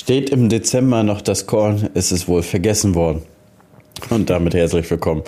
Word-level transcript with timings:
Steht 0.00 0.30
im 0.30 0.48
Dezember 0.48 1.02
noch 1.02 1.20
das 1.20 1.46
Korn, 1.46 1.90
ist 1.92 2.10
es 2.10 2.26
wohl 2.26 2.42
vergessen 2.42 2.94
worden. 2.94 3.20
Und 4.08 4.30
damit 4.30 4.54
herzlich 4.54 4.90
willkommen 4.90 5.24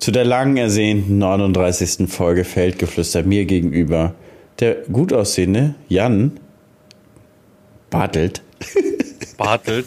zu 0.00 0.10
der 0.10 0.24
lang 0.24 0.56
ersehnten 0.56 1.18
39. 1.18 2.10
Folge 2.10 2.42
Feldgeflüster. 2.42 3.22
Mir 3.22 3.44
gegenüber 3.44 4.16
der 4.58 4.74
gut 4.90 5.12
aussehende 5.12 5.76
Jan 5.86 6.40
Bartelt. 7.90 8.42
Bartelt? 9.36 9.86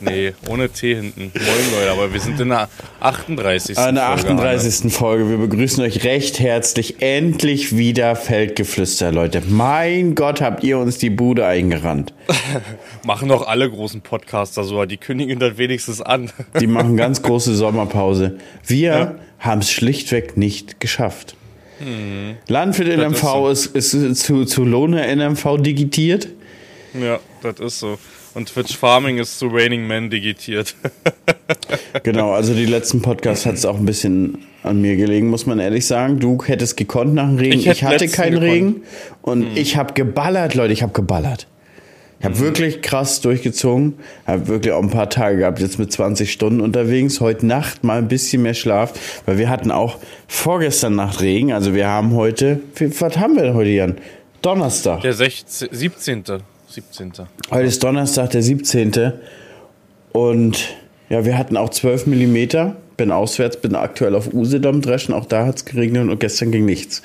Nee, 0.00 0.32
ohne 0.48 0.68
T 0.68 0.94
hinten. 0.94 1.32
Moin 1.34 1.72
Leute, 1.72 1.90
aber 1.92 2.12
wir 2.12 2.20
sind 2.20 2.40
in 2.40 2.48
der 2.48 2.68
38. 3.00 3.76
In 3.76 3.94
der 3.94 4.08
38. 4.10 4.92
Folge. 4.92 5.28
Wir 5.28 5.36
begrüßen 5.36 5.82
euch 5.84 6.04
recht 6.04 6.40
herzlich. 6.40 7.02
Endlich 7.02 7.76
wieder 7.76 8.16
Feldgeflüster, 8.16 9.12
Leute. 9.12 9.42
Mein 9.48 10.14
Gott, 10.14 10.40
habt 10.40 10.64
ihr 10.64 10.78
uns 10.78 10.98
die 10.98 11.10
Bude 11.10 11.46
eingerannt. 11.46 12.14
machen 13.04 13.28
doch 13.28 13.46
alle 13.46 13.68
großen 13.70 14.00
Podcaster 14.00 14.64
so, 14.64 14.84
die 14.84 14.96
kündigen 14.96 15.38
das 15.38 15.58
wenigstens 15.58 16.00
an. 16.00 16.30
die 16.58 16.66
machen 16.66 16.96
ganz 16.96 17.22
große 17.22 17.54
Sommerpause. 17.54 18.38
Wir 18.66 18.90
ja. 18.90 19.14
haben 19.38 19.60
es 19.60 19.70
schlichtweg 19.70 20.36
nicht 20.36 20.80
geschafft. 20.80 21.36
Hm. 21.78 22.36
Landwirt 22.48 22.96
NMV 22.96 23.50
ist, 23.50 23.64
so. 23.64 23.78
ist, 23.78 23.94
ist 23.94 24.22
zu, 24.22 24.44
zu 24.44 24.64
Lohne 24.64 25.14
NMV 25.14 25.58
digitiert. 25.60 26.28
Ja, 26.94 27.20
das 27.42 27.58
ist 27.60 27.80
so. 27.80 27.98
Und 28.34 28.48
Twitch 28.48 28.76
Farming 28.76 29.18
ist 29.18 29.38
zu 29.38 29.48
Raining 29.48 29.86
Man 29.86 30.08
digitiert. 30.08 30.76
genau, 32.04 32.32
also 32.32 32.54
die 32.54 32.66
letzten 32.66 33.02
Podcasts 33.02 33.44
hat 33.44 33.54
es 33.54 33.66
auch 33.66 33.76
ein 33.76 33.86
bisschen 33.86 34.46
an 34.62 34.80
mir 34.80 34.96
gelegen, 34.96 35.28
muss 35.28 35.46
man 35.46 35.58
ehrlich 35.58 35.86
sagen. 35.86 36.20
Du 36.20 36.38
hättest 36.44 36.76
gekonnt 36.76 37.14
nach 37.14 37.26
dem 37.26 37.38
Regen. 37.38 37.58
Ich, 37.58 37.66
ich 37.66 37.84
hatte 37.84 38.06
keinen 38.08 38.38
Regen 38.38 38.82
und 39.22 39.42
hm. 39.42 39.56
ich 39.56 39.76
habe 39.76 39.94
geballert, 39.94 40.54
Leute, 40.54 40.72
ich 40.72 40.82
habe 40.82 40.92
geballert. 40.92 41.48
Ich 42.20 42.26
habe 42.26 42.34
mhm. 42.34 42.40
wirklich 42.40 42.82
krass 42.82 43.22
durchgezogen. 43.22 43.94
Habe 44.26 44.46
wirklich 44.46 44.74
auch 44.74 44.82
ein 44.82 44.90
paar 44.90 45.08
Tage 45.08 45.38
gehabt, 45.38 45.58
jetzt 45.58 45.78
mit 45.78 45.90
20 45.90 46.30
Stunden 46.30 46.60
unterwegs. 46.60 47.18
Heute 47.20 47.46
Nacht 47.46 47.82
mal 47.82 47.96
ein 47.96 48.08
bisschen 48.08 48.42
mehr 48.42 48.52
Schlaf, 48.52 49.22
weil 49.24 49.38
wir 49.38 49.48
hatten 49.48 49.70
auch 49.70 49.96
vorgestern 50.28 50.96
Nacht 50.96 51.22
Regen. 51.22 51.50
Also 51.50 51.74
wir 51.74 51.88
haben 51.88 52.14
heute, 52.14 52.60
was 52.78 53.16
haben 53.16 53.36
wir 53.36 53.44
denn 53.44 53.54
heute, 53.54 53.70
Jan? 53.70 53.96
Donnerstag. 54.42 55.00
Der 55.00 55.14
16, 55.14 55.68
17. 55.72 56.24
17. 56.70 57.12
Heute 57.50 57.66
ist 57.66 57.82
Donnerstag, 57.82 58.30
der 58.30 58.42
17. 58.42 59.12
Und 60.12 60.76
ja, 61.08 61.24
wir 61.24 61.36
hatten 61.36 61.56
auch 61.56 61.70
12 61.70 62.06
Millimeter. 62.06 62.76
Bin 62.96 63.10
auswärts, 63.10 63.56
bin 63.56 63.74
aktuell 63.74 64.14
auf 64.14 64.32
Usedom 64.32 64.80
dreschen. 64.82 65.14
Auch 65.14 65.24
da 65.24 65.46
hat 65.46 65.56
es 65.56 65.64
geregnet 65.64 66.08
und 66.08 66.20
gestern 66.20 66.52
ging 66.52 66.64
nichts. 66.64 67.02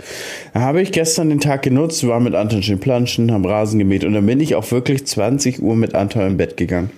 Da 0.53 0.59
habe 0.59 0.81
ich 0.81 0.91
gestern 0.91 1.30
den 1.30 1.39
Tag 1.39 1.63
genutzt, 1.63 2.05
war 2.05 2.19
mit 2.19 2.36
Anton 2.36 2.61
schön 2.61 2.80
planschen, 2.80 3.31
haben 3.31 3.45
Rasen 3.45 3.80
gemäht 3.80 4.03
und 4.03 4.13
dann 4.13 4.25
bin 4.25 4.39
ich 4.39 4.55
auch 4.55 4.69
wirklich 4.71 5.08
20 5.08 5.61
Uhr 5.61 5.75
mit 5.75 5.95
Anton 5.95 6.27
im 6.27 6.38
Bett 6.38 6.58
gegangen. 6.58 6.91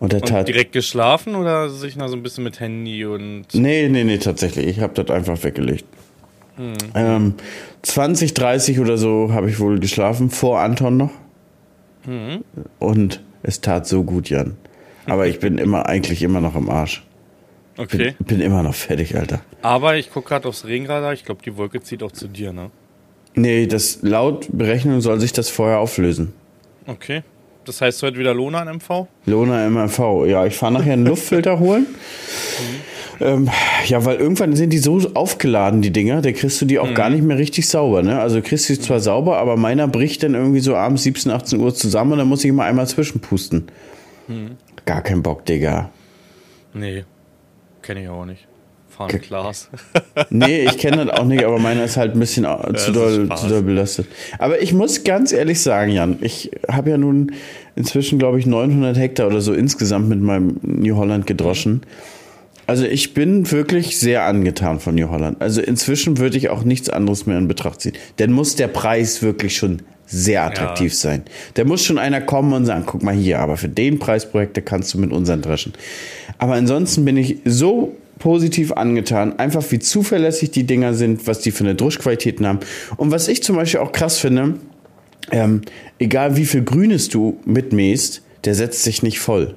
Und, 0.00 0.12
der 0.12 0.22
und 0.22 0.48
direkt 0.48 0.72
geschlafen 0.72 1.36
oder 1.36 1.70
sich 1.70 1.94
noch 1.94 2.08
so 2.08 2.16
ein 2.16 2.24
bisschen 2.24 2.42
mit 2.42 2.58
Handy 2.58 3.06
und. 3.06 3.46
Nee, 3.54 3.88
nee, 3.88 4.02
nee, 4.02 4.18
tatsächlich. 4.18 4.66
Ich 4.66 4.80
habe 4.80 5.00
das 5.00 5.14
einfach 5.14 5.42
weggelegt. 5.44 5.84
Hm. 6.56 6.74
Ähm, 6.96 7.34
20, 7.82 8.34
30 8.34 8.80
oder 8.80 8.98
so 8.98 9.32
habe 9.32 9.48
ich 9.48 9.60
wohl 9.60 9.78
geschlafen, 9.78 10.28
vor 10.28 10.58
Anton 10.58 10.96
noch. 10.96 11.10
Mhm. 12.06 12.44
Und 12.78 13.22
es 13.42 13.60
tat 13.60 13.86
so 13.86 14.02
gut, 14.02 14.28
Jan. 14.28 14.56
Aber 15.06 15.26
ich 15.26 15.40
bin 15.40 15.58
immer 15.58 15.86
eigentlich 15.86 16.22
immer 16.22 16.40
noch 16.40 16.54
im 16.54 16.70
Arsch. 16.70 17.02
Okay. 17.76 18.14
Bin, 18.18 18.26
bin 18.26 18.40
immer 18.40 18.62
noch 18.62 18.74
fertig, 18.74 19.16
Alter. 19.16 19.40
Aber 19.62 19.96
ich 19.96 20.10
gucke 20.10 20.28
gerade 20.28 20.48
aufs 20.48 20.64
Regenradar. 20.64 21.12
Ich 21.12 21.24
glaube, 21.24 21.42
die 21.42 21.56
Wolke 21.56 21.80
zieht 21.80 22.02
auch 22.02 22.12
zu 22.12 22.28
dir, 22.28 22.52
ne? 22.52 22.70
Nee, 23.34 23.66
das 23.66 24.00
laut 24.02 24.48
Berechnung 24.52 25.00
soll 25.00 25.18
sich 25.18 25.32
das 25.32 25.48
vorher 25.48 25.78
auflösen. 25.78 26.34
Okay. 26.86 27.22
Das 27.64 27.80
heißt 27.80 28.02
heute 28.02 28.18
wieder 28.18 28.34
Lona 28.34 28.62
in 28.62 28.76
MV? 28.76 29.06
Lona 29.26 29.66
im 29.66 29.74
MV. 29.74 30.26
Ja, 30.26 30.44
ich 30.44 30.56
fahre 30.56 30.72
nachher 30.74 30.92
einen 30.92 31.06
Luftfilter 31.06 31.58
holen. 31.58 31.86
Mhm. 32.52 32.91
Ähm, 33.20 33.48
ja, 33.86 34.04
weil 34.04 34.16
irgendwann 34.16 34.56
sind 34.56 34.70
die 34.70 34.78
so 34.78 35.00
aufgeladen, 35.14 35.82
die 35.82 35.90
Dinger, 35.90 36.22
da 36.22 36.32
kriegst 36.32 36.60
du 36.60 36.64
die 36.64 36.78
auch 36.78 36.90
mhm. 36.90 36.94
gar 36.94 37.10
nicht 37.10 37.22
mehr 37.22 37.38
richtig 37.38 37.68
sauber. 37.68 38.02
Ne? 38.02 38.20
Also 38.20 38.40
kriegst 38.40 38.68
du 38.68 38.74
sie 38.74 38.80
zwar 38.80 39.00
sauber, 39.00 39.38
aber 39.38 39.56
meiner 39.56 39.88
bricht 39.88 40.22
dann 40.22 40.34
irgendwie 40.34 40.60
so 40.60 40.76
abends 40.76 41.02
17, 41.02 41.30
18 41.30 41.60
Uhr 41.60 41.74
zusammen 41.74 42.12
und 42.12 42.18
dann 42.18 42.28
muss 42.28 42.44
ich 42.44 42.50
immer 42.50 42.64
einmal 42.64 42.86
zwischenpusten. 42.86 43.68
Mhm. 44.28 44.56
Gar 44.84 45.02
kein 45.02 45.22
Bock, 45.22 45.44
Digga. 45.44 45.90
Nee, 46.74 47.04
kenne 47.82 48.02
ich 48.02 48.08
auch 48.08 48.24
nicht. 48.24 48.46
Fahren 48.88 49.20
Glas. 49.20 49.70
nee, 50.30 50.64
ich 50.64 50.76
kenne 50.76 51.06
das 51.06 51.18
auch 51.18 51.24
nicht, 51.24 51.44
aber 51.44 51.58
meiner 51.58 51.84
ist 51.84 51.96
halt 51.96 52.12
ein 52.14 52.20
bisschen 52.20 52.44
ja, 52.44 52.74
zu, 52.74 52.92
doll, 52.92 53.28
zu 53.36 53.48
doll 53.48 53.62
belastet. 53.62 54.06
Aber 54.38 54.60
ich 54.60 54.74
muss 54.74 55.02
ganz 55.02 55.32
ehrlich 55.32 55.62
sagen, 55.62 55.92
Jan, 55.92 56.18
ich 56.20 56.50
habe 56.70 56.90
ja 56.90 56.98
nun 56.98 57.32
inzwischen, 57.74 58.18
glaube 58.18 58.38
ich, 58.38 58.44
900 58.44 58.98
Hektar 58.98 59.28
oder 59.28 59.40
so 59.40 59.54
insgesamt 59.54 60.10
mit 60.10 60.20
meinem 60.20 60.58
New 60.62 60.96
Holland 60.96 61.26
gedroschen. 61.26 61.72
Mhm. 61.72 62.11
Also 62.72 62.86
ich 62.86 63.12
bin 63.12 63.50
wirklich 63.50 63.98
sehr 63.98 64.24
angetan 64.24 64.80
von 64.80 64.94
New 64.94 65.10
Holland. 65.10 65.42
Also 65.42 65.60
inzwischen 65.60 66.16
würde 66.16 66.38
ich 66.38 66.48
auch 66.48 66.64
nichts 66.64 66.88
anderes 66.88 67.26
mehr 67.26 67.36
in 67.36 67.46
Betracht 67.46 67.82
ziehen. 67.82 67.92
Denn 68.18 68.32
muss 68.32 68.56
der 68.56 68.68
Preis 68.68 69.20
wirklich 69.20 69.54
schon 69.54 69.82
sehr 70.06 70.42
attraktiv 70.42 70.90
ja. 70.92 70.98
sein. 70.98 71.22
Da 71.52 71.64
muss 71.64 71.84
schon 71.84 71.98
einer 71.98 72.22
kommen 72.22 72.54
und 72.54 72.64
sagen, 72.64 72.84
guck 72.86 73.02
mal 73.02 73.12
hier, 73.12 73.40
aber 73.40 73.58
für 73.58 73.68
den 73.68 73.98
Preisprojekte 73.98 74.62
kannst 74.62 74.94
du 74.94 74.98
mit 74.98 75.12
unseren 75.12 75.42
dreschen. 75.42 75.74
Aber 76.38 76.54
ansonsten 76.54 77.04
bin 77.04 77.18
ich 77.18 77.40
so 77.44 77.94
positiv 78.18 78.72
angetan, 78.72 79.38
einfach 79.38 79.62
wie 79.68 79.78
zuverlässig 79.78 80.50
die 80.52 80.64
Dinger 80.64 80.94
sind, 80.94 81.26
was 81.26 81.40
die 81.40 81.50
für 81.50 81.64
eine 81.64 81.74
Druschqualitäten 81.74 82.46
haben. 82.46 82.60
Und 82.96 83.10
was 83.10 83.28
ich 83.28 83.42
zum 83.42 83.56
Beispiel 83.56 83.80
auch 83.80 83.92
krass 83.92 84.18
finde, 84.18 84.54
ähm, 85.30 85.60
egal 85.98 86.38
wie 86.38 86.46
viel 86.46 86.64
Grünes 86.64 87.10
du 87.10 87.38
mitmähst, 87.44 88.22
der 88.44 88.54
setzt 88.54 88.82
sich 88.82 89.02
nicht 89.02 89.20
voll. 89.20 89.56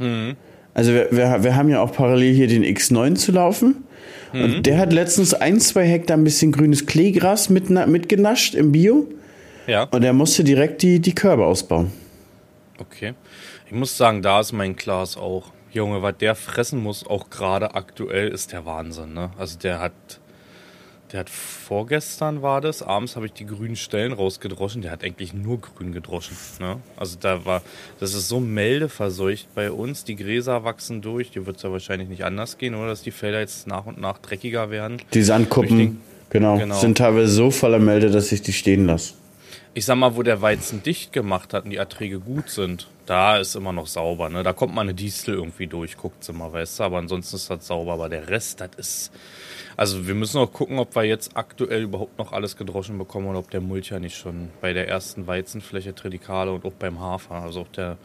Mhm. 0.00 0.34
Also 0.78 0.92
wir, 0.92 1.08
wir, 1.10 1.42
wir 1.42 1.56
haben 1.56 1.68
ja 1.70 1.80
auch 1.80 1.90
parallel 1.90 2.32
hier 2.32 2.46
den 2.46 2.62
X9 2.62 3.16
zu 3.16 3.32
laufen. 3.32 3.82
Mhm. 4.32 4.44
Und 4.44 4.66
der 4.66 4.78
hat 4.78 4.92
letztens 4.92 5.34
ein, 5.34 5.58
zwei 5.58 5.84
Hektar 5.84 6.16
ein 6.16 6.22
bisschen 6.22 6.52
grünes 6.52 6.86
Kleegras 6.86 7.50
mit, 7.50 7.68
mitgenascht 7.68 8.54
im 8.54 8.70
Bio. 8.70 9.08
Ja. 9.66 9.88
Und 9.90 10.04
er 10.04 10.12
musste 10.12 10.44
direkt 10.44 10.82
die, 10.82 11.00
die 11.00 11.16
Körbe 11.16 11.46
ausbauen. 11.46 11.90
Okay. 12.78 13.14
Ich 13.66 13.72
muss 13.72 13.96
sagen, 13.96 14.22
da 14.22 14.38
ist 14.38 14.52
mein 14.52 14.76
Glas 14.76 15.16
auch. 15.16 15.50
Junge, 15.72 16.00
was 16.00 16.16
der 16.18 16.36
fressen 16.36 16.80
muss, 16.80 17.04
auch 17.04 17.28
gerade 17.28 17.74
aktuell, 17.74 18.28
ist 18.28 18.52
der 18.52 18.64
Wahnsinn. 18.64 19.14
Ne? 19.14 19.30
Also 19.36 19.58
der 19.58 19.80
hat 19.80 20.20
der 21.12 21.20
hat 21.20 21.30
vorgestern 21.30 22.42
war 22.42 22.60
das, 22.60 22.82
abends 22.82 23.16
habe 23.16 23.26
ich 23.26 23.32
die 23.32 23.46
grünen 23.46 23.76
Stellen 23.76 24.12
rausgedroschen. 24.12 24.82
Der 24.82 24.90
hat 24.90 25.02
eigentlich 25.02 25.32
nur 25.32 25.60
grün 25.60 25.92
gedroschen. 25.92 26.36
Ne? 26.60 26.76
Also 26.96 27.16
da 27.18 27.44
war, 27.44 27.62
das 27.98 28.14
ist 28.14 28.28
so 28.28 28.40
meldeverseucht 28.40 29.54
bei 29.54 29.70
uns. 29.70 30.04
Die 30.04 30.16
Gräser 30.16 30.64
wachsen 30.64 31.00
durch. 31.00 31.30
Die 31.30 31.46
wird 31.46 31.56
es 31.56 31.62
ja 31.62 31.72
wahrscheinlich 31.72 32.08
nicht 32.08 32.24
anders 32.24 32.58
gehen, 32.58 32.74
oder 32.74 32.88
dass 32.88 33.02
die 33.02 33.10
Felder 33.10 33.40
jetzt 33.40 33.66
nach 33.66 33.86
und 33.86 34.00
nach 34.00 34.18
dreckiger 34.18 34.70
werden. 34.70 35.00
Die 35.14 35.22
Sandkuppen, 35.22 36.00
genau, 36.30 36.58
genau, 36.58 36.78
sind 36.78 36.98
teilweise 36.98 37.28
so 37.32 37.50
voller 37.50 37.78
Melde, 37.78 38.10
dass 38.10 38.30
ich 38.32 38.42
die 38.42 38.52
stehen 38.52 38.86
lasse. 38.86 39.14
Ich 39.74 39.84
sag 39.84 39.96
mal, 39.96 40.16
wo 40.16 40.22
der 40.22 40.40
Weizen 40.42 40.82
dicht 40.82 41.12
gemacht 41.12 41.54
hat 41.54 41.64
und 41.64 41.70
die 41.70 41.76
Erträge 41.76 42.20
gut 42.20 42.50
sind, 42.50 42.88
da 43.06 43.38
ist 43.38 43.54
immer 43.54 43.72
noch 43.72 43.86
sauber. 43.86 44.28
Ne? 44.28 44.42
Da 44.42 44.52
kommt 44.52 44.74
mal 44.74 44.82
eine 44.82 44.94
Distel 44.94 45.34
irgendwie 45.34 45.66
durch, 45.66 45.96
guckt 45.96 46.24
sie 46.24 46.32
mal, 46.32 46.52
weißt 46.52 46.80
du. 46.80 46.84
Aber 46.84 46.98
ansonsten 46.98 47.36
ist 47.36 47.48
das 47.50 47.66
sauber. 47.66 47.94
Aber 47.94 48.08
der 48.08 48.28
Rest, 48.28 48.60
das 48.60 48.70
ist 48.76 49.12
also 49.78 50.08
wir 50.08 50.16
müssen 50.16 50.38
auch 50.38 50.52
gucken, 50.52 50.80
ob 50.80 50.96
wir 50.96 51.04
jetzt 51.04 51.36
aktuell 51.36 51.82
überhaupt 51.82 52.18
noch 52.18 52.32
alles 52.32 52.56
gedroschen 52.56 52.98
bekommen 52.98 53.28
oder 53.28 53.38
ob 53.38 53.48
der 53.48 53.60
Mulch 53.60 53.90
ja 53.90 54.00
nicht 54.00 54.16
schon 54.16 54.48
bei 54.60 54.72
der 54.72 54.88
ersten 54.88 55.28
Weizenfläche 55.28 55.94
Tridikale 55.94 56.50
und 56.50 56.64
auch 56.64 56.72
beim 56.72 56.98
Hafer. 56.98 57.36
Also 57.36 57.60
auch 57.60 57.68
der 57.68 57.96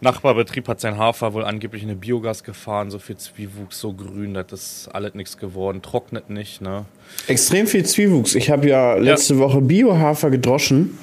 Nachbarbetrieb 0.00 0.66
hat 0.66 0.80
sein 0.80 0.96
Hafer 0.96 1.34
wohl 1.34 1.44
angeblich 1.44 1.82
in 1.82 1.90
eine 1.90 1.98
Biogas 1.98 2.42
gefahren, 2.42 2.90
so 2.90 2.98
viel 2.98 3.18
Zwiewuchs, 3.18 3.78
so 3.78 3.92
grün, 3.92 4.32
das 4.32 4.50
ist 4.50 4.88
alles 4.94 5.12
nichts 5.12 5.36
geworden, 5.36 5.82
trocknet 5.82 6.30
nicht, 6.30 6.62
ne? 6.62 6.86
Extrem 7.26 7.66
viel 7.66 7.84
Zwiewuchs. 7.84 8.34
Ich 8.34 8.48
habe 8.48 8.68
ja 8.68 8.94
letzte 8.94 9.34
ja. 9.34 9.40
Woche 9.40 9.60
Biohafer 9.60 10.30
gedroschen. 10.30 10.98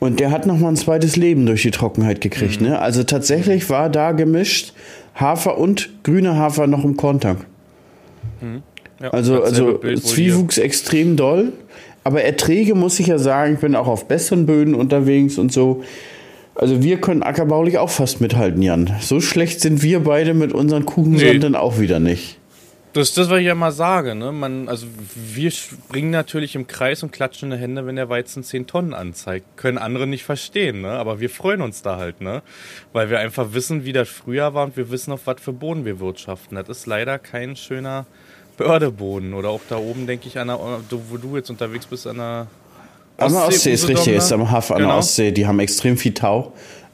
Und 0.00 0.18
der 0.18 0.30
hat 0.32 0.46
nochmal 0.46 0.72
ein 0.72 0.76
zweites 0.76 1.16
Leben 1.16 1.46
durch 1.46 1.62
die 1.62 1.70
Trockenheit 1.70 2.20
gekriegt. 2.20 2.60
Mhm. 2.60 2.68
Ne? 2.68 2.78
Also 2.80 3.04
tatsächlich 3.04 3.70
war 3.70 3.88
da 3.88 4.12
gemischt 4.12 4.72
Hafer 5.14 5.58
und 5.58 5.90
grüner 6.02 6.36
Hafer 6.36 6.66
noch 6.66 6.84
im 6.84 6.96
Korntank. 6.96 7.46
Mhm. 8.40 8.62
Ja, 9.00 9.10
also 9.10 9.42
also 9.42 9.78
Bild, 9.78 10.04
Zwiewuchs 10.04 10.58
extrem 10.58 11.16
doll. 11.16 11.52
Aber 12.04 12.22
Erträge 12.22 12.74
muss 12.74 12.98
ich 12.98 13.06
ja 13.08 13.18
sagen, 13.18 13.54
ich 13.54 13.60
bin 13.60 13.76
auch 13.76 13.86
auf 13.86 14.08
besseren 14.08 14.46
Böden 14.46 14.74
unterwegs 14.74 15.38
und 15.38 15.52
so. 15.52 15.84
Also 16.54 16.82
wir 16.82 17.00
können 17.00 17.22
ackerbaulich 17.22 17.78
auch 17.78 17.90
fast 17.90 18.20
mithalten, 18.20 18.60
Jan. 18.60 18.90
So 19.00 19.20
schlecht 19.20 19.60
sind 19.60 19.82
wir 19.82 20.00
beide 20.00 20.34
mit 20.34 20.52
unseren 20.52 20.84
Kuchensorten 20.84 21.52
nee. 21.52 21.58
auch 21.58 21.78
wieder 21.78 22.00
nicht. 22.00 22.38
Das 22.92 23.08
ist 23.08 23.16
das, 23.16 23.30
was 23.30 23.40
ich 23.40 23.46
ja 23.46 23.54
mal 23.54 23.72
sage. 23.72 24.14
Ne? 24.14 24.32
Man, 24.32 24.68
also 24.68 24.86
wir 25.14 25.50
springen 25.50 26.10
natürlich 26.10 26.54
im 26.54 26.66
Kreis 26.66 27.02
und 27.02 27.10
klatschen 27.10 27.50
in 27.50 27.56
die 27.56 27.62
Hände, 27.62 27.86
wenn 27.86 27.96
der 27.96 28.10
Weizen 28.10 28.44
10 28.44 28.66
Tonnen 28.66 28.92
anzeigt. 28.92 29.56
Können 29.56 29.78
andere 29.78 30.06
nicht 30.06 30.24
verstehen, 30.24 30.82
ne? 30.82 30.90
aber 30.90 31.18
wir 31.18 31.30
freuen 31.30 31.62
uns 31.62 31.80
da 31.80 31.96
halt, 31.96 32.20
ne? 32.20 32.42
weil 32.92 33.08
wir 33.08 33.18
einfach 33.18 33.54
wissen, 33.54 33.86
wie 33.86 33.94
das 33.94 34.10
früher 34.10 34.52
war 34.52 34.64
und 34.64 34.76
wir 34.76 34.90
wissen, 34.90 35.12
auf 35.12 35.26
was 35.26 35.40
für 35.40 35.54
Boden 35.54 35.86
wir 35.86 36.00
wirtschaften. 36.00 36.56
Das 36.56 36.68
ist 36.68 36.86
leider 36.86 37.18
kein 37.18 37.56
schöner 37.56 38.04
Bördeboden 38.58 39.32
oder 39.32 39.48
auch 39.48 39.62
da 39.68 39.76
oben, 39.76 40.06
denke 40.06 40.28
ich, 40.28 40.38
an 40.38 40.48
der, 40.48 40.58
wo 40.58 41.16
du 41.16 41.36
jetzt 41.36 41.48
unterwegs 41.48 41.86
bist, 41.86 42.06
an 42.06 42.18
der 42.18 42.46
Ostsee. 43.16 43.24
An 43.24 43.32
der 43.32 43.48
Ostsee 43.48 43.72
ist 43.72 43.88
richtig, 43.88 44.14
ist 44.14 44.32
am 44.32 44.50
Hafen 44.50 44.76
genau. 44.76 44.76
an 44.76 44.80
der 44.80 44.86
genau. 44.88 44.98
Ostsee. 44.98 45.32
Die 45.32 45.46
haben 45.46 45.60
extrem 45.60 45.96
viel 45.96 46.12
Tau. 46.12 46.52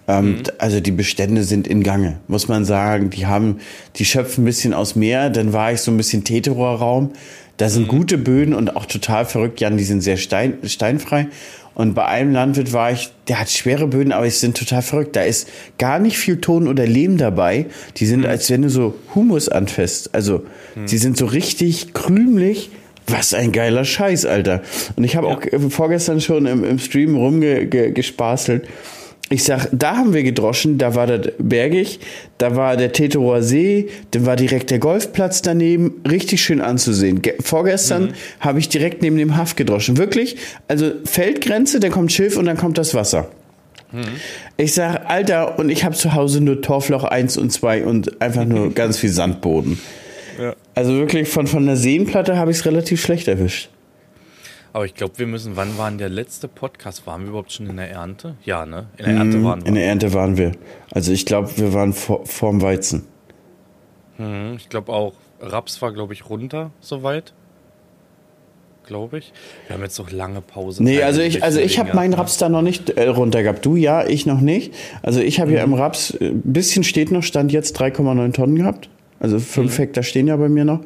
Ähm, 0.08 0.30
mhm. 0.30 0.42
Also 0.56 0.80
die 0.80 0.90
Bestände 0.90 1.44
sind 1.44 1.68
in 1.68 1.82
Gange, 1.82 2.18
muss 2.26 2.48
man 2.48 2.64
sagen. 2.64 3.10
Die 3.10 3.26
haben, 3.26 3.58
die 3.96 4.04
schöpfen 4.04 4.42
ein 4.42 4.46
bisschen 4.46 4.74
aus 4.74 4.96
Meer. 4.96 5.30
Dann 5.30 5.52
war 5.52 5.72
ich 5.72 5.82
so 5.82 5.92
ein 5.92 5.96
bisschen 5.96 6.24
Teterohr-Raum. 6.24 7.12
Da 7.58 7.68
sind 7.68 7.84
mhm. 7.84 7.88
gute 7.88 8.18
Böden 8.18 8.54
und 8.54 8.74
auch 8.74 8.86
total 8.86 9.26
verrückt, 9.26 9.60
Jan, 9.60 9.76
die 9.76 9.84
sind 9.84 10.00
sehr 10.00 10.16
stein, 10.16 10.54
steinfrei. 10.64 11.28
Und 11.74 11.94
bei 11.94 12.06
einem 12.06 12.32
Landwirt 12.32 12.72
war 12.72 12.90
ich, 12.90 13.10
der 13.28 13.38
hat 13.38 13.50
schwere 13.50 13.86
Böden, 13.86 14.12
aber 14.12 14.24
die 14.24 14.30
sind 14.30 14.56
total 14.56 14.82
verrückt. 14.82 15.14
Da 15.14 15.22
ist 15.22 15.48
gar 15.76 16.00
nicht 16.00 16.18
viel 16.18 16.40
Ton 16.40 16.66
oder 16.66 16.86
Lehm 16.86 17.18
dabei. 17.18 17.66
Die 17.98 18.06
sind, 18.06 18.20
mhm. 18.20 18.26
als 18.26 18.50
wenn 18.50 18.62
du 18.62 18.70
so 18.70 18.94
Humus 19.14 19.48
anfasst. 19.48 20.14
Also, 20.14 20.44
mhm. 20.74 20.86
die 20.86 20.98
sind 20.98 21.16
so 21.16 21.26
richtig 21.26 21.92
krümelig. 21.92 22.70
Was 23.10 23.32
ein 23.32 23.52
geiler 23.52 23.86
Scheiß, 23.86 24.26
Alter. 24.26 24.60
Und 24.96 25.04
ich 25.04 25.16
habe 25.16 25.28
ja. 25.28 25.36
auch 25.36 25.70
vorgestern 25.70 26.20
schon 26.20 26.44
im, 26.44 26.62
im 26.62 26.78
Stream 26.78 27.16
rumgespaßelt. 27.16 28.62
Ge, 28.64 28.70
ich 29.30 29.44
sag, 29.44 29.68
da 29.72 29.96
haben 29.96 30.14
wir 30.14 30.22
gedroschen, 30.22 30.78
da 30.78 30.94
war 30.94 31.06
das 31.06 31.32
bergig, 31.38 32.00
da 32.38 32.56
war 32.56 32.76
der 32.76 32.92
Teterower 32.92 33.42
See, 33.42 33.88
dann 34.12 34.24
war 34.24 34.36
direkt 34.36 34.70
der 34.70 34.78
Golfplatz 34.78 35.42
daneben, 35.42 36.00
richtig 36.08 36.42
schön 36.42 36.60
anzusehen. 36.60 37.20
Ge 37.20 37.34
vorgestern 37.40 38.04
mhm. 38.04 38.12
habe 38.40 38.58
ich 38.58 38.68
direkt 38.68 39.02
neben 39.02 39.18
dem 39.18 39.36
Haff 39.36 39.54
gedroschen. 39.56 39.98
Wirklich, 39.98 40.36
also 40.66 40.92
Feldgrenze, 41.04 41.80
dann 41.80 41.90
kommt 41.90 42.12
Schilf 42.12 42.36
und 42.36 42.46
dann 42.46 42.56
kommt 42.56 42.78
das 42.78 42.94
Wasser. 42.94 43.28
Mhm. 43.92 44.04
Ich 44.56 44.74
sag, 44.74 45.08
Alter, 45.08 45.58
und 45.58 45.68
ich 45.68 45.84
habe 45.84 45.94
zu 45.94 46.14
Hause 46.14 46.40
nur 46.40 46.62
Torfloch 46.62 47.04
1 47.04 47.36
und 47.36 47.50
2 47.52 47.84
und 47.84 48.20
einfach 48.22 48.44
nur 48.44 48.70
ganz 48.74 48.98
viel 48.98 49.10
Sandboden. 49.10 49.78
Ja. 50.40 50.54
Also 50.74 50.94
wirklich 50.94 51.28
von, 51.28 51.46
von 51.46 51.66
der 51.66 51.76
Seenplatte 51.76 52.36
habe 52.36 52.50
ich 52.50 52.58
es 52.58 52.64
relativ 52.64 53.02
schlecht 53.02 53.28
erwischt. 53.28 53.70
Aber 54.72 54.84
ich 54.84 54.94
glaube, 54.94 55.18
wir 55.18 55.26
müssen, 55.26 55.56
wann 55.56 55.78
war 55.78 55.88
denn 55.88 55.98
der 55.98 56.08
letzte 56.08 56.46
Podcast? 56.48 57.06
Waren 57.06 57.22
wir 57.22 57.28
überhaupt 57.30 57.52
schon 57.52 57.66
in 57.68 57.76
der 57.76 57.90
Ernte? 57.90 58.36
Ja, 58.44 58.66
ne? 58.66 58.86
In 58.98 59.04
der 59.04 59.14
Ernte 59.14 59.36
mhm, 59.38 59.44
waren 59.44 59.60
wir. 59.62 59.68
In 59.68 59.74
der 59.74 59.86
Ernte 59.86 60.14
waren 60.14 60.36
wir. 60.36 60.52
Also 60.90 61.12
ich 61.12 61.26
glaube, 61.26 61.50
wir 61.56 61.72
waren 61.72 61.92
vor, 61.92 62.26
vorm 62.26 62.60
Weizen. 62.60 63.06
Mhm, 64.18 64.54
ich 64.56 64.68
glaube 64.68 64.92
auch, 64.92 65.14
Raps 65.40 65.80
war, 65.80 65.92
glaube 65.92 66.12
ich, 66.12 66.28
runter 66.28 66.70
soweit. 66.80 67.32
Glaube 68.86 69.18
ich. 69.18 69.32
Wir 69.66 69.74
haben 69.74 69.82
jetzt 69.82 69.98
noch 69.98 70.10
lange 70.10 70.40
Pause. 70.40 70.82
Nee, 70.82 71.02
also 71.02 71.20
ich, 71.20 71.42
also 71.42 71.60
ich 71.60 71.78
habe 71.78 71.94
meinen 71.94 72.14
Raps 72.14 72.38
da 72.38 72.48
noch 72.48 72.62
nicht 72.62 72.90
äh, 72.90 73.08
runter 73.08 73.42
gehabt. 73.42 73.64
Du 73.66 73.76
ja, 73.76 74.06
ich 74.06 74.24
noch 74.24 74.40
nicht. 74.40 74.74
Also 75.02 75.20
ich 75.20 75.40
habe 75.40 75.50
mhm. 75.50 75.56
ja 75.56 75.64
im 75.64 75.74
Raps, 75.74 76.16
ein 76.18 76.26
äh, 76.26 76.32
bisschen 76.42 76.84
steht 76.84 77.10
noch, 77.10 77.22
stand 77.22 77.52
jetzt 77.52 77.78
3,9 77.78 78.32
Tonnen 78.32 78.56
gehabt. 78.56 78.88
Also 79.20 79.38
5 79.38 79.72
mhm. 79.72 79.76
Hektar 79.82 80.02
stehen 80.04 80.26
ja 80.26 80.36
bei 80.36 80.48
mir 80.48 80.64
noch. 80.64 80.80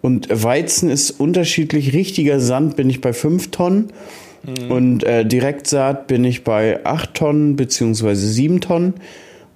Und 0.00 0.28
Weizen 0.30 0.90
ist 0.90 1.10
unterschiedlich. 1.12 1.92
Richtiger 1.92 2.40
Sand 2.40 2.76
bin 2.76 2.88
ich 2.88 3.00
bei 3.00 3.12
5 3.12 3.50
Tonnen. 3.50 3.92
Mhm. 4.44 4.70
Und 4.70 5.04
äh, 5.04 5.24
Direktsaat 5.24 6.06
bin 6.06 6.24
ich 6.24 6.44
bei 6.44 6.84
8 6.84 7.14
Tonnen 7.14 7.56
beziehungsweise 7.56 8.28
7 8.28 8.60
Tonnen 8.60 8.94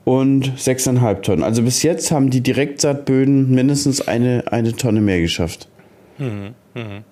und 0.05 0.53
6,5 0.59 1.23
Tonnen. 1.23 1.43
Also 1.43 1.63
bis 1.63 1.83
jetzt 1.83 2.11
haben 2.11 2.31
die 2.31 2.41
Direktsaatböden 2.41 3.51
mindestens 3.51 4.07
eine, 4.07 4.45
eine 4.51 4.73
Tonne 4.73 5.01
mehr 5.01 5.21
geschafft. 5.21 5.69
Mhm. 6.19 6.55
Mhm. 6.75 7.05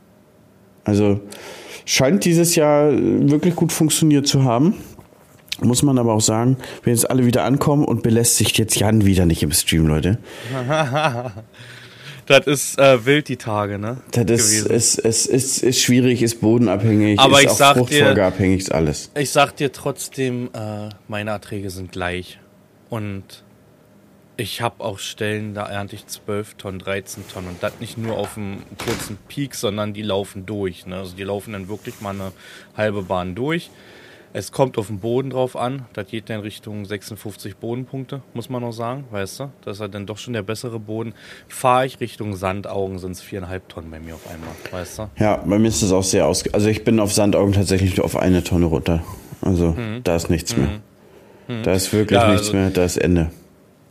Also 0.85 1.21
scheint 1.85 2.25
dieses 2.25 2.57
Jahr 2.57 2.91
wirklich 2.93 3.55
gut 3.55 3.73
funktioniert 3.73 4.27
zu 4.27 4.45
haben. 4.45 4.75
Muss 5.63 5.83
man 5.83 5.99
aber 5.99 6.15
auch 6.15 6.23
sagen, 6.23 6.57
wenn 6.85 6.95
jetzt 6.95 7.11
alle 7.11 7.27
wieder 7.27 7.45
ankommen 7.45 7.85
und 7.85 8.03
belästigt 8.03 8.59
jetzt 8.59 8.77
Jan 8.77 9.05
wieder 9.05 9.27
nicht 9.27 9.43
im 9.43 9.53
Stream, 9.53 9.87
Leute. 9.87 10.19
Das 12.27 12.47
ist 12.47 12.79
äh, 12.79 13.05
wild 13.05 13.29
die 13.29 13.37
Tage, 13.37 13.79
ne? 13.79 13.99
Das 14.13 14.31
ist, 14.31 14.67
ist, 14.67 14.99
ist, 14.99 15.27
ist, 15.27 15.63
ist 15.63 15.81
schwierig, 15.81 16.23
ist 16.23 16.41
bodenabhängig, 16.41 17.19
Aber 17.19 17.43
ist 17.43 17.57
ich 17.57 17.63
auch 17.63 17.77
fruchtfolgeabhängig, 17.77 18.61
ist 18.61 18.73
alles. 18.73 19.11
Ich 19.17 19.31
sag 19.31 19.57
dir 19.57 19.73
trotzdem, 19.73 20.51
äh, 20.53 20.89
meine 21.09 21.31
Erträge 21.31 21.71
sind 21.71 21.93
gleich. 21.93 22.39
Und 22.89 23.45
ich 24.37 24.63
habe 24.63 24.83
auch 24.83 24.99
Stellen, 24.99 25.55
da 25.55 25.67
ernte 25.67 25.97
ich 25.97 26.07
12 26.07 26.55
Tonnen, 26.55 26.79
13 26.79 27.29
Tonnen. 27.29 27.49
Und 27.49 27.63
das 27.63 27.75
nicht 27.79 27.99
nur 27.99 28.17
auf 28.17 28.37
einem 28.37 28.63
kurzen 28.85 29.19
Peak, 29.29 29.55
sondern 29.55 29.93
die 29.93 30.03
laufen 30.03 30.47
durch. 30.47 30.87
Ne? 30.87 30.97
Also 30.97 31.15
die 31.15 31.25
laufen 31.25 31.53
dann 31.53 31.69
wirklich 31.69 32.01
mal 32.01 32.15
eine 32.15 32.33
halbe 32.77 33.03
Bahn 33.03 33.35
durch. 33.35 33.71
Es 34.33 34.53
kommt 34.53 34.79
auf 34.79 34.87
den 34.87 35.01
Boden 35.01 35.31
drauf 35.31 35.57
an. 35.57 35.87
Das 35.93 36.07
geht 36.07 36.31
dann 36.31 36.41
Richtung 36.41 36.85
56 36.85 37.57
Bodenpunkte, 37.57 38.23
muss 38.33 38.49
man 38.49 38.63
noch 38.63 38.73
sagen, 38.73 39.05
weißt 39.11 39.41
du? 39.41 39.51
Das 39.65 39.79
ist 39.79 39.81
halt 39.81 39.95
dann 39.95 40.07
doch 40.07 40.19
schon 40.19 40.35
der 40.35 40.43
bessere 40.43 40.79
Boden. 40.79 41.15
Fahre 41.49 41.87
ich 41.87 41.99
Richtung 41.99 42.37
Sandaugen, 42.37 43.01
sind 43.01 43.13
es 43.13 43.23
viereinhalb 43.23 43.69
Tonnen 43.69 43.91
bei 43.91 43.99
mir 43.99 44.15
auf 44.15 44.31
einmal, 44.31 44.51
weißt 44.71 45.01
du? 45.01 45.11
Ja, 45.17 45.37
bei 45.39 45.59
mir 45.59 45.69
ist 45.69 45.83
es 45.83 45.91
auch 45.91 46.05
sehr 46.05 46.27
aus. 46.27 46.45
Also 46.53 46.69
ich 46.69 46.85
bin 46.85 47.01
auf 47.01 47.13
Sandaugen 47.13 47.55
tatsächlich 47.55 48.01
auf 48.01 48.17
eine 48.17 48.45
Tonne 48.45 48.67
runter. 48.67 49.03
Also 49.41 49.73
mhm. 49.73 50.03
da 50.05 50.15
ist 50.15 50.31
nichts 50.31 50.57
mhm. 50.57 50.63
mehr. 50.63 50.81
Mhm. 51.49 51.63
Da 51.65 51.73
ist 51.73 51.93
wirklich 51.93 52.21
ja, 52.21 52.29
nichts 52.29 52.47
also, 52.49 52.57
mehr, 52.57 52.71
da 52.71 52.85
ist 52.85 52.99
Ende. 52.99 53.31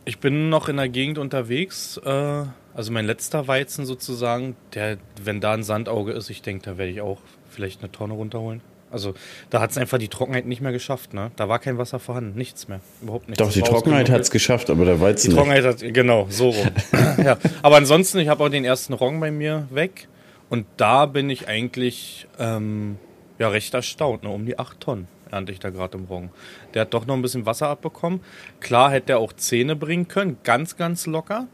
Ich 0.06 0.20
bin 0.20 0.48
noch 0.48 0.70
in 0.70 0.76
der 0.76 0.88
Gegend 0.88 1.18
unterwegs. 1.18 2.00
Äh, 2.02 2.44
also 2.72 2.92
mein 2.92 3.04
letzter 3.04 3.46
Weizen 3.46 3.84
sozusagen, 3.84 4.56
der, 4.72 4.96
wenn 5.22 5.42
da 5.42 5.52
ein 5.52 5.64
Sandauge 5.64 6.12
ist, 6.12 6.30
ich 6.30 6.40
denke, 6.40 6.64
da 6.64 6.78
werde 6.78 6.92
ich 6.92 7.02
auch 7.02 7.18
vielleicht 7.50 7.82
eine 7.82 7.92
Tonne 7.92 8.14
runterholen. 8.14 8.62
Also 8.90 9.14
da 9.50 9.60
hat 9.60 9.70
es 9.70 9.78
einfach 9.78 9.98
die 9.98 10.08
Trockenheit 10.08 10.46
nicht 10.46 10.60
mehr 10.60 10.72
geschafft. 10.72 11.14
Ne? 11.14 11.30
Da 11.36 11.48
war 11.48 11.58
kein 11.58 11.78
Wasser 11.78 11.98
vorhanden, 11.98 12.36
nichts 12.36 12.68
mehr, 12.68 12.80
überhaupt 13.02 13.28
nichts. 13.28 13.42
Doch, 13.42 13.52
die 13.52 13.62
Trockenheit 13.62 14.10
hat 14.10 14.20
es 14.20 14.30
geschafft, 14.30 14.70
aber 14.70 14.84
der 14.84 15.00
Weizen 15.00 15.30
Die 15.30 15.36
Trockenheit 15.36 15.64
hat, 15.64 15.78
genau, 15.80 16.26
so 16.28 16.50
rum. 16.50 16.68
ja. 17.24 17.38
Aber 17.62 17.76
ansonsten, 17.76 18.18
ich 18.18 18.28
habe 18.28 18.44
auch 18.44 18.48
den 18.48 18.64
ersten 18.64 18.92
Roggen 18.92 19.20
bei 19.20 19.30
mir 19.30 19.68
weg 19.70 20.08
und 20.48 20.66
da 20.76 21.06
bin 21.06 21.30
ich 21.30 21.48
eigentlich 21.48 22.26
ähm, 22.38 22.98
ja, 23.38 23.48
recht 23.48 23.72
erstaunt, 23.74 24.24
ne? 24.24 24.30
um 24.30 24.44
die 24.44 24.58
8 24.58 24.80
Tonnen 24.80 25.08
ernte 25.30 25.52
ich 25.52 25.60
da 25.60 25.70
gerade 25.70 25.96
im 25.96 26.04
Roggen. 26.04 26.30
Der 26.74 26.82
hat 26.82 26.94
doch 26.94 27.06
noch 27.06 27.14
ein 27.14 27.22
bisschen 27.22 27.46
Wasser 27.46 27.68
abbekommen. 27.68 28.20
Klar 28.60 28.90
hätte 28.90 29.12
er 29.12 29.18
auch 29.18 29.32
Zähne 29.32 29.76
bringen 29.76 30.08
können, 30.08 30.38
ganz, 30.42 30.76
ganz 30.76 31.06
locker. 31.06 31.46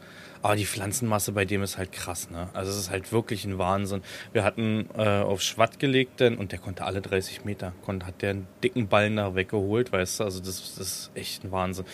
Aber 0.47 0.55
die 0.55 0.65
Pflanzenmasse 0.65 1.33
bei 1.33 1.45
dem 1.45 1.65
ist 1.65 1.77
halt 1.77 1.91
krass, 1.91 2.31
ne? 2.31 2.49
Also 2.53 2.71
es 2.71 2.79
ist 2.79 2.91
halt 2.91 3.11
wirklich 3.11 3.45
ein 3.47 3.59
Wahnsinn. 3.59 4.03
Wir 4.33 4.45
hatten 4.45 4.89
äh, 4.97 5.23
auf 5.23 5.43
Schwatt 5.43 5.81
gelegt 5.81 6.21
denn, 6.21 6.37
und 6.39 6.53
der 6.53 6.61
konnte 6.61 6.85
alle 6.85 7.01
30 7.01 7.45
Meter, 7.45 7.73
konnte, 7.85 8.07
hat 8.07 8.23
der 8.23 8.31
einen 8.31 8.47
dicken 8.63 8.87
Ballen 8.87 9.17
da 9.17 9.35
weggeholt, 9.35 9.91
weißt 9.91 10.21
du? 10.21 10.25
Also 10.25 10.39
das, 10.39 10.77
das 10.79 10.87
ist 10.87 11.11
echt 11.17 11.43
ein 11.43 11.51
Wahnsinn. 11.51 11.85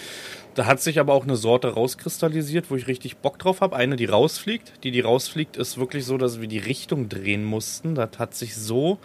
Da 0.55 0.67
hat 0.67 0.83
sich 0.83 1.01
aber 1.01 1.15
auch 1.15 1.23
eine 1.23 1.37
Sorte 1.37 1.73
rauskristallisiert, 1.73 2.71
wo 2.71 2.77
ich 2.77 2.89
richtig 2.89 3.17
Bock 3.17 3.39
drauf 3.39 3.63
habe. 3.63 3.75
Eine, 3.75 3.97
die 3.97 4.05
rausfliegt. 4.05 4.85
Die, 4.85 4.91
die 4.91 5.01
rausfliegt, 5.01 5.57
ist 5.57 5.79
wirklich 5.79 6.05
so, 6.05 6.19
dass 6.19 6.43
wir 6.43 6.47
die 6.47 6.59
Richtung 6.59 7.09
drehen 7.09 7.45
mussten. 7.45 7.95
Das 7.95 8.19
hat 8.19 8.35
sich 8.35 8.55
so 8.55 8.99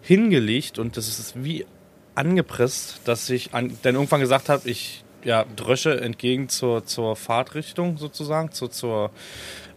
hingelegt 0.00 0.78
und 0.78 0.96
das 0.96 1.08
ist 1.08 1.42
wie 1.42 1.66
angepresst, 2.14 3.00
dass 3.04 3.28
ich 3.30 3.52
an, 3.52 3.76
dann 3.82 3.96
irgendwann 3.96 4.20
gesagt 4.20 4.48
habe, 4.48 4.70
ich 4.70 5.02
ja, 5.24 5.44
Drösche 5.56 6.00
entgegen 6.00 6.48
zur, 6.48 6.84
zur 6.84 7.16
Fahrtrichtung 7.16 7.98
sozusagen, 7.98 8.52
zur, 8.52 8.70
zur 8.70 9.10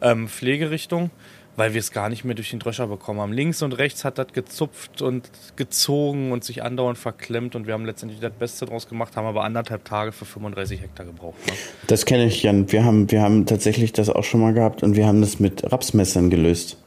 ähm, 0.01 0.27
Pflegerichtung, 0.27 1.11
weil 1.55 1.73
wir 1.73 1.79
es 1.79 1.91
gar 1.91 2.09
nicht 2.09 2.25
mehr 2.25 2.35
durch 2.35 2.49
den 2.49 2.59
Dröscher 2.59 2.87
bekommen 2.87 3.19
haben. 3.19 3.33
Links 3.33 3.61
und 3.61 3.73
rechts 3.73 4.03
hat 4.03 4.17
das 4.17 4.27
gezupft 4.33 5.01
und 5.01 5.29
gezogen 5.55 6.31
und 6.31 6.43
sich 6.43 6.63
andauernd 6.63 6.97
verklemmt 6.97 7.55
und 7.55 7.67
wir 7.67 7.73
haben 7.73 7.85
letztendlich 7.85 8.19
das 8.19 8.33
Beste 8.33 8.65
draus 8.65 8.87
gemacht, 8.87 9.15
haben 9.15 9.27
aber 9.27 9.43
anderthalb 9.43 9.85
Tage 9.85 10.11
für 10.11 10.25
35 10.25 10.81
Hektar 10.81 11.05
gebraucht. 11.05 11.37
Ne? 11.47 11.53
Das 11.87 12.05
kenne 12.05 12.25
ich, 12.25 12.43
Jan. 12.43 12.71
Wir 12.71 12.83
haben, 12.83 13.09
wir 13.11 13.21
haben 13.21 13.45
tatsächlich 13.45 13.93
das 13.93 14.09
auch 14.09 14.23
schon 14.23 14.41
mal 14.41 14.53
gehabt 14.53 14.83
und 14.83 14.95
wir 14.95 15.07
haben 15.07 15.21
das 15.21 15.39
mit 15.39 15.71
Rapsmessern 15.71 16.29
gelöst. 16.29 16.77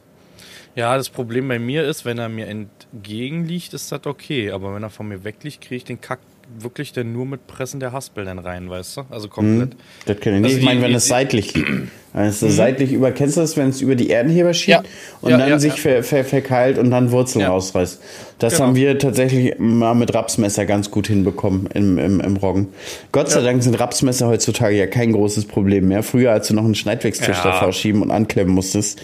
Ja, 0.74 0.96
das 0.96 1.08
Problem 1.08 1.48
bei 1.48 1.58
mir 1.58 1.84
ist, 1.84 2.04
wenn 2.04 2.18
er 2.18 2.28
mir 2.28 2.46
entgegenliegt, 2.46 3.74
ist 3.74 3.90
das 3.90 4.06
okay. 4.06 4.52
Aber 4.52 4.74
wenn 4.74 4.82
er 4.84 4.90
von 4.90 5.08
mir 5.08 5.24
wegliegt, 5.24 5.60
kriege 5.60 5.74
ich 5.76 5.84
den 5.84 6.00
Kack 6.00 6.20
wirklich 6.58 6.92
denn 6.92 7.12
nur 7.12 7.26
mit 7.26 7.46
Pressen 7.46 7.80
der 7.80 7.92
Haspel 7.92 8.24
dann 8.24 8.38
rein, 8.38 8.70
weißt 8.70 8.96
du? 8.96 9.00
Also 9.10 9.28
komplett. 9.28 9.74
Mhm, 9.74 9.78
das 10.06 10.20
kenne 10.20 10.36
ich 10.36 10.42
nicht. 10.42 10.50
Also 10.50 10.58
ich 10.58 10.64
meine, 10.64 10.82
wenn 10.82 10.94
es 10.94 11.06
seitlich 11.06 11.54
liegt. 11.54 11.68
Wenn 12.14 12.24
es 12.24 12.40
mhm. 12.40 12.48
seitlich 12.48 12.90
über, 12.92 13.12
kennst 13.12 13.36
du 13.36 13.42
das, 13.42 13.58
wenn 13.58 13.68
es 13.68 13.82
über 13.82 13.94
die 13.94 14.08
Erdenheber 14.08 14.54
schiebt 14.54 14.82
ja. 14.82 14.90
und 15.20 15.30
ja, 15.30 15.36
dann 15.36 15.50
ja, 15.50 15.58
sich 15.58 15.74
ver, 15.74 16.02
ver, 16.02 16.24
verkeilt 16.24 16.78
und 16.78 16.90
dann 16.90 17.12
Wurzeln 17.12 17.44
rausreißt? 17.44 18.00
Das 18.38 18.54
genau. 18.54 18.66
haben 18.66 18.76
wir 18.76 18.98
tatsächlich 18.98 19.56
mal 19.58 19.94
mit 19.94 20.14
Rapsmesser 20.14 20.64
ganz 20.64 20.90
gut 20.90 21.06
hinbekommen 21.06 21.68
im, 21.74 21.98
im, 21.98 22.20
im 22.20 22.36
Roggen. 22.38 22.68
Gott 23.12 23.30
sei 23.30 23.42
Dank 23.42 23.62
sind 23.62 23.78
Rapsmesser 23.78 24.26
heutzutage 24.26 24.76
ja 24.76 24.86
kein 24.86 25.12
großes 25.12 25.44
Problem 25.44 25.88
mehr. 25.88 26.02
Früher, 26.02 26.32
als 26.32 26.48
du 26.48 26.54
noch 26.54 26.64
einen 26.64 26.74
Schneidwerkstisch 26.74 27.42
davor 27.42 27.72
schieben 27.72 28.00
und 28.00 28.10
anklemmen 28.10 28.54
musstest, 28.54 29.00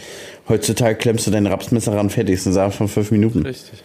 heutzutage 0.48 0.94
klemmst 0.96 1.26
du 1.26 1.30
deinen 1.30 1.46
Rapsmesser 1.46 1.94
ran, 1.94 2.08
fertig, 2.08 2.42
das 2.42 2.44
sind 2.44 2.72
von 2.72 2.88
fünf 2.88 3.10
Minuten. 3.10 3.42
Richtig 3.42 3.84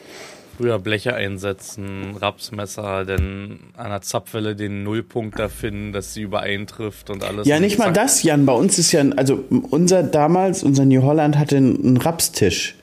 früher 0.59 0.77
Bleche 0.77 1.15
einsetzen, 1.15 2.17
Rapsmesser, 2.19 3.05
dann 3.05 3.59
an 3.77 3.91
der 3.91 4.01
Zapfwelle 4.01 4.57
den 4.57 4.83
Nullpunkt 4.83 5.39
da 5.39 5.47
finden, 5.47 5.93
dass 5.93 6.13
sie 6.13 6.23
übereintrifft 6.23 7.09
und 7.09 7.23
alles. 7.23 7.47
Ja, 7.47 7.61
nicht 7.61 7.79
mal 7.79 7.93
das, 7.93 8.23
Jan. 8.23 8.45
Bei 8.45 8.51
uns 8.51 8.77
ist 8.77 8.91
ja, 8.91 9.05
also 9.15 9.45
unser 9.69 10.03
damals, 10.03 10.63
unser 10.63 10.83
New 10.83 11.01
Holland 11.01 11.37
hatte 11.37 11.55
einen 11.55 11.95
Rapstisch. 11.95 12.75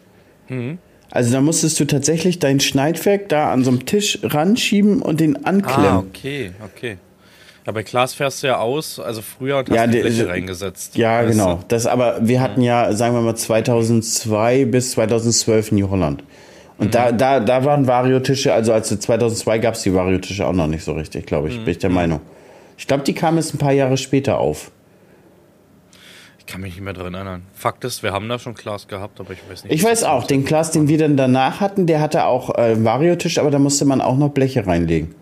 Mhm. 0.48 0.78
Also 1.10 1.32
da 1.32 1.42
musstest 1.42 1.78
du 1.78 1.84
tatsächlich 1.84 2.38
dein 2.38 2.60
Schneidwerk 2.60 3.28
da 3.28 3.52
an 3.52 3.62
so 3.62 3.70
einem 3.70 3.84
Tisch 3.84 4.20
ranschieben 4.22 5.02
und 5.02 5.20
den 5.20 5.44
anklemmen. 5.44 5.86
Ah, 5.86 5.98
okay, 5.98 6.52
okay. 6.64 6.96
Ja, 7.66 7.72
bei 7.72 7.82
Klaas 7.82 8.14
fährst 8.14 8.42
du 8.42 8.46
ja 8.46 8.58
aus, 8.58 8.98
also 8.98 9.20
früher 9.20 9.58
und 9.58 9.68
hast 9.68 9.76
ja, 9.76 9.86
die 9.86 10.00
Bleche 10.00 10.28
reingesetzt. 10.28 10.96
Ja, 10.96 11.22
genau. 11.24 11.60
Das, 11.68 11.86
aber 11.86 12.26
wir 12.26 12.40
hatten 12.40 12.62
ja, 12.62 12.94
sagen 12.94 13.14
wir 13.14 13.20
mal, 13.20 13.36
2002 13.36 14.64
bis 14.64 14.92
2012 14.92 15.72
New 15.72 15.90
Holland. 15.90 16.22
Und 16.78 16.88
mhm. 16.88 16.90
da, 16.90 17.12
da, 17.12 17.40
da 17.40 17.64
waren 17.64 17.86
Variotische, 17.86 18.52
also 18.52 18.72
als 18.72 18.88
2002 18.88 19.58
gab 19.58 19.74
es 19.74 19.82
die 19.82 19.94
Variotische 19.94 20.46
auch 20.46 20.52
noch 20.52 20.66
nicht 20.66 20.84
so 20.84 20.92
richtig, 20.92 21.26
glaube 21.26 21.48
ich, 21.48 21.58
mhm. 21.58 21.64
bin 21.64 21.72
ich 21.72 21.78
der 21.78 21.90
mhm. 21.90 21.96
Meinung. 21.96 22.20
Ich 22.78 22.86
glaube, 22.86 23.04
die 23.04 23.14
kam 23.14 23.36
jetzt 23.36 23.54
ein 23.54 23.58
paar 23.58 23.72
Jahre 23.72 23.96
später 23.96 24.38
auf. 24.38 24.70
Ich 26.38 26.52
kann 26.52 26.60
mich 26.60 26.74
nicht 26.74 26.84
mehr 26.84 26.92
dran 26.92 27.14
erinnern. 27.14 27.42
Fakt 27.54 27.84
ist, 27.84 28.02
wir 28.02 28.12
haben 28.12 28.28
da 28.28 28.38
schon 28.38 28.54
Glas 28.54 28.86
gehabt, 28.86 29.18
aber 29.18 29.32
ich 29.32 29.38
weiß 29.50 29.64
nicht. 29.64 29.72
Ich 29.72 29.82
weiß 29.82 30.04
auch, 30.04 30.24
den 30.24 30.44
Glas, 30.44 30.70
den 30.70 30.86
wir 30.86 30.98
dann 30.98 31.16
danach 31.16 31.60
hatten, 31.60 31.86
der 31.86 32.00
hatte 32.00 32.24
auch 32.24 32.56
äh, 32.56 32.84
Vario-Tisch, 32.84 33.38
aber 33.38 33.50
da 33.50 33.58
musste 33.58 33.84
man 33.84 34.00
auch 34.00 34.16
noch 34.16 34.28
Bleche 34.28 34.66
reinlegen. 34.66 35.14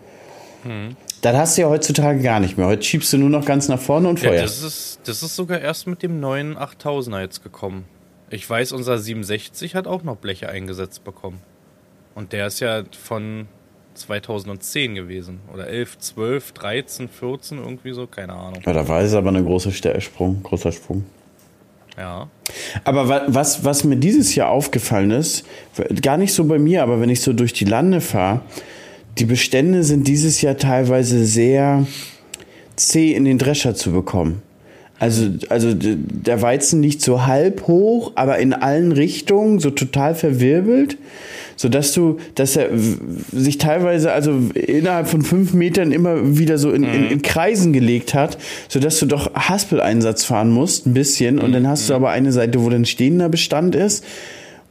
Hm. 0.63 0.95
Das 1.21 1.35
hast 1.35 1.57
du 1.57 1.61
ja 1.61 1.69
heutzutage 1.69 2.21
gar 2.21 2.39
nicht 2.39 2.57
mehr. 2.57 2.67
Heute 2.67 2.83
schiebst 2.83 3.11
du 3.11 3.17
nur 3.17 3.31
noch 3.31 3.45
ganz 3.45 3.67
nach 3.67 3.79
vorne 3.79 4.07
und 4.09 4.19
Feuer. 4.19 4.35
Ja, 4.35 4.41
das, 4.43 4.61
ist, 4.61 4.99
das 5.05 5.23
ist 5.23 5.35
sogar 5.35 5.59
erst 5.59 5.87
mit 5.87 6.03
dem 6.03 6.19
neuen 6.19 6.55
8000er 6.55 7.21
jetzt 7.21 7.41
gekommen. 7.41 7.85
Ich 8.29 8.49
weiß, 8.49 8.71
unser 8.71 8.97
67 8.97 9.75
hat 9.75 9.87
auch 9.87 10.03
noch 10.03 10.17
Bleche 10.17 10.49
eingesetzt 10.49 11.03
bekommen. 11.03 11.41
Und 12.15 12.33
der 12.33 12.47
ist 12.47 12.59
ja 12.59 12.83
von 12.99 13.47
2010 13.93 14.95
gewesen. 14.95 15.39
Oder 15.53 15.67
11, 15.67 15.99
12, 15.99 16.51
13, 16.53 17.09
14, 17.09 17.57
irgendwie 17.59 17.93
so, 17.93 18.07
keine 18.07 18.33
Ahnung. 18.33 18.61
Ja, 18.65 18.73
da 18.73 18.87
war 18.87 19.01
es 19.01 19.13
aber 19.13 19.31
ein 19.31 19.45
großer 19.45 19.71
Sprung, 19.71 20.41
großer 20.43 20.71
Sprung. 20.71 21.05
Ja. 21.97 22.29
Aber 22.83 23.33
was, 23.33 23.63
was 23.63 23.83
mir 23.83 23.95
dieses 23.95 24.35
Jahr 24.35 24.49
aufgefallen 24.49 25.11
ist, 25.11 25.45
gar 26.01 26.17
nicht 26.17 26.33
so 26.33 26.43
bei 26.45 26.59
mir, 26.59 26.83
aber 26.83 26.99
wenn 26.99 27.09
ich 27.09 27.21
so 27.21 27.31
durch 27.31 27.53
die 27.53 27.65
Lande 27.65 28.01
fahre, 28.01 28.41
die 29.17 29.25
Bestände 29.25 29.83
sind 29.83 30.07
dieses 30.07 30.41
Jahr 30.41 30.57
teilweise 30.57 31.25
sehr 31.25 31.87
zäh 32.75 33.13
in 33.13 33.23
den 33.23 33.37
Drescher 33.37 33.75
zu 33.75 33.93
bekommen. 33.93 34.41
Also, 34.97 35.29
also 35.49 35.73
der 35.73 36.41
Weizen 36.41 36.81
liegt 36.81 37.01
so 37.01 37.25
halb 37.25 37.67
hoch, 37.67 38.13
aber 38.15 38.37
in 38.39 38.53
allen 38.53 38.91
Richtungen, 38.91 39.59
so 39.59 39.69
total 39.69 40.15
verwirbelt 40.15 40.97
so 41.55 41.69
dass 41.69 41.93
du, 41.93 42.17
dass 42.35 42.55
er 42.55 42.69
sich 43.31 43.57
teilweise 43.57 44.11
also 44.11 44.39
innerhalb 44.53 45.07
von 45.07 45.21
fünf 45.21 45.53
Metern 45.53 45.91
immer 45.91 46.37
wieder 46.37 46.57
so 46.57 46.71
in, 46.71 46.81
mhm. 46.81 46.93
in, 46.93 47.11
in 47.11 47.21
Kreisen 47.21 47.73
gelegt 47.73 48.13
hat, 48.13 48.37
so 48.67 48.79
dass 48.79 48.99
du 48.99 49.05
doch 49.05 49.33
Haspeleinsatz 49.33 50.25
fahren 50.25 50.49
musst, 50.49 50.85
ein 50.85 50.93
bisschen, 50.93 51.39
und 51.39 51.53
dann 51.53 51.67
hast 51.67 51.89
du 51.89 51.93
mhm. 51.93 51.97
aber 51.97 52.09
eine 52.09 52.31
Seite, 52.31 52.63
wo 52.63 52.69
dann 52.69 52.85
stehender 52.85 53.29
Bestand 53.29 53.75
ist. 53.75 54.03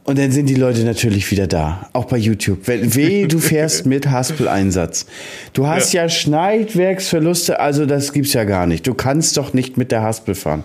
Und 0.05 0.19
dann 0.19 0.31
sind 0.31 0.45
die 0.45 0.55
Leute 0.55 0.83
natürlich 0.83 1.31
wieder 1.31 1.47
da, 1.47 1.89
auch 1.91 2.05
bei 2.05 2.17
YouTube. 2.17 2.67
Weh, 2.67 3.25
du 3.25 3.39
fährst 3.39 3.85
mit 3.87 4.07
Haspel-Einsatz. 4.07 5.07
Du 5.53 5.65
hast 5.65 5.93
ja. 5.93 6.03
ja 6.03 6.09
Schneidwerksverluste, 6.09 7.59
also 7.59 7.87
das 7.87 8.13
gibt's 8.13 8.33
ja 8.33 8.43
gar 8.43 8.67
nicht. 8.67 8.85
Du 8.85 8.93
kannst 8.93 9.35
doch 9.35 9.53
nicht 9.53 9.77
mit 9.77 9.91
der 9.91 10.03
Haspel 10.03 10.35
fahren. 10.35 10.63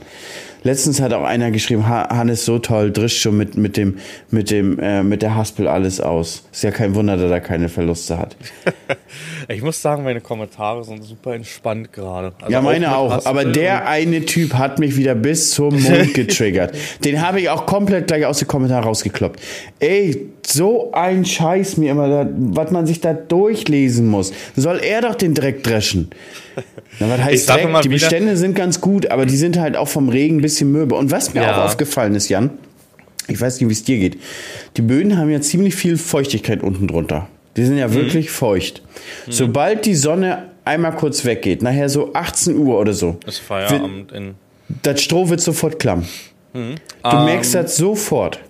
Letztens 0.63 1.01
hat 1.01 1.13
auch 1.13 1.25
einer 1.25 1.51
geschrieben, 1.51 1.89
Hannes 1.89 2.45
so 2.45 2.59
toll, 2.59 2.93
drischt 2.93 3.23
schon 3.23 3.37
mit, 3.37 3.57
mit 3.57 3.77
dem, 3.77 3.99
mit 4.31 4.51
dem, 4.51 4.79
äh, 4.79 5.03
mit 5.03 5.23
der 5.23 5.35
Haspel 5.35 5.69
alles 5.69 6.01
aus. 6.01 6.45
Ist 6.53 6.63
ja 6.63 6.71
kein 6.71 6.95
Wunder, 6.95 7.17
dass 7.17 7.31
er 7.31 7.41
keine 7.41 7.69
Verluste 7.69 8.19
hat. 8.19 8.37
ich 9.49 9.63
muss 9.63 9.81
sagen, 9.81 10.05
meine 10.05 10.21
Kommentare 10.21 10.85
sind 10.85 11.03
super 11.03 11.35
entspannt 11.35 11.93
gerade. 11.93 12.33
Also 12.41 12.53
ja, 12.53 12.61
meine 12.61 12.95
auch. 12.97 13.13
auch. 13.13 13.27
Aber 13.27 13.45
der 13.45 13.89
eine 13.89 14.27
Typ 14.27 14.55
hat 14.55 14.79
mich 14.79 14.97
wieder 14.97 15.15
bis 15.15 15.53
zum 15.53 15.81
Mund 15.83 16.15
getriggert. 16.15 16.75
Den 17.05 17.23
habe 17.23 17.41
ich 17.41 17.49
auch 17.49 17.67
komplett 17.67 18.09
gleich 18.09 18.27
aus 18.27 18.39
den 18.39 18.49
Kommentaren 18.49 18.85
rausgekloppt. 18.85 19.41
Ey, 19.79 20.31
so 20.47 20.93
ein 20.93 21.25
Scheiß 21.25 21.77
mir 21.77 21.93
immer, 21.93 22.09
da, 22.09 22.29
was 22.37 22.71
man 22.71 22.87
sich 22.87 23.01
da 23.01 23.13
durchlesen 23.13 24.07
muss. 24.07 24.33
Soll 24.57 24.81
er 24.83 25.03
doch 25.03 25.15
den 25.15 25.35
Dreck 25.35 25.63
dreschen. 25.63 26.11
Na, 26.99 27.09
was 27.09 27.21
heißt 27.21 27.49
Dreck? 27.49 27.81
Die 27.83 27.89
Bestände 27.89 28.37
sind 28.37 28.55
ganz 28.55 28.81
gut, 28.81 29.11
aber 29.11 29.27
die 29.27 29.37
sind 29.37 29.59
halt 29.59 29.77
auch 29.77 29.89
vom 29.89 30.09
Regen 30.09 30.39
ein 30.39 30.43
bisschen 30.51 30.73
mürbe. 30.73 30.95
Und 30.95 31.11
was 31.11 31.35
mir 31.35 31.43
ja. 31.43 31.57
auch 31.57 31.65
aufgefallen 31.65 32.15
ist, 32.15 32.29
Jan, 32.29 32.51
ich 33.29 33.41
weiß 33.41 33.61
nicht, 33.61 33.69
wie 33.69 33.73
es 33.73 33.85
dir 33.85 33.99
geht. 33.99 34.19
Die 34.77 34.83
Böden 34.83 35.17
haben 35.17 35.31
ja 35.31 35.41
ziemlich 35.41 35.75
viel 35.75 35.97
Feuchtigkeit 35.97 36.63
unten 36.63 36.89
drunter. 36.89 37.29
Die 37.57 37.65
sind 37.65 37.79
ja 37.79 37.89
mhm. 37.89 37.95
wirklich 37.95 38.31
feucht. 38.31 38.83
Mhm. 39.27 39.33
Sobald 39.33 39.87
die 39.87 39.95
Sonne 39.95 40.51
einmal 40.65 40.95
kurz 40.95 41.25
weggeht, 41.25 41.63
nachher 41.63 41.89
so 41.89 42.13
18 42.13 42.57
Uhr 42.57 42.79
oder 42.79 42.93
so, 42.93 43.19
ist 43.27 43.39
Feierabend 43.39 44.13
in. 44.13 44.35
Das 44.83 45.03
Stroh 45.03 45.29
wird 45.29 45.41
sofort 45.41 45.79
klamm. 45.79 46.05
Mhm. 46.53 46.77
Du 47.03 47.17
um, 47.17 47.25
merkst 47.25 47.55
ähm, 47.55 47.63
das 47.63 47.77
sofort. 47.77 48.41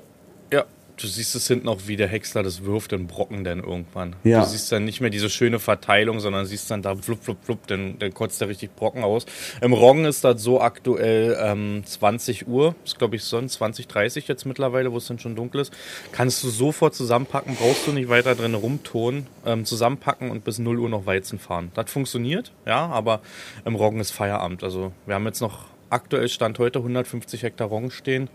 Du 1.00 1.06
siehst 1.06 1.34
es 1.34 1.48
hinten 1.48 1.68
auch, 1.68 1.80
wie 1.86 1.96
der 1.96 2.08
Häcksler 2.08 2.42
das 2.42 2.64
wirft, 2.64 2.92
den 2.92 3.06
Brocken 3.06 3.42
dann 3.42 3.60
irgendwann. 3.60 4.16
Ja. 4.22 4.40
Du 4.40 4.46
siehst 4.46 4.70
dann 4.70 4.84
nicht 4.84 5.00
mehr 5.00 5.10
diese 5.10 5.30
schöne 5.30 5.58
Verteilung, 5.58 6.20
sondern 6.20 6.44
siehst 6.44 6.70
dann 6.70 6.82
da 6.82 6.94
flupp, 6.94 7.24
flupp, 7.24 7.38
flupp, 7.42 7.66
dann, 7.68 7.98
dann 7.98 8.12
kotzt 8.12 8.40
der 8.40 8.48
richtig 8.48 8.76
Brocken 8.76 9.02
aus. 9.02 9.24
Im 9.62 9.72
Roggen 9.72 10.04
ist 10.04 10.24
das 10.24 10.42
so 10.42 10.60
aktuell 10.60 11.38
ähm, 11.40 11.82
20 11.84 12.48
Uhr, 12.48 12.74
ist 12.84 12.98
glaube 12.98 13.16
ich 13.16 13.24
so 13.24 13.40
20, 13.40 13.88
30 13.88 14.28
jetzt 14.28 14.44
mittlerweile, 14.44 14.92
wo 14.92 14.98
es 14.98 15.06
dann 15.06 15.18
schon 15.18 15.36
dunkel 15.36 15.62
ist. 15.62 15.72
Kannst 16.12 16.44
du 16.44 16.48
sofort 16.50 16.94
zusammenpacken, 16.94 17.56
brauchst 17.56 17.86
du 17.86 17.92
nicht 17.92 18.08
weiter 18.08 18.34
drin 18.34 18.54
rumtonen, 18.54 19.26
ähm, 19.46 19.64
zusammenpacken 19.64 20.30
und 20.30 20.44
bis 20.44 20.58
0 20.58 20.78
Uhr 20.78 20.88
noch 20.88 21.06
Weizen 21.06 21.38
fahren. 21.38 21.70
Das 21.74 21.90
funktioniert, 21.90 22.52
ja, 22.66 22.86
aber 22.86 23.20
im 23.64 23.74
Roggen 23.74 24.00
ist 24.00 24.10
Feierabend. 24.10 24.62
Also 24.62 24.92
wir 25.06 25.14
haben 25.14 25.24
jetzt 25.24 25.40
noch 25.40 25.70
aktuell 25.90 26.28
Stand 26.28 26.58
heute 26.58 26.78
150 26.78 27.42
Hektar 27.42 27.68
Roggen 27.68 27.90
stehen 27.90 28.28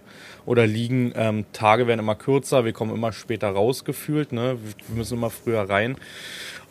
oder 0.46 0.68
liegen. 0.68 1.14
Ähm, 1.16 1.46
Tage 1.54 1.88
werden 1.88 2.00
immer 2.00 2.16
kürzer, 2.16 2.66
wir 2.66 2.74
kommen 2.74 2.94
immer 2.94 3.12
später 3.12 3.50
rausgefühlt, 3.50 4.32
ne? 4.32 4.58
wir 4.88 4.96
müssen 4.96 5.18
immer 5.18 5.30
früher 5.30 5.70
rein. 5.70 5.98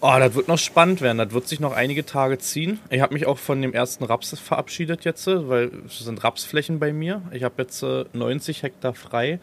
Oh, 0.01 0.15
das 0.19 0.35
wird 0.35 0.49
noch 0.49 0.59
spannend 0.59 1.01
werden. 1.01 1.19
Das 1.19 1.33
wird 1.33 1.49
sich 1.49 1.61
noch 1.61 1.73
einige 1.73 2.05
Tage 2.05 2.39
ziehen. 2.39 2.79
Ich 2.91 3.01
habe 3.01 3.15
mich 3.15 3.27
auch 3.27 3.39
von 3.39 3.63
dem 3.63 3.73
ersten 3.73 4.05
Raps 4.05 4.39
verabschiedet 4.39 5.05
jetzt, 5.05 5.27
weil 5.27 5.71
es 5.87 5.99
sind 5.99 6.23
Rapsflächen 6.23 6.79
bei 6.79 6.93
mir. 6.93 7.23
Ich 7.33 7.43
habe 7.43 7.55
jetzt 7.63 7.83
äh, 7.83 8.05
90 8.13 8.63
Hektar 8.63 8.93
frei. 8.95 9.39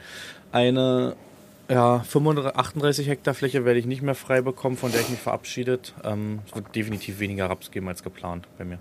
Eine 0.52 1.16
ja, 1.68 2.00
35, 2.00 2.56
38 2.56 3.08
Hektar 3.08 3.34
Fläche 3.34 3.66
werde 3.66 3.80
ich 3.80 3.86
nicht 3.86 4.02
mehr 4.02 4.14
frei 4.14 4.42
bekommen, 4.42 4.78
von 4.78 4.92
der 4.92 5.02
ich 5.02 5.10
mich 5.10 5.20
verabschiedet. 5.20 5.94
Ähm, 6.04 6.40
es 6.46 6.54
wird 6.54 6.76
definitiv 6.76 7.20
weniger 7.20 7.50
Raps 7.50 7.72
geben 7.72 7.88
als 7.88 8.04
geplant 8.04 8.48
bei 8.58 8.66
mir. 8.66 8.78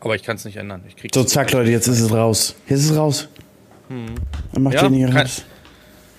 Aber 0.00 0.14
ich 0.14 0.22
kann 0.22 0.36
es 0.36 0.44
nicht 0.44 0.56
ändern. 0.56 0.82
So, 1.14 1.24
zack, 1.24 1.52
Leute, 1.52 1.70
jetzt 1.70 1.86
ist 1.86 2.00
es 2.00 2.12
raus. 2.12 2.54
Jetzt 2.68 2.80
ist 2.80 2.90
es 2.90 2.96
raus. 2.96 3.28
Hm. 3.88 4.06
Dann 4.52 4.62
macht 4.62 4.74
ja, 4.74 4.88
ihr 4.88 5.08
kann, 5.08 5.16
raus. 5.18 5.44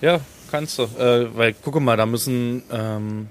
Ja, 0.01 0.19
kannst 0.51 0.79
du. 0.79 0.83
Äh, 0.83 1.35
weil, 1.35 1.55
guck 1.61 1.79
mal, 1.79 1.97
da 1.97 2.05
müssen. 2.05 2.63
Ähm, 2.71 3.27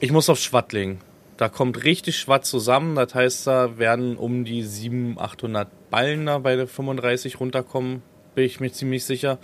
ich 0.00 0.12
muss 0.12 0.28
auf 0.28 0.38
Schwatt 0.38 0.72
legen. 0.72 1.00
Da 1.36 1.48
kommt 1.48 1.84
richtig 1.84 2.18
Schwatt 2.18 2.44
zusammen. 2.46 2.94
Das 2.94 3.14
heißt, 3.14 3.46
da 3.46 3.78
werden 3.78 4.16
um 4.16 4.44
die 4.44 4.62
700, 4.62 5.22
800 5.22 5.90
Ballen 5.90 6.26
da 6.26 6.38
bei 6.38 6.56
der 6.56 6.66
35 6.66 7.40
runterkommen. 7.40 8.02
Bin 8.34 8.44
ich 8.44 8.60
mir 8.60 8.72
ziemlich 8.72 9.04
sicher. 9.04 9.38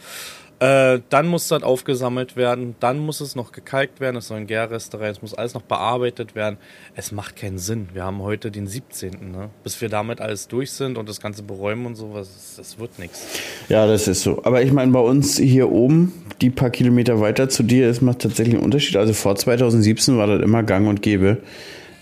Äh, 0.62 1.00
dann 1.08 1.26
muss 1.26 1.48
das 1.48 1.64
aufgesammelt 1.64 2.36
werden, 2.36 2.76
dann 2.78 3.00
muss 3.00 3.20
es 3.20 3.34
noch 3.34 3.50
gekalkt 3.50 3.98
werden, 3.98 4.14
es 4.18 4.28
sollen 4.28 4.46
Gärreste 4.46 5.00
rein, 5.00 5.10
es 5.10 5.20
muss 5.20 5.34
alles 5.34 5.54
noch 5.54 5.62
bearbeitet 5.62 6.36
werden. 6.36 6.56
Es 6.94 7.10
macht 7.10 7.34
keinen 7.34 7.58
Sinn. 7.58 7.88
Wir 7.94 8.04
haben 8.04 8.22
heute 8.22 8.52
den 8.52 8.68
17. 8.68 9.32
Ne? 9.32 9.50
Bis 9.64 9.80
wir 9.80 9.88
damit 9.88 10.20
alles 10.20 10.46
durch 10.46 10.70
sind 10.70 10.98
und 10.98 11.08
das 11.08 11.20
Ganze 11.20 11.42
beräumen 11.42 11.84
und 11.86 11.96
sowas, 11.96 12.54
das 12.56 12.78
wird 12.78 13.00
nichts. 13.00 13.26
Ja, 13.68 13.88
das 13.88 14.06
ist 14.06 14.22
so. 14.22 14.44
Aber 14.44 14.62
ich 14.62 14.70
meine, 14.70 14.92
bei 14.92 15.00
uns 15.00 15.36
hier 15.36 15.68
oben, 15.72 16.12
die 16.40 16.50
paar 16.50 16.70
Kilometer 16.70 17.20
weiter 17.20 17.48
zu 17.48 17.64
dir, 17.64 17.88
es 17.88 18.00
macht 18.00 18.20
tatsächlich 18.20 18.54
einen 18.54 18.64
Unterschied. 18.64 18.96
Also 18.96 19.14
vor 19.14 19.34
2017 19.34 20.16
war 20.16 20.28
das 20.28 20.40
immer 20.42 20.62
gang 20.62 20.86
und 20.86 21.02
gäbe, 21.02 21.38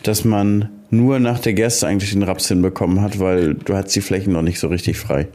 dass 0.02 0.26
man 0.26 0.68
nur 0.90 1.18
nach 1.18 1.38
der 1.38 1.54
Gerste 1.54 1.86
eigentlich 1.86 2.12
den 2.12 2.24
Raps 2.24 2.48
hinbekommen 2.48 3.00
hat, 3.00 3.20
weil 3.20 3.54
du 3.54 3.74
hattest 3.74 3.96
die 3.96 4.02
Flächen 4.02 4.34
noch 4.34 4.42
nicht 4.42 4.60
so 4.60 4.68
richtig 4.68 4.98
frei. 4.98 5.28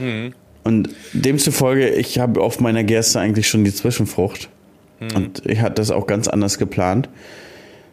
Mhm. 0.00 0.34
Und 0.66 0.88
demzufolge, 1.12 1.90
ich 1.90 2.18
habe 2.18 2.40
auf 2.40 2.58
meiner 2.58 2.82
Gerste 2.82 3.20
eigentlich 3.20 3.46
schon 3.46 3.62
die 3.62 3.72
Zwischenfrucht. 3.72 4.48
Mhm. 4.98 5.16
Und 5.16 5.46
ich 5.46 5.60
hatte 5.60 5.76
das 5.76 5.92
auch 5.92 6.08
ganz 6.08 6.26
anders 6.26 6.58
geplant. 6.58 7.08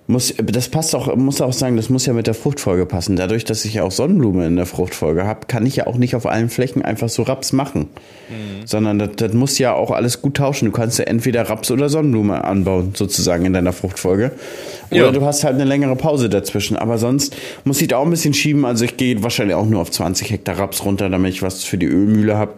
Muss, 0.06 0.34
das 0.38 0.68
passt 0.68 0.94
auch, 0.96 1.16
muss 1.16 1.40
auch 1.40 1.54
sagen, 1.54 1.78
das 1.78 1.90
muss 1.90 2.06
ja 2.06 2.12
mit 2.12 2.28
der 2.28 2.34
Fruchtfolge 2.34 2.86
passen. 2.86 3.16
Dadurch, 3.16 3.46
dass 3.46 3.64
ich 3.64 3.76
ja 3.76 3.84
auch 3.84 3.92
Sonnenblume 3.92 4.46
in 4.46 4.58
der 4.58 4.66
Fruchtfolge 4.66 5.26
habe, 5.26 5.48
kann 5.48 5.66
ich 5.66 5.78
ja 5.78 5.88
auch 5.88 5.96
nicht 5.96 6.14
auf 6.16 6.26
allen 6.26 6.50
Flächen 6.50 6.82
einfach 6.82 7.08
so 7.08 7.24
Raps 7.24 7.54
machen. 7.54 7.88
Mhm. 8.30 8.66
Sondern 8.68 9.00
das, 9.00 9.12
das 9.16 9.34
muss 9.34 9.58
ja 9.60 9.74
auch 9.74 9.92
alles 9.92 10.22
gut 10.22 10.36
tauschen. 10.36 10.66
Du 10.66 10.72
kannst 10.72 11.00
ja 11.00 11.06
entweder 11.06 11.50
Raps 11.50 11.72
oder 11.72 11.88
Sonnenblume 11.88 12.44
anbauen, 12.44 12.92
sozusagen 12.96 13.46
in 13.46 13.54
deiner 13.54 13.72
Fruchtfolge. 13.72 14.32
Oder 14.92 15.06
ja. 15.06 15.12
du 15.12 15.22
hast 15.22 15.46
halt 15.46 15.56
eine 15.56 15.64
längere 15.64 15.96
Pause 15.96 16.28
dazwischen. 16.28 16.76
Aber 16.76 16.98
sonst 16.98 17.34
muss 17.64 17.82
ich 17.82 17.88
da 17.88 17.98
auch 17.98 18.04
ein 18.06 18.12
bisschen 18.12 18.34
schieben. 18.34 18.66
Also 18.66 18.84
ich 18.84 18.98
gehe 18.98 19.24
wahrscheinlich 19.24 19.56
auch 19.56 19.66
nur 19.66 19.80
auf 19.80 19.90
20 19.90 20.30
Hektar 20.32 20.60
Raps 20.60 20.84
runter, 20.84 21.10
damit 21.10 21.34
ich 21.34 21.42
was 21.42 21.64
für 21.64 21.78
die 21.78 21.88
Ölmühle 21.88 22.36
habe. 22.36 22.52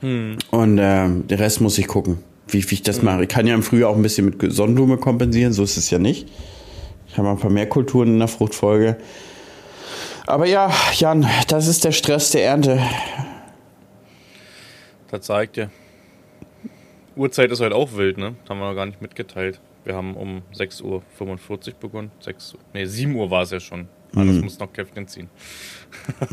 Mhm. 0.00 0.38
Und 0.50 0.78
äh, 0.78 1.06
den 1.08 1.38
Rest 1.38 1.60
muss 1.60 1.78
ich 1.78 1.86
gucken, 1.86 2.18
wie, 2.48 2.68
wie 2.68 2.74
ich 2.74 2.82
das 2.82 2.98
mhm. 2.98 3.04
mache. 3.04 3.22
Ich 3.22 3.28
kann 3.28 3.46
ja 3.46 3.54
im 3.54 3.62
Frühjahr 3.62 3.90
auch 3.90 3.96
ein 3.96 4.02
bisschen 4.02 4.26
mit 4.26 4.52
Sonnenblume 4.52 4.96
kompensieren, 4.96 5.52
so 5.52 5.62
ist 5.62 5.76
es 5.76 5.88
ja 5.90 6.00
nicht. 6.00 6.26
Ich 7.12 7.18
habe 7.18 7.28
ein 7.28 7.38
paar 7.38 7.50
mehr 7.50 7.68
Kulturen 7.68 8.08
in 8.08 8.18
der 8.20 8.28
Fruchtfolge. 8.28 8.96
Aber 10.26 10.46
ja, 10.46 10.72
Jan, 10.94 11.28
das 11.46 11.66
ist 11.66 11.84
der 11.84 11.92
Stress 11.92 12.30
der 12.30 12.46
Ernte. 12.46 12.80
Das 15.10 15.26
zeigt 15.26 15.56
dir. 15.56 15.70
Uhrzeit 17.14 17.50
ist 17.50 17.60
halt 17.60 17.74
auch 17.74 17.92
wild, 17.92 18.16
ne? 18.16 18.34
Das 18.40 18.48
haben 18.48 18.60
wir 18.60 18.68
noch 18.70 18.74
gar 18.74 18.86
nicht 18.86 19.02
mitgeteilt. 19.02 19.60
Wir 19.84 19.94
haben 19.94 20.16
um 20.16 20.40
6.45 20.54 20.84
Uhr 20.84 21.00
begonnen. 21.78 22.10
6, 22.20 22.56
nee, 22.72 22.86
7 22.86 23.14
Uhr 23.14 23.30
war 23.30 23.42
es 23.42 23.50
ja 23.50 23.60
schon. 23.60 23.88
Mhm. 24.14 24.40
muss 24.40 24.58
noch 24.58 24.72
Käffchen 24.72 25.06
ziehen. 25.06 25.28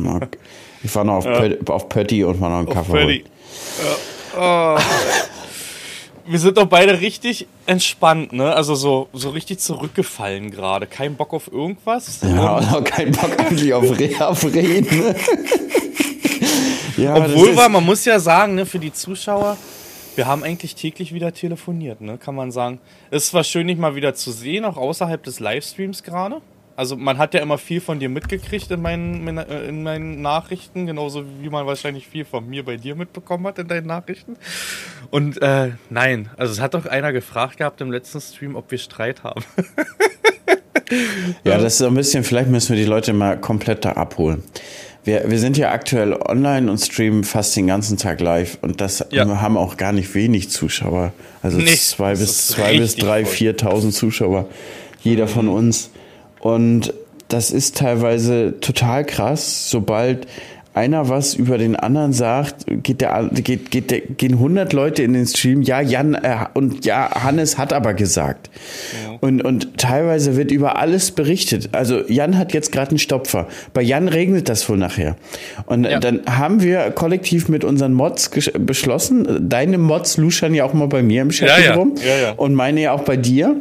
ich 0.84 0.96
war 0.96 1.04
noch 1.04 1.16
auf, 1.16 1.26
ja. 1.26 1.40
Pötti, 1.40 1.72
auf 1.72 1.90
Pötti 1.90 2.24
und 2.24 2.40
war 2.40 2.50
noch 2.50 2.60
einen 2.60 2.70
Kaffee. 2.70 2.92
Pötti. 2.94 3.24
Ja. 4.38 4.78
Oh. 4.78 4.82
wir 6.30 6.38
sind 6.38 6.58
doch 6.58 6.68
beide 6.68 7.02
richtig 7.02 7.48
entspannt, 7.66 8.34
ne? 8.34 8.54
Also 8.54 8.76
so, 8.76 9.10
so 9.14 9.30
richtig 9.32 9.60
zurückgefallen 9.60 10.52
gerade. 10.52 10.86
Kein 10.86 11.16
Bock 11.16 11.34
auf 11.34 11.52
irgendwas. 11.52 12.20
Ja, 12.22 12.58
und 12.58 12.72
auch 12.72 12.84
kein 12.84 13.12
Bock 13.12 13.40
eigentlich 13.40 13.74
auf, 13.74 13.90
auf 14.22 14.46
Reden. 14.46 15.16
Ja, 16.98 17.16
Obwohl 17.16 17.56
war, 17.56 17.70
man 17.70 17.86
muss 17.86 18.04
ja 18.04 18.20
sagen, 18.20 18.56
ne, 18.56 18.66
für 18.66 18.80
die 18.80 18.92
Zuschauer, 18.92 19.56
wir 20.16 20.28
haben 20.28 20.44
eigentlich 20.44 20.76
täglich 20.76 21.14
wieder 21.14 21.34
telefoniert, 21.34 22.02
ne? 22.02 22.18
Kann 22.18 22.36
man 22.36 22.52
sagen. 22.52 22.82
Es 23.10 23.34
war 23.34 23.46
schön, 23.46 23.68
dich 23.68 23.78
mal 23.78 23.96
wieder 23.96 24.16
zu 24.16 24.32
sehen, 24.32 24.66
auch 24.66 24.76
außerhalb 24.76 25.24
des 25.24 25.40
Livestreams 25.40 26.04
gerade. 26.04 26.42
Also 26.80 26.96
man 26.96 27.18
hat 27.18 27.34
ja 27.34 27.42
immer 27.42 27.58
viel 27.58 27.82
von 27.82 28.00
dir 28.00 28.08
mitgekriegt 28.08 28.72
in 28.72 28.82
meinen, 28.82 29.28
in 29.28 29.84
meinen 29.84 30.22
Nachrichten, 30.22 30.86
genauso 30.86 31.26
wie 31.42 31.50
man 31.50 31.66
wahrscheinlich 31.66 32.08
viel 32.08 32.24
von 32.24 32.48
mir 32.48 32.64
bei 32.64 32.78
dir 32.78 32.96
mitbekommen 32.96 33.46
hat 33.48 33.60
in 33.60 33.68
deinen 33.68 33.88
Nachrichten. 33.88 34.38
Und 35.10 35.42
äh, 35.42 35.72
nein, 35.90 36.30
also 36.38 36.54
es 36.54 36.62
hat 36.62 36.76
doch 36.76 36.86
einer 36.86 37.12
gefragt 37.12 37.58
gehabt 37.58 37.82
im 37.82 37.92
letzten 37.92 38.22
Stream, 38.22 38.56
ob 38.56 38.72
wir 38.72 38.78
Streit 38.78 39.26
haben. 39.26 39.44
ja, 41.44 41.58
das 41.58 41.74
ist 41.74 41.78
so 41.80 41.88
ein 41.88 41.96
bisschen, 41.96 42.24
vielleicht 42.24 42.50
müssen 42.50 42.70
wir 42.70 42.82
die 42.82 42.90
Leute 42.90 43.12
mal 43.12 43.38
komplett 43.38 43.84
da 43.84 43.92
abholen. 43.92 44.42
Wir, 45.04 45.30
wir 45.30 45.40
sind 45.40 45.58
ja 45.58 45.74
aktuell 45.74 46.14
online 46.14 46.72
und 46.72 46.78
streamen 46.78 47.26
fast 47.26 47.58
den 47.58 47.68
ganzen 47.68 47.98
Tag 47.98 48.22
live 48.22 48.58
und 48.62 48.80
das 48.80 49.06
ja. 49.12 49.28
haben 49.42 49.58
auch 49.58 49.76
gar 49.76 49.92
nicht 49.92 50.16
wenig 50.16 50.50
Zuschauer. 50.50 51.12
Also 51.42 51.58
nee, 51.58 51.76
zwei 51.76 52.16
bis 52.16 52.48
zwei 52.48 52.78
bis 52.78 52.96
drei, 52.96 53.26
viertausend 53.26 53.94
Zuschauer. 53.94 54.48
Jeder 55.04 55.28
von 55.28 55.48
mhm. 55.48 55.52
uns. 55.52 55.90
Und 56.40 56.94
das 57.28 57.52
ist 57.52 57.78
teilweise 57.78 58.60
total 58.60 59.06
krass, 59.06 59.70
sobald 59.70 60.28
einer 60.74 61.10
was 61.10 61.34
über 61.34 61.58
den 61.58 61.76
anderen 61.76 62.14
sagt, 62.14 62.66
geht 62.68 63.02
der, 63.02 63.30
geht, 63.34 63.72
geht 63.72 63.92
der, 63.92 64.02
gehen 64.02 64.34
100 64.34 64.72
Leute 64.72 65.04
in 65.04 65.14
den 65.14 65.26
Stream. 65.26 65.62
Ja, 65.62 65.82
Jan 65.82 66.14
äh, 66.14 66.38
und 66.54 66.86
ja, 66.86 67.10
Hannes 67.24 67.58
hat 67.58 67.74
aber 67.74 67.94
gesagt. 67.94 68.50
Ja. 69.04 69.18
Und, 69.20 69.44
und 69.44 69.78
teilweise 69.78 70.38
wird 70.38 70.52
über 70.52 70.78
alles 70.78 71.12
berichtet. 71.12 71.70
Also 71.74 72.02
Jan 72.08 72.38
hat 72.38 72.54
jetzt 72.54 72.72
gerade 72.72 72.92
einen 72.92 73.00
Stopfer. 73.00 73.48
Bei 73.74 73.82
Jan 73.82 74.08
regnet 74.08 74.48
das 74.48 74.70
wohl 74.70 74.78
nachher. 74.78 75.16
Und 75.66 75.86
ja. 75.86 76.00
dann 76.00 76.22
haben 76.28 76.62
wir 76.62 76.92
kollektiv 76.92 77.50
mit 77.50 77.64
unseren 77.64 77.94
Mods 77.94 78.30
beschlossen. 78.60 79.50
Deine 79.50 79.78
Mods 79.78 80.18
luschern 80.18 80.54
ja 80.54 80.66
auch 80.66 80.74
mal 80.74 80.88
bei 80.88 81.02
mir 81.02 81.24
im 81.24 81.30
Chat 81.30 81.50
ja, 81.64 81.74
rum 81.74 81.96
und 82.38 82.54
meine 82.54 82.82
ja 82.82 82.94
auch 82.94 83.04
bei 83.04 83.18
dir. 83.18 83.56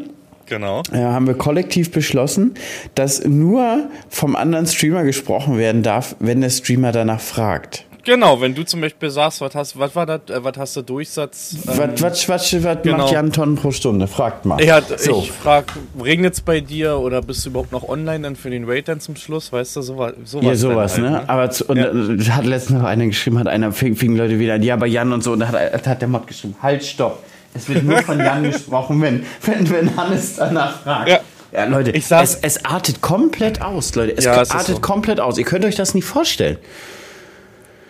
Genau. 0.49 0.83
Ja, 0.93 1.12
haben 1.12 1.26
wir 1.26 1.35
kollektiv 1.35 1.90
beschlossen, 1.90 2.55
dass 2.95 3.25
nur 3.25 3.88
vom 4.09 4.37
anderen 4.37 4.67
Streamer 4.67 5.05
gesprochen 5.05 5.59
werden 5.59 5.83
darf, 5.83 6.17
wenn 6.21 6.40
der 6.40 6.50
Streamer 6.50 6.93
danach 6.93 7.21
fragt. 7.21 7.85
Genau, 8.09 8.40
wenn 8.40 8.55
du 8.55 8.64
zum 8.64 8.81
Beispiel 8.81 9.11
sagst, 9.11 9.43
was 9.43 9.55
hast, 9.55 9.78
was 9.78 9.95
war 9.95 10.07
das, 10.07 10.21
äh, 10.31 10.43
was 10.43 10.57
hast 10.57 10.76
du 10.76 10.83
Durchsatz? 10.83 11.57
Ähm, 11.67 11.75
was, 11.76 12.02
was, 12.02 12.28
was, 12.28 12.64
was 12.64 12.83
genau. 12.83 12.97
macht 12.97 13.12
Jan 13.12 13.31
Tonnen 13.33 13.57
pro 13.57 13.71
Stunde? 13.71 14.07
Fragt 14.07 14.47
mal. 14.47 14.64
Ja, 14.64 14.81
so. 14.81 15.19
ich 15.19 15.31
frag, 15.31 15.67
regnet 16.02 16.33
es 16.33 16.40
bei 16.40 16.61
dir 16.61 16.97
oder 16.97 17.21
bist 17.21 17.45
du 17.45 17.50
überhaupt 17.50 17.71
noch 17.71 17.87
online 17.87 18.21
dann 18.21 18.35
für 18.35 18.49
den 18.49 18.64
Raid 18.64 18.88
dann 18.88 19.00
zum 19.00 19.14
Schluss? 19.17 19.52
Weißt 19.52 19.76
du, 19.76 19.83
sowas. 19.83 20.14
sowas 20.25 20.45
ja, 20.47 20.55
sowas, 20.55 20.93
halt, 20.95 21.02
ne? 21.02 21.11
ne? 21.11 21.28
Aber 21.28 21.50
zu, 21.50 21.67
und 21.67 21.76
ja. 21.76 21.88
Äh, 21.88 22.31
hat 22.31 22.47
letztens 22.47 22.78
noch 22.81 22.88
einer 22.88 23.05
geschrieben, 23.05 23.38
hat 23.38 23.47
einer, 23.47 23.73
fing, 23.73 23.95
fing 23.95 24.17
Leute 24.17 24.38
wieder 24.38 24.55
an, 24.55 24.62
ja, 24.62 24.76
bei 24.76 24.87
Jan 24.87 25.12
und 25.12 25.23
so, 25.23 25.33
und 25.33 25.40
da 25.40 25.49
hat, 25.49 25.87
hat 25.87 26.00
der 26.00 26.09
Mod 26.09 26.26
geschrieben, 26.26 26.57
halt, 26.62 26.83
stopp. 26.85 27.23
Es 27.55 27.69
wird 27.69 27.85
nur 27.85 28.02
von 28.02 28.19
Jan 28.19 28.43
gesprochen, 28.45 29.00
wenn, 29.02 29.26
wenn, 29.43 29.69
wenn 29.71 29.97
Hannes 29.97 30.37
danach 30.37 30.83
fragt. 30.83 31.09
Ja. 31.09 31.21
Ja, 31.50 31.64
Leute, 31.64 31.95
es, 31.95 32.11
es 32.11 32.64
artet 32.67 33.00
komplett 33.00 33.62
aus, 33.62 33.95
Leute. 33.95 34.14
Es 34.17 34.25
ja, 34.26 34.35
artet 34.35 34.67
so. 34.67 34.81
komplett 34.81 35.19
aus. 35.19 35.38
Ihr 35.38 35.47
könnt 35.47 35.64
euch 35.64 35.76
das 35.76 35.95
nicht 35.95 36.05
vorstellen. 36.05 36.59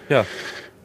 Ja. 0.08 0.24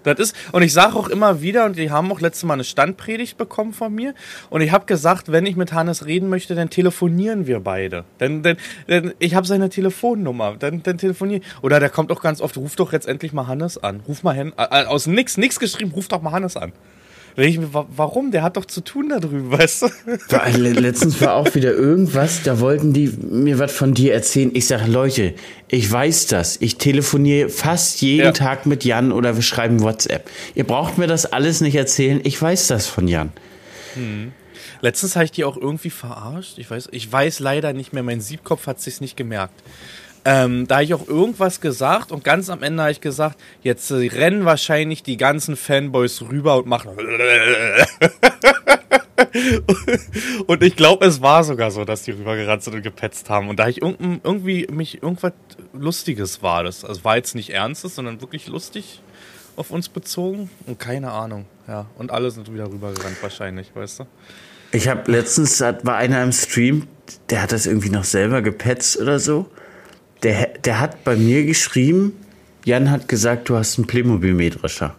Das 0.03 0.19
ist, 0.19 0.35
und 0.51 0.63
ich 0.63 0.73
sage 0.73 0.95
auch 0.95 1.07
immer 1.07 1.41
wieder, 1.41 1.65
und 1.65 1.77
die 1.77 1.89
haben 1.89 2.11
auch 2.11 2.19
letztes 2.19 2.43
Mal 2.43 2.55
eine 2.55 2.63
Standpredigt 2.63 3.37
bekommen 3.37 3.73
von 3.73 3.93
mir, 3.93 4.13
und 4.49 4.61
ich 4.61 4.71
habe 4.71 4.85
gesagt, 4.85 5.31
wenn 5.31 5.45
ich 5.45 5.55
mit 5.55 5.71
Hannes 5.71 6.05
reden 6.05 6.29
möchte, 6.29 6.55
dann 6.55 6.69
telefonieren 6.69 7.47
wir 7.47 7.59
beide. 7.61 8.03
Denn, 8.19 8.43
denn, 8.43 8.57
denn 8.89 9.13
ich 9.19 9.35
habe 9.35 9.47
seine 9.47 9.69
Telefonnummer, 9.69 10.55
dann, 10.59 10.83
dann 10.83 10.97
telefonieren. 10.97 11.43
Oder 11.61 11.79
der 11.79 11.89
kommt 11.89 12.11
auch 12.11 12.21
ganz 12.21 12.41
oft, 12.41 12.57
ruf 12.57 12.75
doch 12.75 12.91
jetzt 12.91 13.07
endlich 13.07 13.33
mal 13.33 13.47
Hannes 13.47 13.81
an. 13.81 14.01
Ruf 14.07 14.23
mal 14.23 14.35
hin, 14.35 14.51
äh, 14.57 14.83
aus 14.85 15.07
nix, 15.07 15.37
nix 15.37 15.59
geschrieben, 15.59 15.91
ruf 15.91 16.07
doch 16.09 16.21
mal 16.21 16.31
Hannes 16.31 16.57
an. 16.57 16.73
Ich 17.35 17.59
warum? 17.71 18.31
Der 18.31 18.43
hat 18.43 18.57
doch 18.57 18.65
zu 18.65 18.81
tun 18.81 19.09
da 19.09 19.19
drüben, 19.19 19.51
weißt 19.57 19.83
du? 19.83 20.57
Letztens 20.57 21.19
war 21.21 21.35
auch 21.35 21.53
wieder 21.55 21.71
irgendwas, 21.71 22.43
da 22.43 22.59
wollten 22.59 22.93
die 22.93 23.11
mir 23.21 23.59
was 23.59 23.71
von 23.71 23.93
dir 23.93 24.13
erzählen. 24.13 24.51
Ich 24.53 24.67
sage, 24.67 24.89
Leute, 24.89 25.33
ich 25.67 25.91
weiß 25.91 26.27
das. 26.27 26.57
Ich 26.61 26.77
telefoniere 26.77 27.49
fast 27.49 28.01
jeden 28.01 28.25
ja. 28.25 28.31
Tag 28.31 28.65
mit 28.65 28.85
Jan 28.85 29.11
oder 29.11 29.35
wir 29.35 29.41
schreiben 29.41 29.81
WhatsApp. 29.81 30.29
Ihr 30.53 30.65
braucht 30.65 30.97
mir 30.97 31.07
das 31.07 31.25
alles 31.25 31.61
nicht 31.61 31.75
erzählen. 31.75 32.21
Ich 32.23 32.39
weiß 32.39 32.67
das 32.67 32.87
von 32.87 33.07
Jan. 33.07 33.31
Hm. 33.95 34.31
Letztens 34.81 35.15
habe 35.15 35.25
ich 35.25 35.31
die 35.31 35.45
auch 35.45 35.57
irgendwie 35.57 35.89
verarscht. 35.89 36.57
Ich 36.57 36.69
weiß, 36.69 36.89
ich 36.91 37.11
weiß 37.11 37.39
leider 37.39 37.73
nicht 37.73 37.93
mehr. 37.93 38.03
Mein 38.03 38.21
Siebkopf 38.21 38.67
hat 38.67 38.81
sich's 38.81 39.01
nicht 39.01 39.15
gemerkt. 39.15 39.63
Ähm, 40.25 40.67
da 40.67 40.75
habe 40.75 40.85
ich 40.85 40.93
auch 40.93 41.07
irgendwas 41.07 41.59
gesagt 41.59 42.13
und 42.13 42.23
ganz 42.23 42.49
am 42.49 42.63
Ende 42.63 42.83
habe 42.83 42.93
ich 42.93 43.01
gesagt, 43.01 43.37
jetzt 43.61 43.91
äh, 43.91 44.07
rennen 44.07 44.45
wahrscheinlich 44.45 45.03
die 45.03 45.17
ganzen 45.17 45.57
Fanboys 45.57 46.21
rüber 46.21 46.57
und 46.57 46.67
machen. 46.67 46.91
und 50.47 50.63
ich 50.63 50.75
glaube, 50.77 51.05
es 51.05 51.21
war 51.21 51.43
sogar 51.43 51.71
so, 51.71 51.83
dass 51.83 52.03
die 52.03 52.11
rübergerannt 52.11 52.63
sind 52.63 52.75
und 52.75 52.83
gepetzt 52.83 53.29
haben. 53.29 53.49
Und 53.49 53.59
da 53.59 53.67
ich 53.67 53.81
irgendwie 53.81 54.67
mich 54.71 55.03
irgendwas 55.03 55.33
Lustiges 55.73 56.41
war 56.41 56.63
das. 56.63 56.85
Also 56.85 57.03
war 57.03 57.17
jetzt 57.17 57.35
nicht 57.35 57.49
Ernstes, 57.49 57.95
sondern 57.95 58.21
wirklich 58.21 58.47
lustig 58.47 59.01
auf 59.55 59.71
uns 59.71 59.89
bezogen. 59.89 60.49
Und 60.67 60.79
keine 60.79 61.11
Ahnung. 61.11 61.45
Ja. 61.67 61.87
Und 61.97 62.11
alle 62.11 62.31
sind 62.31 62.51
wieder 62.53 62.67
rübergerannt 62.67 63.21
wahrscheinlich, 63.21 63.75
weißt 63.75 64.01
du? 64.01 64.05
Ich 64.71 64.87
habe 64.87 65.11
letztens, 65.11 65.59
war 65.61 65.97
einer 65.97 66.23
im 66.23 66.31
Stream, 66.31 66.87
der 67.29 67.41
hat 67.41 67.51
das 67.51 67.65
irgendwie 67.65 67.89
noch 67.89 68.05
selber 68.05 68.41
gepetzt 68.41 68.99
oder 68.99 69.19
so. 69.19 69.47
Der, 70.23 70.47
der 70.63 70.79
hat 70.79 71.03
bei 71.03 71.15
mir 71.15 71.45
geschrieben, 71.45 72.13
Jan 72.65 72.89
hat 72.89 73.07
gesagt, 73.07 73.49
du 73.49 73.55
hast 73.55 73.77
einen 73.77 73.87
Playmobil-Mähdrescher. 73.87 74.95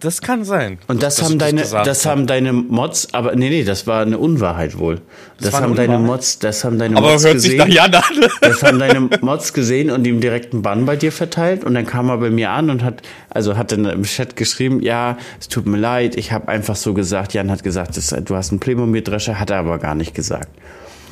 Das 0.00 0.20
kann 0.20 0.44
sein. 0.44 0.78
Und 0.86 1.02
das, 1.02 1.20
haben 1.20 1.40
deine, 1.40 1.62
das 1.62 2.06
haben 2.06 2.28
deine 2.28 2.52
Mods, 2.52 3.08
aber 3.14 3.34
nee, 3.34 3.48
nee, 3.48 3.64
das 3.64 3.88
war 3.88 4.02
eine 4.02 4.16
Unwahrheit 4.16 4.78
wohl. 4.78 5.00
Das, 5.40 5.50
das 5.50 5.60
haben 5.60 5.74
deine 5.74 5.98
Mods, 5.98 6.38
das 6.38 6.62
haben 6.62 6.78
deine 6.78 6.96
aber 6.96 7.10
Mods 7.10 7.24
hört 7.24 7.34
gesehen. 7.34 7.50
Sich 7.50 7.58
nach 7.58 7.66
Jan 7.66 7.94
an. 7.94 8.02
das 8.40 8.62
haben 8.62 8.78
deine 8.78 9.00
Mods 9.00 9.52
gesehen 9.52 9.90
und 9.90 10.06
ihm 10.06 10.20
direkt 10.20 10.52
einen 10.52 10.62
Bann 10.62 10.84
bei 10.84 10.94
dir 10.94 11.10
verteilt 11.10 11.64
und 11.64 11.74
dann 11.74 11.84
kam 11.84 12.10
er 12.10 12.18
bei 12.18 12.30
mir 12.30 12.50
an 12.50 12.70
und 12.70 12.84
hat, 12.84 13.02
also 13.28 13.56
hat 13.56 13.72
dann 13.72 13.86
im 13.86 14.04
Chat 14.04 14.36
geschrieben, 14.36 14.80
ja, 14.82 15.18
es 15.40 15.48
tut 15.48 15.66
mir 15.66 15.78
leid, 15.78 16.14
ich 16.14 16.30
habe 16.30 16.46
einfach 16.46 16.76
so 16.76 16.94
gesagt, 16.94 17.34
Jan 17.34 17.50
hat 17.50 17.64
gesagt, 17.64 17.96
das, 17.96 18.14
du 18.24 18.36
hast 18.36 18.52
einen 18.52 18.60
Playmobil-Drescher, 18.60 19.40
hat 19.40 19.50
er 19.50 19.58
aber 19.58 19.78
gar 19.78 19.96
nicht 19.96 20.14
gesagt. 20.14 20.48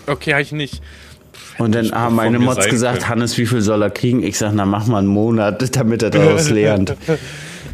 Okay, 0.06 0.30
habe 0.30 0.42
ich 0.42 0.52
nicht. 0.52 0.80
Und 1.58 1.74
dann 1.74 1.90
haben 1.92 2.16
meine 2.16 2.38
Mods 2.38 2.68
gesagt, 2.68 2.98
können. 2.98 3.08
Hannes, 3.08 3.38
wie 3.38 3.46
viel 3.46 3.60
soll 3.60 3.82
er 3.82 3.90
kriegen? 3.90 4.22
Ich 4.22 4.38
sag, 4.38 4.52
na 4.52 4.64
mach 4.66 4.86
mal 4.86 4.98
einen 4.98 5.06
Monat, 5.08 5.76
damit 5.76 6.02
er 6.02 6.10
daraus 6.10 6.50
lernt. 6.50 6.94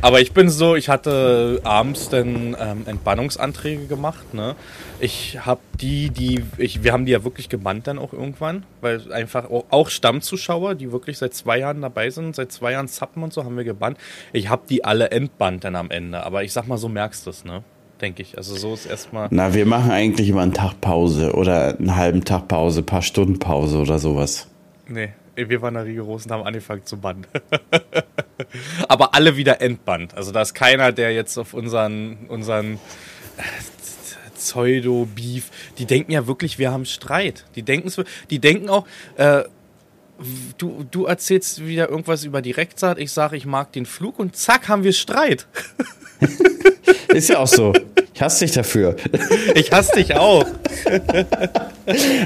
Aber 0.02 0.20
ich 0.20 0.32
bin 0.32 0.50
so, 0.50 0.74
ich 0.74 0.88
hatte 0.88 1.60
abends 1.62 2.08
dann 2.08 2.56
ähm, 2.58 2.82
Entbannungsanträge 2.86 3.86
gemacht. 3.86 4.34
Ne? 4.34 4.56
Ich 4.98 5.38
habe 5.46 5.60
die, 5.80 6.10
die, 6.10 6.44
ich, 6.58 6.82
wir 6.82 6.92
haben 6.92 7.06
die 7.06 7.12
ja 7.12 7.22
wirklich 7.22 7.48
gebannt 7.48 7.86
dann 7.86 8.00
auch 8.00 8.12
irgendwann, 8.12 8.64
weil 8.80 9.12
einfach 9.12 9.48
auch 9.48 9.90
Stammzuschauer, 9.90 10.74
die 10.74 10.90
wirklich 10.90 11.18
seit 11.18 11.34
zwei 11.34 11.58
Jahren 11.58 11.82
dabei 11.82 12.10
sind, 12.10 12.34
seit 12.34 12.50
zwei 12.50 12.72
Jahren 12.72 12.88
zappen 12.88 13.22
und 13.22 13.32
so, 13.32 13.44
haben 13.44 13.56
wir 13.56 13.62
gebannt. 13.62 13.96
Ich 14.32 14.48
habe 14.48 14.62
die 14.68 14.84
alle 14.84 15.12
entbannt 15.12 15.62
dann 15.62 15.76
am 15.76 15.92
Ende. 15.92 16.24
Aber 16.24 16.42
ich 16.42 16.52
sag 16.52 16.66
mal, 16.66 16.78
so 16.78 16.88
merkst 16.88 17.24
du 17.24 17.30
es, 17.30 17.44
ne? 17.44 17.62
Denke 18.02 18.22
ich. 18.22 18.36
Also 18.36 18.56
so 18.56 18.74
ist 18.74 18.86
erstmal. 18.86 19.28
Na, 19.30 19.54
wir 19.54 19.64
machen 19.64 19.90
eigentlich 19.90 20.28
immer 20.28 20.42
einen 20.42 20.52
Tag 20.52 20.80
Pause 20.80 21.32
oder 21.32 21.78
einen 21.78 21.96
halben 21.96 22.24
Tag 22.24 22.48
Pause, 22.48 22.80
ein 22.80 22.86
paar 22.86 23.02
Stunden 23.02 23.38
Pause 23.38 23.78
oder 23.78 23.98
sowas. 23.98 24.48
Nee, 24.88 25.10
wir 25.36 25.62
waren 25.62 25.74
da 25.74 25.80
rigoros 25.80 26.26
und 26.26 26.32
haben 26.32 26.42
angefangen 26.42 26.84
zu 26.84 26.98
bannen. 26.98 27.26
Aber 28.88 29.14
alle 29.14 29.36
wieder 29.36 29.60
entbannt. 29.60 30.14
Also 30.14 30.32
da 30.32 30.42
ist 30.42 30.54
keiner, 30.54 30.92
der 30.92 31.14
jetzt 31.14 31.38
auf 31.38 31.54
unseren, 31.54 32.26
unseren 32.28 32.74
äh, 32.74 33.42
Pseudo-Beef, 34.34 35.50
die 35.78 35.86
denken 35.86 36.12
ja 36.12 36.26
wirklich, 36.26 36.58
wir 36.58 36.72
haben 36.72 36.84
Streit. 36.84 37.46
Die 37.54 37.62
denken, 37.62 37.90
die 38.30 38.38
denken 38.40 38.68
auch, 38.68 38.86
äh, 39.16 39.44
du, 40.58 40.84
du 40.90 41.06
erzählst 41.06 41.64
wieder 41.64 41.88
irgendwas 41.88 42.24
über 42.24 42.42
Direktsaat, 42.42 42.98
ich 42.98 43.12
sage, 43.12 43.36
ich 43.36 43.46
mag 43.46 43.72
den 43.72 43.86
Flug 43.86 44.18
und 44.18 44.36
zack, 44.36 44.68
haben 44.68 44.84
wir 44.84 44.92
Streit. 44.92 45.46
Ist 47.08 47.28
ja 47.28 47.38
auch 47.38 47.46
so. 47.46 47.72
Ich 48.14 48.22
hasse 48.22 48.44
dich 48.44 48.54
dafür. 48.54 48.96
Ich 49.54 49.70
hasse 49.72 49.92
dich 49.96 50.14
auch. 50.14 50.46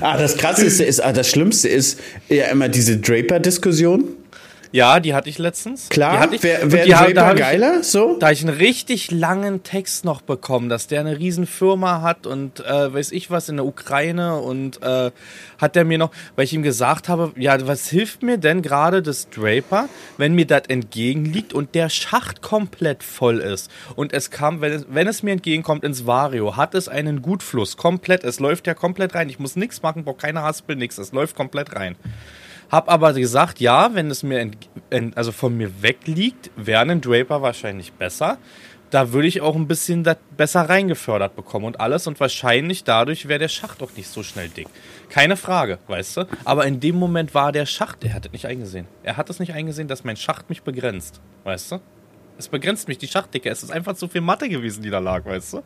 ah, 0.01 0.17
das 0.17 0.37
Krasseste 0.37 0.85
ist, 0.85 1.01
ah, 1.01 1.13
das 1.13 1.29
Schlimmste 1.29 1.69
ist 1.69 1.99
ja 2.29 2.47
immer 2.47 2.69
diese 2.69 2.99
Draper-Diskussion. 2.99 4.05
Ja, 4.73 5.01
die 5.01 5.15
hatte 5.15 5.29
ich 5.29 5.39
letztens. 5.39 5.89
Klar, 5.89 6.29
die 6.29 6.43
wäre 6.43 6.71
wär 6.73 6.87
Draper 6.87 7.13
da 7.13 7.35
geiler? 7.35 7.81
Ich, 7.81 7.87
so? 7.87 8.17
Da 8.19 8.31
ich 8.31 8.43
einen 8.43 8.57
richtig 8.57 9.11
langen 9.11 9.63
Text 9.63 10.05
noch 10.05 10.21
bekommen, 10.21 10.69
dass 10.69 10.87
der 10.87 11.01
eine 11.01 11.19
riesen 11.19 11.47
Firma 11.47 12.03
hat 12.03 12.27
und 12.27 12.61
äh, 12.61 12.93
weiß 12.93 13.13
ich 13.13 13.31
was 13.31 13.49
in 13.49 13.57
der 13.57 13.67
Ukraine 13.67 14.37
und 14.37 14.83
äh, 14.83 15.11
hat 15.59 15.77
der 15.77 15.85
mir 15.85 15.99
noch, 15.99 16.11
weil 16.35 16.45
ich 16.45 16.53
ihm 16.53 16.63
gesagt 16.63 17.09
habe, 17.09 17.33
ja, 17.37 17.67
was 17.67 17.89
hilft 17.89 18.23
mir 18.23 18.39
denn 18.39 18.63
gerade 18.63 19.03
das 19.03 19.31
Draper, 19.31 19.89
wenn 20.17 20.35
mir 20.35 20.47
das 20.47 20.63
entgegenliegt 20.69 21.53
und 21.53 21.75
der 21.75 21.89
Schacht 21.89 22.43
komplett 22.43 23.03
voll 23.03 23.39
ist 23.39 23.71
und 23.95 24.13
es 24.13 24.31
kam, 24.31 24.61
wenn 24.61 24.73
es, 24.73 24.87
wenn 24.89 25.07
es 25.07 25.23
mir 25.23 25.33
entgegenkommt 25.33 25.85
ins 25.85 26.07
Vario, 26.07 26.57
hat 26.57 26.75
es 26.75 26.89
einen 26.89 27.23
Gutfluss, 27.23 27.77
komplett, 27.77 28.25
es 28.25 28.41
läuft 28.41 28.67
ja 28.67 28.75
komplett 28.75 29.15
rein, 29.15 29.29
ich 29.29 29.39
muss 29.39 29.57
nichts 29.57 29.83
machen, 29.83 30.05
brauche 30.05 30.19
keine 30.19 30.43
Haspel, 30.43 30.77
nichts, 30.77 30.99
es 30.99 31.13
läuft 31.13 31.37
komplett 31.37 31.75
rein. 31.75 31.97
Hab 32.71 32.91
aber 32.91 33.13
gesagt, 33.13 33.61
ja, 33.61 33.95
wenn 33.95 34.11
es 34.11 34.23
mir 34.23 34.51
also 35.15 35.33
von 35.33 35.57
mir 35.57 35.83
wegliegt, 35.83 36.51
wäre 36.57 36.81
ein 36.81 37.01
Draper 37.01 37.43
wahrscheinlich 37.43 37.93
besser. 37.93 38.39
Da 38.91 39.13
würde 39.13 39.27
ich 39.27 39.41
auch 39.41 39.57
ein 39.57 39.67
bisschen 39.67 40.09
besser 40.37 40.63
reingefördert 40.63 41.35
bekommen 41.35 41.65
und 41.65 41.81
alles 41.81 42.07
und 42.07 42.21
wahrscheinlich 42.21 42.85
dadurch 42.85 43.27
wäre 43.27 43.41
der 43.41 43.49
Schacht 43.49 43.83
auch 43.83 43.93
nicht 43.97 44.09
so 44.09 44.23
schnell 44.23 44.49
dick. 44.49 44.69
Keine 45.11 45.37
Frage, 45.37 45.79
weißt 45.89 46.17
du? 46.19 46.29
Aber 46.45 46.67
in 46.67 46.79
dem 46.79 46.97
Moment 46.97 47.35
war 47.35 47.51
der 47.51 47.67
Schacht, 47.67 48.05
er 48.05 48.15
hat 48.15 48.27
es 48.27 48.33
nicht 48.33 48.47
eingesehen. 48.47 48.87
Er 49.03 49.17
hat 49.17 49.29
es 49.29 49.41
nicht 49.41 49.53
eingesehen, 49.55 49.89
dass 49.89 50.05
mein 50.05 50.17
Schacht 50.17 50.49
mich 50.49 50.63
begrenzt, 50.63 51.21
weißt 51.45 51.73
du? 51.73 51.81
Es 52.39 52.49
begrenzt 52.49 52.87
mich, 52.87 52.99
die 52.99 53.09
Schachtdicke. 53.09 53.49
Es 53.49 53.63
ist 53.63 53.71
einfach 53.71 53.97
zu 53.97 54.09
viel 54.09 54.21
Mathe 54.21 54.49
gewesen, 54.49 54.83
die 54.83 54.91
da 54.91 54.99
lag, 54.99 55.25
weißt 55.25 55.55
du? 55.55 55.63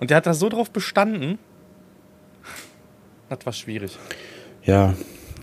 Und 0.00 0.10
der 0.10 0.18
hat 0.18 0.26
da 0.26 0.34
so 0.34 0.48
drauf 0.48 0.70
bestanden. 0.70 1.38
Das 3.28 3.44
war 3.44 3.52
schwierig. 3.52 3.96
Ja, 4.64 4.94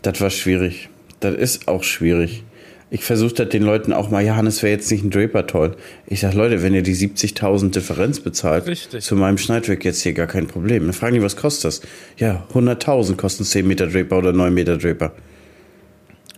das 0.06 0.22
war 0.22 0.30
schwierig. 0.30 0.90
Das 1.20 1.36
ist 1.36 1.68
auch 1.68 1.84
schwierig. 1.84 2.44
Ich 2.92 3.04
versuche 3.04 3.34
das 3.34 3.50
den 3.50 3.64
Leuten 3.64 3.94
auch 3.94 4.10
mal, 4.10 4.24
ja, 4.24 4.36
Hannes 4.36 4.62
wäre 4.62 4.72
jetzt 4.72 4.92
nicht 4.92 5.04
ein 5.04 5.10
Draper 5.10 5.48
toll. 5.48 5.76
Ich 6.06 6.20
sage, 6.20 6.38
Leute, 6.38 6.62
wenn 6.62 6.74
ihr 6.74 6.84
die 6.84 6.96
70.000 6.96 7.72
Differenz 7.72 8.20
bezahlt, 8.20 8.68
Richtig. 8.68 9.04
zu 9.04 9.16
meinem 9.16 9.38
Schneidwerk 9.38 9.84
jetzt 9.84 10.02
hier 10.02 10.14
gar 10.14 10.28
kein 10.28 10.48
Problem. 10.48 10.84
Dann 10.84 10.94
fragen 10.94 11.16
die, 11.16 11.22
was 11.22 11.36
kostet 11.36 11.66
das? 11.66 11.82
Ja, 12.18 12.46
100.000 12.54 13.16
kosten 13.18 13.44
10 13.44 13.68
Meter 13.68 13.88
Draper 13.88 14.20
oder 14.20 14.34
9 14.34 14.54
Meter 14.54 14.78
Draper. 14.78 15.14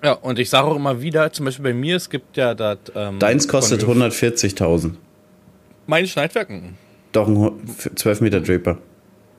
Ja, 0.04 0.14
und 0.14 0.40
ich 0.40 0.50
sage 0.50 0.68
auch 0.68 0.76
immer 0.76 1.02
wieder, 1.02 1.32
zum 1.34 1.46
Beispiel 1.46 1.64
bei 1.64 1.74
mir, 1.74 1.98
es 1.98 2.10
gibt 2.10 2.38
ja 2.38 2.54
das. 2.56 2.78
Ähm, 2.96 3.20
Deins 3.20 3.48
kostet 3.48 3.84
140.000. 3.84 4.92
Meine 5.86 6.08
Schneidwerken? 6.08 6.76
Doch, 7.12 7.28
ein 7.28 7.52
12 7.96 8.22
Meter 8.22 8.42
Draper. 8.42 8.78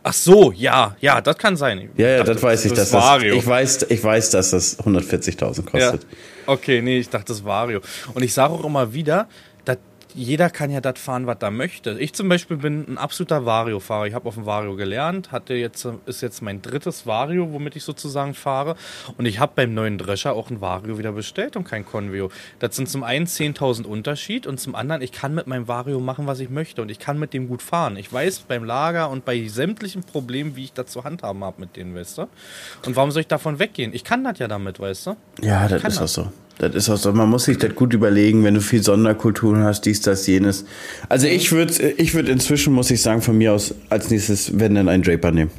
Ach 0.09 0.14
so, 0.14 0.53
ja, 0.57 0.97
ja, 1.03 1.21
das 1.21 1.37
kann 1.37 1.55
sein. 1.55 1.90
Ja, 1.99 2.09
ja, 2.09 2.25
das 2.25 2.42
weiß 2.42 2.64
ich. 2.64 2.73
Das, 2.73 2.90
das 2.90 2.92
Vario. 2.94 3.35
ich, 3.35 3.47
weiß, 3.47 3.87
ich 3.90 4.03
weiß, 4.03 4.31
dass 4.31 4.53
das 4.53 4.79
140.000 4.79 5.64
kostet. 5.66 6.03
Ja. 6.03 6.09
Okay, 6.47 6.81
nee, 6.81 7.01
ich 7.01 7.11
dachte, 7.11 7.27
das 7.27 7.44
Vario. 7.44 7.83
Und 8.14 8.23
ich 8.23 8.33
sage 8.33 8.55
auch 8.55 8.64
immer 8.64 8.90
wieder, 8.90 9.29
jeder 10.14 10.51
kann 10.51 10.71
ja 10.71 10.81
das 10.81 10.99
fahren, 10.99 11.27
was 11.27 11.38
er 11.40 11.51
möchte. 11.51 11.99
Ich 11.99 12.14
zum 12.14 12.29
Beispiel 12.29 12.57
bin 12.57 12.85
ein 12.88 12.99
absoluter 12.99 13.44
Vario-Fahrer. 13.44 14.07
Ich 14.07 14.14
habe 14.14 14.29
auf 14.29 14.35
dem 14.35 14.47
Vario 14.47 14.75
gelernt, 14.75 15.33
hatte 15.33 15.55
jetzt, 15.55 15.87
ist 16.07 16.23
jetzt 16.23 16.42
mein 16.42 16.62
drittes 16.62 17.07
Vario, 17.07 17.53
womit 17.53 17.77
ich 17.77 17.85
sozusagen 17.85 18.35
fahre. 18.35 18.77
Und 19.16 19.27
ich 19.27 19.38
habe 19.38 19.53
beim 19.55 19.75
neuen 19.75 19.99
Drescher 19.99 20.33
auch 20.33 20.51
ein 20.51 20.61
Vario 20.61 20.99
wieder 20.99 21.12
bestellt 21.12 21.57
und 21.57 21.64
kein 21.64 21.85
Convio. 21.85 22.31
Das 22.59 22.77
sind 22.77 22.88
zum 22.88 23.03
einen 23.03 23.27
10.000 23.27 23.85
Unterschied 23.85 24.47
und 24.47 24.59
zum 24.59 24.75
anderen, 24.75 25.03
ich 25.03 25.12
kann 25.12 25.35
mit 25.35 25.47
meinem 25.47 25.68
Vario 25.68 26.01
machen, 26.01 26.27
was 26.27 26.40
ich 26.40 26.51
möchte 26.51 26.83
und 26.83 26.90
ich 26.90 26.99
kann 26.99 27.18
mit 27.18 27.33
dem 27.33 27.49
gut 27.49 27.62
fahren. 27.62 27.97
Ich 27.97 28.12
weiß 28.12 28.40
beim 28.40 28.64
Lager 28.64 29.11
und 29.11 29.25
bei 29.25 29.47
sämtlichen 29.49 30.03
Problemen, 30.03 30.57
wie 30.57 30.64
ich 30.64 30.73
das 30.73 30.87
zu 30.87 31.05
handhaben 31.05 31.44
habe 31.44 31.61
mit 31.61 31.77
denen, 31.77 31.94
weißt 31.94 32.18
du? 32.18 32.23
Und 32.87 32.97
warum 32.97 33.11
soll 33.11 33.21
ich 33.21 33.29
davon 33.29 33.59
weggehen? 33.59 33.92
Ich 33.92 34.05
kann 34.05 34.25
das 34.25 34.38
ja 34.38 34.49
damit, 34.49 34.81
weißt 34.81 35.07
du? 35.07 35.16
Ja, 35.42 35.68
das 35.68 35.85
ist 35.85 36.01
auch 36.01 36.09
so. 36.09 36.33
Das 36.59 36.75
ist 36.75 36.88
auch 36.90 36.97
so, 36.97 37.12
man 37.12 37.31
muss 37.31 37.44
sich 37.44 37.57
das 37.59 37.75
gut 37.75 37.94
überlegen, 37.94 38.42
wenn 38.42 38.55
du 38.55 38.61
viel 38.61 38.83
Sonderkulturen 38.83 39.62
hast, 39.62 39.83
dies, 39.83 40.01
das, 40.01 40.27
jenes. 40.27 40.64
Also 41.09 41.29
ich 41.29 41.53
würde 41.53 41.92
ich 41.97 42.14
würd 42.14 42.29
inzwischen, 42.29 42.75
muss 42.75 42.90
ich 42.90 43.01
sagen, 43.01 43.23
von 43.23 43.38
mir 43.38 43.53
aus 43.53 43.75
als 43.90 44.11
nächstes, 44.11 44.59
wenn 44.59 44.75
dann 44.75 44.88
ein 44.88 45.03
Draper 45.03 45.31
nehmen. 45.31 45.53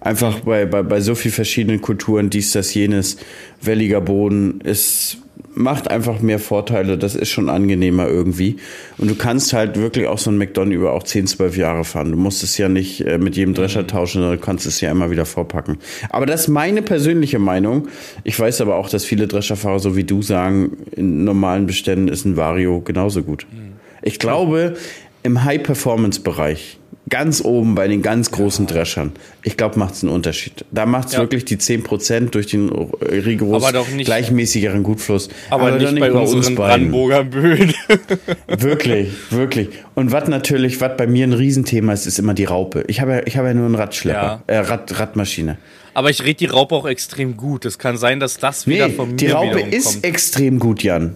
Einfach 0.00 0.40
bei, 0.40 0.64
bei, 0.64 0.82
bei 0.82 1.00
so 1.00 1.14
viel 1.14 1.30
verschiedenen 1.30 1.82
Kulturen, 1.82 2.30
dies, 2.30 2.52
das, 2.52 2.72
jenes, 2.72 3.18
welliger 3.60 4.00
Boden, 4.00 4.62
ist 4.62 5.18
macht 5.56 5.90
einfach 5.90 6.20
mehr 6.20 6.38
Vorteile. 6.38 6.98
Das 6.98 7.14
ist 7.14 7.30
schon 7.30 7.48
angenehmer 7.48 8.06
irgendwie. 8.06 8.56
Und 8.98 9.10
du 9.10 9.14
kannst 9.14 9.54
halt 9.54 9.80
wirklich 9.80 10.06
auch 10.06 10.18
so 10.18 10.30
ein 10.30 10.36
McDonald 10.36 10.74
über 10.74 10.92
auch 10.92 11.02
10, 11.02 11.26
12 11.26 11.56
Jahre 11.56 11.84
fahren. 11.84 12.12
Du 12.12 12.18
musst 12.18 12.42
es 12.42 12.58
ja 12.58 12.68
nicht 12.68 13.00
äh, 13.00 13.18
mit 13.18 13.36
jedem 13.36 13.54
Drescher 13.54 13.82
mhm. 13.82 13.88
tauschen, 13.88 14.20
sondern 14.20 14.38
du 14.38 14.44
kannst 14.44 14.66
es 14.66 14.80
ja 14.80 14.90
immer 14.90 15.10
wieder 15.10 15.24
vorpacken. 15.24 15.78
Aber 16.10 16.26
das 16.26 16.42
ist 16.42 16.48
meine 16.48 16.82
persönliche 16.82 17.38
Meinung. 17.38 17.88
Ich 18.22 18.38
weiß 18.38 18.60
aber 18.60 18.76
auch, 18.76 18.90
dass 18.90 19.04
viele 19.04 19.26
Drescherfahrer, 19.26 19.78
so 19.78 19.96
wie 19.96 20.04
du 20.04 20.20
sagen, 20.20 20.76
in 20.94 21.24
normalen 21.24 21.66
Beständen 21.66 22.08
ist 22.08 22.26
ein 22.26 22.36
Vario 22.36 22.82
genauso 22.82 23.22
gut. 23.22 23.46
Mhm. 23.50 23.72
Ich 24.02 24.18
glaube, 24.18 24.76
im 25.22 25.42
High-Performance-Bereich 25.42 26.78
ganz 27.08 27.40
oben 27.44 27.74
bei 27.74 27.86
den 27.86 28.02
ganz 28.02 28.30
großen 28.32 28.66
Dreschern. 28.66 29.12
Ich 29.42 29.56
glaube, 29.56 29.78
macht 29.78 29.94
es 29.94 30.02
einen 30.02 30.12
Unterschied. 30.12 30.64
Da 30.72 30.86
macht 30.86 31.08
es 31.08 31.14
ja. 31.14 31.20
wirklich 31.20 31.44
die 31.44 31.56
10% 31.56 32.30
durch 32.30 32.48
den 32.48 32.68
rigoros 32.68 33.64
gleichmäßigeren 33.98 34.82
Gutfluss. 34.82 35.28
Aber, 35.50 35.68
aber 35.68 35.78
nicht, 35.78 35.92
nicht, 35.92 36.00
bei, 36.00 36.10
bei 36.10 36.18
unseren 36.18 36.38
uns 36.38 36.54
Brandenburger 36.54 37.24
Böden. 37.24 37.72
wirklich, 38.48 39.10
wirklich. 39.30 39.68
Und 39.94 40.10
was 40.10 40.28
natürlich, 40.28 40.80
was 40.80 40.96
bei 40.96 41.06
mir 41.06 41.26
ein 41.26 41.32
Riesenthema 41.32 41.92
ist, 41.92 42.06
ist 42.06 42.18
immer 42.18 42.34
die 42.34 42.44
Raupe. 42.44 42.84
Ich 42.88 43.00
habe 43.00 43.12
ja, 43.12 43.22
ich 43.24 43.36
habe 43.36 43.48
ja 43.48 43.54
nur 43.54 43.66
einen 43.66 43.76
Radschlepper, 43.76 44.42
ja. 44.48 44.54
äh, 44.54 44.58
Rad, 44.58 44.98
Radmaschine. 44.98 45.58
Aber 45.94 46.10
ich 46.10 46.22
rede 46.24 46.34
die 46.34 46.46
Raupe 46.46 46.74
auch 46.74 46.86
extrem 46.86 47.36
gut. 47.36 47.64
Es 47.64 47.78
kann 47.78 47.96
sein, 47.96 48.20
dass 48.20 48.36
das 48.36 48.66
wieder 48.66 48.88
nee, 48.88 48.94
von 48.94 49.10
mir 49.10 49.16
Die 49.16 49.28
Raupe 49.28 49.60
ist 49.60 50.04
extrem 50.04 50.58
gut, 50.58 50.82
Jan. 50.82 51.14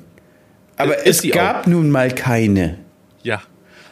Aber 0.77 1.05
ist 1.05 1.25
es 1.25 1.33
gab 1.33 1.63
auch. 1.63 1.67
nun 1.67 1.91
mal 1.91 2.11
keine. 2.15 2.79
Ja. 3.23 3.43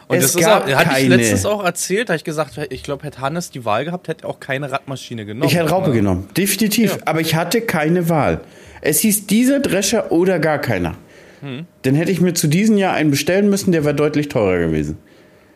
Und 0.09 0.17
es 0.17 0.33
das 0.33 0.41
gab 0.41 0.67
ist 0.67 0.73
auch, 0.73 0.79
hatte 0.79 1.01
ich 1.01 1.07
letztens 1.07 1.45
auch 1.45 1.63
erzählt, 1.63 2.09
da 2.09 2.15
ich 2.15 2.23
gesagt, 2.23 2.59
ich 2.71 2.81
glaube, 2.81 3.03
hätte 3.03 3.21
Hannes 3.21 3.51
die 3.51 3.63
Wahl 3.63 3.85
gehabt, 3.85 4.07
hätte 4.07 4.23
er 4.23 4.29
auch 4.29 4.39
keine 4.39 4.71
Radmaschine 4.71 5.23
genommen. 5.23 5.47
Ich 5.47 5.55
hätte 5.55 5.69
Raupe 5.69 5.91
genommen, 5.91 6.27
definitiv. 6.35 6.95
Ja. 6.95 7.01
Aber 7.05 7.21
ich 7.21 7.35
hatte 7.35 7.61
keine 7.61 8.09
Wahl. 8.09 8.41
Es 8.81 8.99
hieß 9.01 9.27
dieser 9.27 9.59
Drescher 9.59 10.11
oder 10.11 10.39
gar 10.39 10.57
keiner. 10.57 10.95
Hm. 11.41 11.67
Dann 11.83 11.93
hätte 11.93 12.11
ich 12.11 12.21
mir 12.21 12.33
zu 12.33 12.47
diesem 12.47 12.77
Jahr 12.77 12.95
einen 12.95 13.11
bestellen 13.11 13.51
müssen, 13.51 13.71
der 13.71 13.85
wäre 13.85 13.93
deutlich 13.93 14.29
teurer 14.29 14.57
gewesen. 14.57 14.97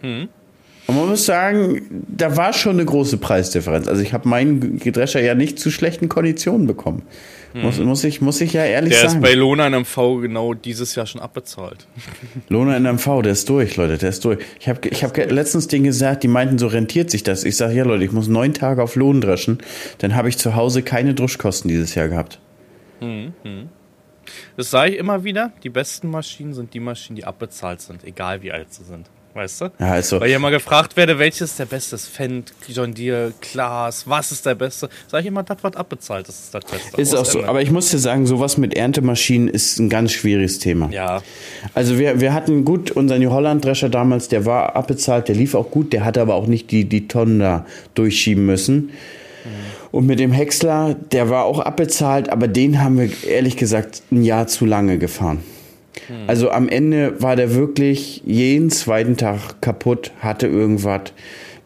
Hm. 0.02 0.30
Und 0.86 0.96
man 0.96 1.08
muss 1.08 1.26
sagen, 1.26 2.04
da 2.08 2.36
war 2.36 2.52
schon 2.52 2.74
eine 2.74 2.86
große 2.86 3.18
Preisdifferenz. 3.18 3.88
Also 3.88 4.02
ich 4.02 4.14
habe 4.14 4.28
meinen 4.28 4.80
Drescher 4.80 5.22
ja 5.22 5.34
nicht 5.34 5.60
zu 5.60 5.72
schlechten 5.72 6.10
Konditionen 6.10 6.68
bekommen. 6.68 7.04
Muss, 7.54 7.78
muss, 7.78 8.04
ich, 8.04 8.20
muss 8.20 8.42
ich 8.42 8.54
ja 8.54 8.66
ehrlich 8.66 8.94
der 8.94 9.10
sagen. 9.10 9.22
Der 9.22 9.30
ist 9.30 9.36
bei 9.36 9.40
Lona 9.40 9.70
NMV 9.70 9.96
genau 10.22 10.56
dieses 10.56 10.96
Jahr 10.96 11.06
schon 11.06 11.22
abbezahlt. 11.22 11.86
Lona 12.50 12.80
NMV, 12.80 13.22
der 13.22 13.34
ist 13.34 13.48
durch, 13.48 13.78
Leute, 13.78 14.00
der 14.00 14.10
ist 14.10 14.26
durch. 14.26 14.40
Ich 14.60 14.68
habe 14.68 14.88
ich 14.88 15.04
hab 15.04 15.16
letztens 15.16 15.68
denen 15.68 15.84
gesagt, 15.84 16.24
die 16.24 16.28
meinten, 16.28 16.58
so 16.58 16.66
rentiert 16.66 17.12
sich 17.12 17.22
das. 17.22 17.44
Ich 17.44 17.56
sage, 17.56 17.76
ja 17.76 17.84
Leute, 17.84 18.04
ich 18.04 18.12
muss 18.12 18.28
neun 18.28 18.56
Tage 18.56 18.82
auf 18.82 18.96
Lohn 18.96 19.22
dreschen. 19.22 19.60
Dann 20.00 20.16
habe 20.16 20.30
ich 20.30 20.38
zu 20.40 20.56
Hause 20.56 20.82
keine 20.82 21.14
Druschkosten 21.14 21.70
dieses 21.70 21.94
Jahr 21.94 22.08
gehabt. 22.08 22.40
Mhm. 23.02 23.34
Das 24.58 24.72
sage 24.72 24.94
ich 24.94 24.98
immer 24.98 25.24
wieder, 25.24 25.52
die 25.64 25.70
besten 25.70 26.10
Maschinen 26.10 26.56
sind 26.56 26.74
die 26.74 26.80
Maschinen, 26.80 27.18
die 27.18 27.26
abbezahlt 27.26 27.82
sind, 27.82 28.04
egal 28.04 28.42
wie 28.42 28.52
alt 28.52 28.74
sie 28.74 28.84
sind 28.84 29.10
weißt 29.34 29.62
du? 29.62 29.66
Ja, 29.80 29.92
also. 29.92 30.20
Weil 30.20 30.30
ich 30.30 30.36
immer 30.36 30.52
gefragt 30.52 30.96
werde, 30.98 31.20
welches 31.20 31.52
ist 31.52 31.60
der 31.60 31.66
beste? 31.66 31.98
Fendt, 31.98 32.54
John 32.68 32.94
Deere, 32.94 33.34
Klaas, 33.42 34.08
was 34.08 34.32
ist 34.32 34.46
der 34.46 34.56
beste? 34.56 34.90
Sag 35.08 35.22
ich 35.22 35.28
immer, 35.28 35.44
das 35.44 35.64
wird 35.64 35.76
abbezahlt, 35.76 36.28
das 36.28 36.40
ist 36.40 36.54
das 36.54 36.64
Beste. 36.66 37.02
Ist 37.02 37.16
auch 37.16 37.26
so, 37.26 37.44
aber 37.44 37.62
ich 37.62 37.72
muss 37.72 37.92
dir 37.92 38.00
sagen, 38.00 38.26
sowas 38.26 38.58
mit 38.58 38.76
Erntemaschinen 38.76 39.48
ist 39.48 39.80
ein 39.80 39.90
ganz 39.90 40.12
schwieriges 40.12 40.60
Thema. 40.60 40.90
Ja. 40.90 41.22
Also 41.74 42.00
wir, 42.00 42.20
wir 42.20 42.34
hatten 42.34 42.66
gut, 42.66 42.92
unseren 42.92 43.22
New 43.22 43.32
Holland 43.32 43.64
Drescher 43.64 43.90
damals, 43.90 44.28
der 44.28 44.46
war 44.46 44.76
abbezahlt, 44.76 45.28
der 45.28 45.36
lief 45.36 45.56
auch 45.56 45.72
gut, 45.72 45.94
der 45.94 46.06
hatte 46.06 46.22
aber 46.22 46.36
auch 46.36 46.48
nicht 46.48 46.72
die, 46.72 46.86
die 46.86 47.08
Tonnen 47.08 47.40
da 47.40 47.66
durchschieben 47.96 48.46
müssen. 48.46 48.92
Und 49.92 50.08
mit 50.08 50.20
dem 50.20 50.32
Häcksler, 50.32 50.96
der 51.12 51.30
war 51.30 51.44
auch 51.46 51.60
abbezahlt, 51.60 52.30
aber 52.30 52.48
den 52.48 52.82
haben 52.82 52.98
wir 52.98 53.12
ehrlich 53.28 53.58
gesagt 53.58 54.02
ein 54.12 54.24
Jahr 54.24 54.48
zu 54.48 54.66
lange 54.66 54.98
gefahren. 54.98 55.44
Hm. 56.08 56.16
Also 56.28 56.50
am 56.52 56.70
Ende 56.70 57.22
war 57.22 57.36
der 57.36 57.56
wirklich 57.56 58.22
jeden 58.26 58.70
zweiten 58.70 59.18
Tag 59.18 59.62
kaputt, 59.62 60.12
hatte 60.20 60.48
irgendwas. 60.48 61.14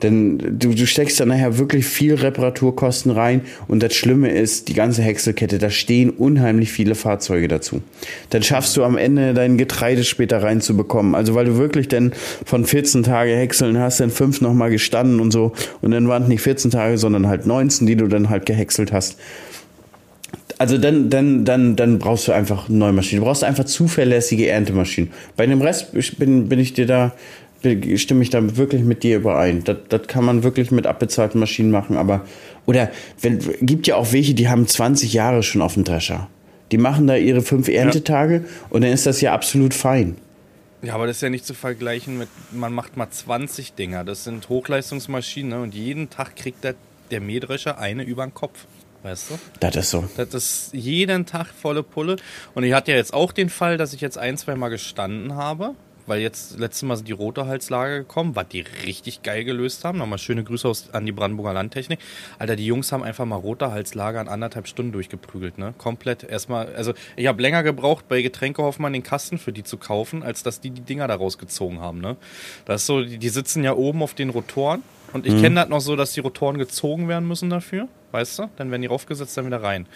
Denn 0.03 0.37
du, 0.59 0.73
du 0.73 0.85
steckst 0.85 1.19
da 1.19 1.25
nachher 1.25 1.57
wirklich 1.57 1.85
viel 1.85 2.13
Reparaturkosten 2.13 3.11
rein 3.11 3.41
und 3.67 3.81
das 3.81 3.95
Schlimme 3.95 4.29
ist, 4.29 4.67
die 4.67 4.75
ganze 4.75 5.01
Häckselkette, 5.01 5.57
da 5.57 5.71
stehen 5.71 6.11
unheimlich 6.11 6.71
viele 6.71 6.93
Fahrzeuge 6.93 7.47
dazu. 7.47 7.81
Dann 8.29 8.43
schaffst 8.43 8.77
du 8.77 8.83
am 8.83 8.95
Ende 8.95 9.33
dein 9.33 9.57
Getreide 9.57 10.03
später 10.03 10.43
reinzubekommen. 10.43 11.15
Also 11.15 11.33
weil 11.33 11.45
du 11.45 11.57
wirklich 11.57 11.87
dann 11.87 12.11
von 12.45 12.65
14 12.65 13.03
Tage 13.03 13.35
Häckseln 13.35 13.79
hast, 13.79 13.99
dann 13.99 14.11
fünf 14.11 14.39
nochmal 14.41 14.69
gestanden 14.69 15.19
und 15.19 15.31
so 15.31 15.53
und 15.81 15.91
dann 15.91 16.07
waren 16.07 16.23
es 16.23 16.29
nicht 16.29 16.41
14 16.41 16.69
Tage, 16.69 16.99
sondern 16.99 17.27
halt 17.27 17.47
19, 17.47 17.87
die 17.87 17.95
du 17.95 18.07
dann 18.07 18.29
halt 18.29 18.45
gehäckselt 18.45 18.91
hast 18.91 19.17
also 20.57 20.77
dann, 20.77 21.09
dann, 21.09 21.45
dann, 21.45 21.75
dann 21.75 21.99
brauchst 21.99 22.27
du 22.27 22.31
einfach 22.31 22.67
neue 22.69 22.93
Maschine. 22.93 23.21
Du 23.21 23.25
brauchst 23.25 23.43
einfach 23.43 23.65
zuverlässige 23.65 24.47
Erntemaschinen. 24.47 25.11
Bei 25.35 25.45
dem 25.45 25.61
Rest 25.61 25.91
bin, 26.17 26.49
bin 26.49 26.59
ich 26.59 26.73
dir 26.73 26.87
da, 26.87 27.13
stimme 27.95 28.23
ich 28.23 28.29
da 28.29 28.57
wirklich 28.57 28.83
mit 28.83 29.03
dir 29.03 29.17
überein. 29.17 29.63
Das, 29.63 29.77
das 29.89 30.07
kann 30.07 30.25
man 30.25 30.43
wirklich 30.43 30.71
mit 30.71 30.87
abbezahlten 30.87 31.39
Maschinen 31.39 31.71
machen, 31.71 31.97
aber, 31.97 32.25
oder, 32.65 32.89
wenn, 33.21 33.39
gibt 33.61 33.87
ja 33.87 33.95
auch 33.95 34.13
welche, 34.13 34.33
die 34.33 34.49
haben 34.49 34.67
20 34.67 35.13
Jahre 35.13 35.43
schon 35.43 35.61
auf 35.61 35.75
dem 35.75 35.83
Drescher. 35.83 36.27
Die 36.71 36.77
machen 36.77 37.07
da 37.07 37.15
ihre 37.15 37.41
fünf 37.41 37.69
Erntetage 37.69 38.35
ja. 38.35 38.41
und 38.69 38.83
dann 38.83 38.91
ist 38.91 39.05
das 39.05 39.21
ja 39.21 39.33
absolut 39.33 39.73
fein. 39.73 40.17
Ja, 40.81 40.93
aber 40.93 41.07
das 41.07 41.17
ist 41.17 41.21
ja 41.21 41.29
nicht 41.29 41.45
zu 41.45 41.53
vergleichen 41.53 42.17
mit, 42.17 42.29
man 42.51 42.73
macht 42.73 42.97
mal 42.97 43.09
20 43.09 43.73
Dinger. 43.73 44.03
Das 44.03 44.23
sind 44.23 44.49
Hochleistungsmaschinen 44.49 45.51
ne? 45.51 45.61
und 45.61 45.73
jeden 45.73 46.09
Tag 46.09 46.35
kriegt 46.35 46.63
der, 46.63 46.75
der 47.09 47.19
Mähdrescher 47.19 47.79
eine 47.79 48.03
über 48.03 48.25
den 48.25 48.33
Kopf. 48.33 48.65
Weißt 49.03 49.31
du? 49.31 49.39
Das 49.59 49.75
ist 49.75 49.89
so. 49.91 50.07
Das 50.17 50.33
ist 50.33 50.69
jeden 50.73 51.25
Tag 51.25 51.47
volle 51.47 51.83
Pulle. 51.83 52.17
Und 52.55 52.63
ich 52.63 52.73
hatte 52.73 52.91
ja 52.91 52.97
jetzt 52.97 53.13
auch 53.13 53.31
den 53.31 53.49
Fall, 53.49 53.77
dass 53.77 53.93
ich 53.93 54.01
jetzt 54.01 54.17
ein, 54.17 54.37
zwei 54.37 54.55
Mal 54.55 54.69
gestanden 54.69 55.35
habe 55.35 55.75
weil 56.07 56.21
jetzt 56.21 56.57
letztes 56.57 56.83
Mal 56.83 56.95
sind 56.95 57.07
die 57.07 57.13
rote 57.13 57.45
Halslager 57.45 57.99
gekommen, 57.99 58.35
was 58.35 58.47
die 58.47 58.61
richtig 58.61 59.21
geil 59.21 59.43
gelöst 59.43 59.85
haben. 59.85 59.99
Nochmal 59.99 60.17
schöne 60.17 60.43
Grüße 60.43 60.67
aus, 60.67 60.89
an 60.93 61.05
die 61.05 61.11
Brandenburger 61.11 61.53
Landtechnik. 61.53 61.99
Alter, 62.39 62.55
die 62.55 62.65
Jungs 62.65 62.91
haben 62.91 63.03
einfach 63.03 63.25
mal 63.25 63.35
rote 63.35 63.71
Halslager 63.71 64.21
in 64.21 64.27
anderthalb 64.27 64.67
Stunden 64.67 64.93
durchgeprügelt, 64.93 65.57
ne? 65.57 65.73
Komplett 65.77 66.23
erstmal, 66.23 66.73
also 66.75 66.93
ich 67.15 67.27
habe 67.27 67.41
länger 67.41 67.61
gebraucht, 67.61 68.07
bei 68.07 68.21
Getränkehoffmann 68.21 68.93
den 68.93 69.03
Kasten 69.03 69.37
für 69.37 69.51
die 69.51 69.63
zu 69.63 69.77
kaufen, 69.77 70.23
als 70.23 70.43
dass 70.43 70.61
die 70.61 70.71
die 70.71 70.81
Dinger 70.81 71.07
da 71.07 71.15
rausgezogen 71.15 71.79
haben, 71.79 71.99
ne? 71.99 72.15
Das 72.65 72.81
ist 72.81 72.87
so, 72.87 73.03
die, 73.03 73.17
die 73.17 73.29
sitzen 73.29 73.63
ja 73.63 73.73
oben 73.73 74.01
auf 74.01 74.13
den 74.13 74.29
Rotoren 74.29 74.81
und 75.13 75.25
ich 75.25 75.33
mhm. 75.33 75.41
kenne 75.41 75.55
das 75.55 75.69
noch 75.69 75.79
so, 75.79 75.95
dass 75.95 76.13
die 76.13 76.19
Rotoren 76.19 76.57
gezogen 76.57 77.07
werden 77.07 77.27
müssen 77.27 77.49
dafür, 77.49 77.87
weißt 78.11 78.39
du? 78.39 78.49
Dann 78.57 78.71
werden 78.71 78.81
die 78.81 78.87
raufgesetzt, 78.87 79.37
dann 79.37 79.45
wieder 79.45 79.63
rein. 79.63 79.87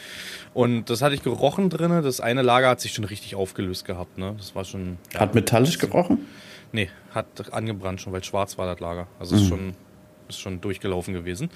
Und 0.53 0.89
das 0.89 1.01
hatte 1.01 1.15
ich 1.15 1.23
gerochen 1.23 1.69
drinne. 1.69 2.01
Das 2.01 2.21
eine 2.21 2.41
Lager 2.41 2.69
hat 2.69 2.81
sich 2.81 2.93
schon 2.93 3.05
richtig 3.05 3.35
aufgelöst 3.35 3.85
gehabt, 3.85 4.17
ne? 4.17 4.35
Das 4.37 4.55
war 4.55 4.65
schon. 4.65 4.97
Ja, 5.13 5.21
hat 5.21 5.35
metallisch 5.35 5.77
gerochen? 5.77 6.27
Nee, 6.71 6.89
hat 7.13 7.25
angebrannt 7.51 8.01
schon, 8.01 8.13
weil 8.13 8.23
schwarz 8.23 8.57
war 8.57 8.65
das 8.65 8.79
Lager. 8.79 9.07
Also 9.19 9.35
mhm. 9.35 9.41
ist 9.41 9.47
schon 9.47 9.73
ist 10.31 10.39
schon 10.39 10.61
durchgelaufen 10.61 11.13
gewesen. 11.13 11.49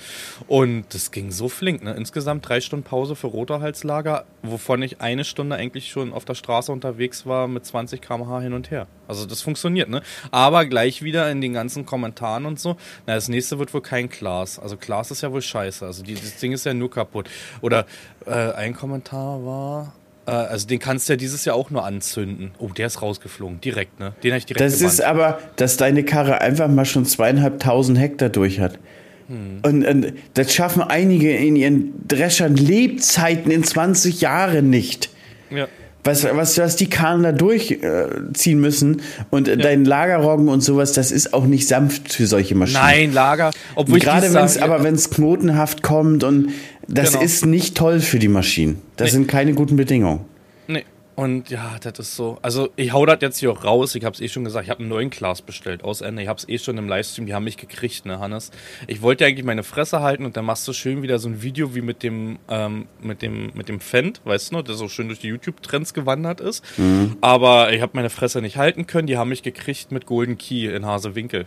Und 0.47 0.85
das 0.93 1.11
ging 1.11 1.31
so 1.31 1.49
flink. 1.49 1.83
Ne? 1.83 1.93
Insgesamt 1.93 2.47
drei 2.47 2.61
Stunden 2.61 2.85
Pause 2.85 3.15
für 3.15 3.27
Roterhalslager, 3.27 4.25
wovon 4.43 4.81
ich 4.81 5.01
eine 5.01 5.23
Stunde 5.23 5.55
eigentlich 5.55 5.89
schon 5.89 6.13
auf 6.13 6.25
der 6.25 6.35
Straße 6.35 6.71
unterwegs 6.71 7.25
war 7.25 7.47
mit 7.47 7.65
20 7.65 8.01
km/h 8.01 8.41
hin 8.41 8.53
und 8.53 8.71
her. 8.71 8.87
Also 9.07 9.25
das 9.25 9.41
funktioniert, 9.41 9.89
ne? 9.89 10.01
Aber 10.31 10.65
gleich 10.65 11.03
wieder 11.03 11.29
in 11.31 11.41
den 11.41 11.53
ganzen 11.53 11.85
Kommentaren 11.85 12.45
und 12.45 12.59
so, 12.59 12.75
na, 13.05 13.15
das 13.15 13.29
nächste 13.29 13.59
wird 13.59 13.73
wohl 13.73 13.81
kein 13.81 14.09
Glas. 14.09 14.59
Also 14.59 14.77
Glas 14.77 15.11
ist 15.11 15.21
ja 15.21 15.31
wohl 15.31 15.41
scheiße. 15.41 15.85
Also 15.85 16.03
die, 16.03 16.15
das 16.15 16.37
Ding 16.37 16.51
ist 16.53 16.65
ja 16.65 16.73
nur 16.73 16.89
kaputt. 16.89 17.29
Oder 17.61 17.85
äh, 18.25 18.31
ein 18.31 18.75
Kommentar 18.75 19.45
war, 19.45 19.93
also 20.31 20.67
den 20.67 20.79
kannst 20.79 21.07
du 21.07 21.13
ja 21.13 21.17
dieses 21.17 21.45
Jahr 21.45 21.55
auch 21.55 21.69
nur 21.69 21.85
anzünden. 21.85 22.51
Oh, 22.57 22.69
der 22.69 22.87
ist 22.87 23.01
rausgeflogen, 23.01 23.61
direkt, 23.61 23.99
ne? 23.99 24.13
Den 24.23 24.31
habe 24.31 24.39
ich 24.39 24.45
direkt 24.45 24.61
Das 24.65 24.79
gebannt. 24.79 24.93
ist 24.93 25.01
aber, 25.01 25.39
dass 25.55 25.77
deine 25.77 26.03
Karre 26.03 26.41
einfach 26.41 26.67
mal 26.67 26.85
schon 26.85 27.05
zweieinhalbtausend 27.05 27.99
Hektar 27.99 28.29
durch 28.29 28.59
hat. 28.59 28.79
Hm. 29.27 29.59
Und, 29.63 29.85
und, 29.85 30.13
das 30.33 30.53
schaffen 30.53 30.81
einige 30.81 31.35
in 31.35 31.55
ihren 31.55 32.07
Dreschern 32.07 32.55
Lebzeiten 32.55 33.51
in 33.51 33.63
20 33.63 34.21
Jahren 34.21 34.69
nicht. 34.69 35.09
Ja. 35.49 35.67
Was, 36.05 36.23
was, 36.23 36.57
was 36.59 36.75
die 36.75 36.87
Karren 36.87 37.23
da 37.23 37.31
durchziehen 37.31 37.79
äh, 37.81 38.61
müssen 38.61 39.01
und 39.31 39.47
ja. 39.47 39.55
dein 39.55 39.85
Lagerroggen 39.85 40.49
und 40.49 40.61
sowas, 40.61 40.93
das 40.93 41.11
ist 41.11 41.33
auch 41.33 41.45
nicht 41.45 41.67
sanft 41.67 42.13
für 42.13 42.27
solche 42.27 42.53
Maschinen. 42.53 42.81
Nein, 42.81 43.11
Lager. 43.13 43.51
Obwohl 43.73 43.99
Gerade 43.99 44.31
wenn 44.31 44.45
es, 44.45 44.57
aber 44.57 44.83
wenn 44.83 44.93
es 44.93 45.09
knotenhaft 45.09 45.81
kommt 45.81 46.23
und 46.23 46.49
das 46.87 47.13
genau. 47.13 47.23
ist 47.23 47.45
nicht 47.47 47.75
toll 47.75 47.99
für 48.01 48.19
die 48.19 48.27
Maschinen. 48.27 48.81
Das 48.97 49.07
nee. 49.07 49.11
sind 49.13 49.27
keine 49.27 49.53
guten 49.53 49.77
Bedingungen. 49.77 50.21
Nee. 50.67 50.85
Und 51.15 51.49
ja, 51.49 51.77
das 51.81 51.97
ist 51.99 52.15
so. 52.15 52.37
Also 52.41 52.69
ich 52.75 52.91
hau 52.91 53.05
das 53.05 53.19
jetzt 53.21 53.37
hier 53.37 53.49
auch 53.51 53.63
raus. 53.63 53.95
Ich 53.95 54.03
habe 54.03 54.13
es 54.13 54.19
eh 54.19 54.27
schon 54.27 54.43
gesagt. 54.43 54.65
Ich 54.65 54.69
habe 54.69 54.81
einen 54.81 54.89
neuen 54.89 55.09
Glas 55.09 55.41
bestellt 55.41 55.83
aus 55.83 56.01
Ende. 56.01 56.21
Ich 56.21 56.27
habe 56.27 56.37
es 56.37 56.49
eh 56.49 56.57
schon 56.57 56.77
im 56.77 56.89
Livestream. 56.89 57.25
Die 57.25 57.33
haben 57.33 57.45
mich 57.45 57.55
gekriegt, 57.55 58.05
ne, 58.05 58.19
Hannes. 58.19 58.51
Ich 58.87 59.01
wollte 59.01 59.25
eigentlich 59.25 59.45
meine 59.45 59.63
Fresse 59.63 60.01
halten 60.01 60.25
und 60.25 60.35
dann 60.35 60.43
machst 60.43 60.67
du 60.67 60.73
schön 60.73 61.03
wieder 61.03 61.17
so 61.17 61.29
ein 61.29 61.41
Video 61.41 61.73
wie 61.73 61.81
mit 61.81 62.03
dem 62.03 62.37
ähm, 62.49 62.87
mit 63.01 63.21
dem 63.21 63.51
mit 63.53 63.69
dem 63.69 63.79
Fendt, 63.79 64.21
weißt 64.25 64.51
du, 64.51 64.61
der 64.61 64.75
so 64.75 64.89
schön 64.89 65.07
durch 65.07 65.19
die 65.19 65.27
YouTube-Trends 65.27 65.93
gewandert 65.93 66.41
ist. 66.41 66.63
Mhm. 66.77 67.15
Aber 67.21 67.71
ich 67.71 67.81
habe 67.81 67.93
meine 67.95 68.09
Fresse 68.09 68.41
nicht 68.41 68.57
halten 68.57 68.85
können. 68.85 69.07
Die 69.07 69.17
haben 69.17 69.29
mich 69.29 69.41
gekriegt 69.41 69.93
mit 69.93 70.05
Golden 70.05 70.37
Key 70.37 70.67
in 70.67 70.85
Hasewinkel. 70.85 71.45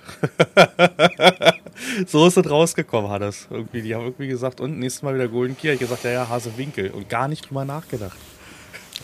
so 2.07 2.27
ist 2.27 2.39
es 2.39 2.51
rausgekommen, 2.51 3.11
Hannes. 3.11 3.49
Irgendwie, 3.51 3.83
die 3.83 3.95
haben 3.95 4.05
irgendwie 4.05 4.29
gesagt, 4.29 4.63
und 4.63 4.79
nächstes 4.79 5.03
Mal 5.03 5.15
wieder 5.15 5.29
Golden 5.29 5.59
Key. 5.59 5.71
Ich 5.71 5.79
gesagt, 5.79 6.05
ja, 6.05 6.11
ja, 6.11 6.29
Hasewinkel 6.31 6.91
und 6.91 7.11
gar 7.11 7.29
nicht 7.29 7.51
drüber 7.51 7.67
nachgedacht. 7.67 8.17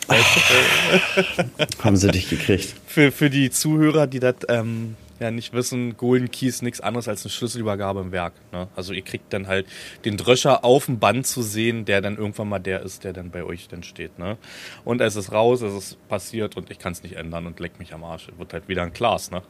Haben 1.83 1.97
sie 1.97 2.11
dich 2.11 2.29
gekriegt. 2.29 2.75
Für, 2.87 3.11
für 3.11 3.29
die 3.29 3.49
Zuhörer, 3.49 4.07
die 4.07 4.19
das 4.19 4.35
ähm, 4.49 4.95
ja 5.19 5.31
nicht 5.31 5.53
wissen, 5.53 5.97
Golden 5.97 6.29
Key 6.29 6.47
ist 6.47 6.61
nichts 6.61 6.81
anderes 6.81 7.07
als 7.07 7.23
eine 7.23 7.31
Schlüsselübergabe 7.31 8.01
im 8.01 8.11
Werk. 8.11 8.33
Ne? 8.51 8.67
Also 8.75 8.93
ihr 8.93 9.01
kriegt 9.01 9.31
dann 9.33 9.47
halt 9.47 9.65
den 10.03 10.17
Dröscher 10.17 10.63
auf 10.63 10.85
dem 10.85 10.99
Band 10.99 11.25
zu 11.25 11.41
sehen, 11.41 11.85
der 11.85 12.01
dann 12.01 12.17
irgendwann 12.17 12.49
mal 12.49 12.59
der 12.59 12.81
ist, 12.81 13.03
der 13.03 13.13
dann 13.13 13.31
bei 13.31 13.43
euch 13.43 13.67
dann 13.67 13.83
steht. 13.83 14.19
Ne? 14.19 14.37
Und 14.83 15.01
es 15.01 15.15
ist 15.15 15.31
raus, 15.31 15.61
es 15.61 15.73
ist 15.73 16.07
passiert 16.07 16.57
und 16.57 16.69
ich 16.71 16.79
kann 16.79 16.93
es 16.93 17.03
nicht 17.03 17.15
ändern 17.15 17.47
und 17.47 17.59
leck 17.59 17.79
mich 17.79 17.93
am 17.93 18.03
Arsch. 18.03 18.27
Wird 18.37 18.53
halt 18.53 18.67
wieder 18.67 18.83
ein 18.83 18.93
Glas, 18.93 19.31
ne? 19.31 19.41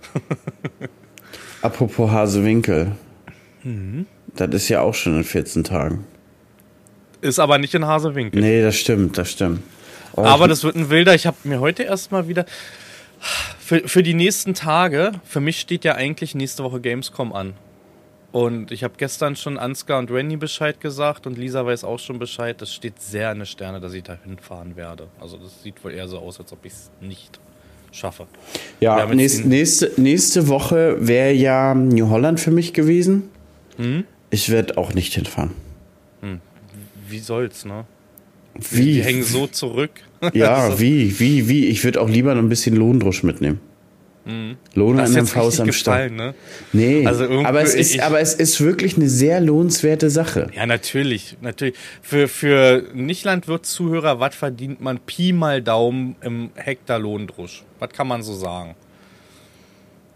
Apropos 1.62 2.12
Hasewinkel. 2.12 2.92
Mhm. 3.64 4.06
Das 4.36 4.50
ist 4.54 4.70
ja 4.70 4.82
auch 4.82 4.94
schon 4.94 5.18
in 5.18 5.24
14 5.24 5.64
Tagen. 5.64 6.06
Ist 7.22 7.40
aber 7.40 7.58
nicht 7.58 7.74
in 7.74 7.86
Hasewinkel. 7.86 8.40
Nee, 8.40 8.62
das 8.62 8.76
stimmt, 8.76 9.18
das 9.18 9.32
stimmt. 9.32 9.62
Oh, 10.16 10.24
Aber 10.24 10.48
das 10.48 10.64
wird 10.64 10.76
ein 10.76 10.90
wilder. 10.90 11.14
Ich 11.14 11.28
habe 11.28 11.38
mir 11.44 11.60
heute 11.60 11.84
erstmal 11.84 12.28
wieder. 12.28 12.46
Für, 13.60 13.88
für 13.88 14.04
die 14.04 14.14
nächsten 14.14 14.54
Tage, 14.54 15.14
für 15.24 15.40
mich 15.40 15.60
steht 15.60 15.84
ja 15.84 15.96
eigentlich 15.96 16.36
nächste 16.36 16.64
Woche 16.64 16.80
Gamescom 16.80 17.34
an. 17.34 17.54
Und 18.32 18.72
ich 18.72 18.84
habe 18.84 18.96
gestern 18.98 19.36
schon 19.36 19.58
Ansgar 19.58 19.98
und 19.98 20.12
Randy 20.12 20.36
Bescheid 20.36 20.82
gesagt 20.82 21.26
und 21.26 21.38
Lisa 21.38 21.66
weiß 21.66 21.86
auch 21.86 22.00
schon 22.00 22.20
Bescheid. 22.20 22.62
Das 22.62 22.74
steht 22.74 23.02
sehr 23.02 23.32
in 23.32 23.40
den 23.40 23.46
Sterne, 23.46 23.80
dass 23.80 23.94
ich 23.94 24.04
da 24.04 24.18
hinfahren 24.24 24.76
werde. 24.76 25.08
Also 25.20 25.38
das 25.38 25.64
sieht 25.64 25.84
wohl 25.84 25.94
eher 25.94 26.08
so 26.08 26.20
aus, 26.20 26.40
als 26.40 26.52
ob 26.52 26.66
ich 26.66 26.74
es 26.74 26.92
nicht 27.00 27.40
schaffe. 27.94 28.28
Ja, 28.82 29.06
nächste, 29.06 29.48
nächste, 29.48 29.92
nächste 29.96 30.50
Woche 30.50 30.98
wäre 31.00 31.32
ja 31.32 31.74
New 31.74 32.10
Holland 32.10 32.40
für 32.40 32.52
mich 32.52 32.74
gewesen. 32.74 33.30
Hm? 33.78 34.04
Ich 34.30 34.50
werde 34.50 34.78
auch 34.78 34.94
nicht 34.94 35.14
hinfahren. 35.14 35.52
Hm. 36.22 36.42
Wie 37.08 37.20
soll's, 37.20 37.64
ne? 37.64 37.86
Wie? 38.72 38.94
Die 38.94 39.04
hängen 39.04 39.24
so 39.24 39.48
zurück. 39.48 39.92
Ja, 40.34 40.80
wie, 40.80 41.20
wie, 41.20 41.50
wie. 41.50 41.66
Ich 41.68 41.84
würde 41.84 42.02
auch 42.02 42.10
lieber 42.10 42.34
noch 42.34 42.42
ein 42.42 42.50
bisschen 42.50 42.76
Lohndrusch 42.76 43.22
mitnehmen. 43.22 43.60
Mhm. 44.26 44.58
Lohn 44.74 45.00
an 45.00 45.14
dem 45.14 45.36
Haus 45.36 45.60
am 45.60 45.72
Start. 45.72 46.12
Ne? 46.12 46.34
Nee, 46.74 47.06
also 47.06 47.26
aber, 47.44 47.62
es 47.62 47.76
ist, 47.76 47.94
ich, 47.94 48.04
aber 48.04 48.20
es 48.20 48.34
ist 48.34 48.60
wirklich 48.60 48.98
eine 48.98 49.08
sehr 49.08 49.40
lohnenswerte 49.40 50.10
Sache. 50.10 50.50
Ja, 50.56 50.66
natürlich. 50.66 51.38
natürlich. 51.42 51.76
Für, 52.02 52.28
für 52.28 52.86
Nicht-Landwirt-Zuhörer, 52.96 54.20
was 54.20 54.34
verdient 54.34 54.82
man 54.82 54.98
Pi 55.00 55.32
mal 55.32 55.62
Daumen 55.62 56.16
im 56.22 56.50
Hektar 56.56 56.98
Lohndrusch? 56.98 57.64
Was 57.78 57.90
kann 57.92 58.08
man 58.08 58.24
so 58.24 58.34
sagen? 58.34 58.76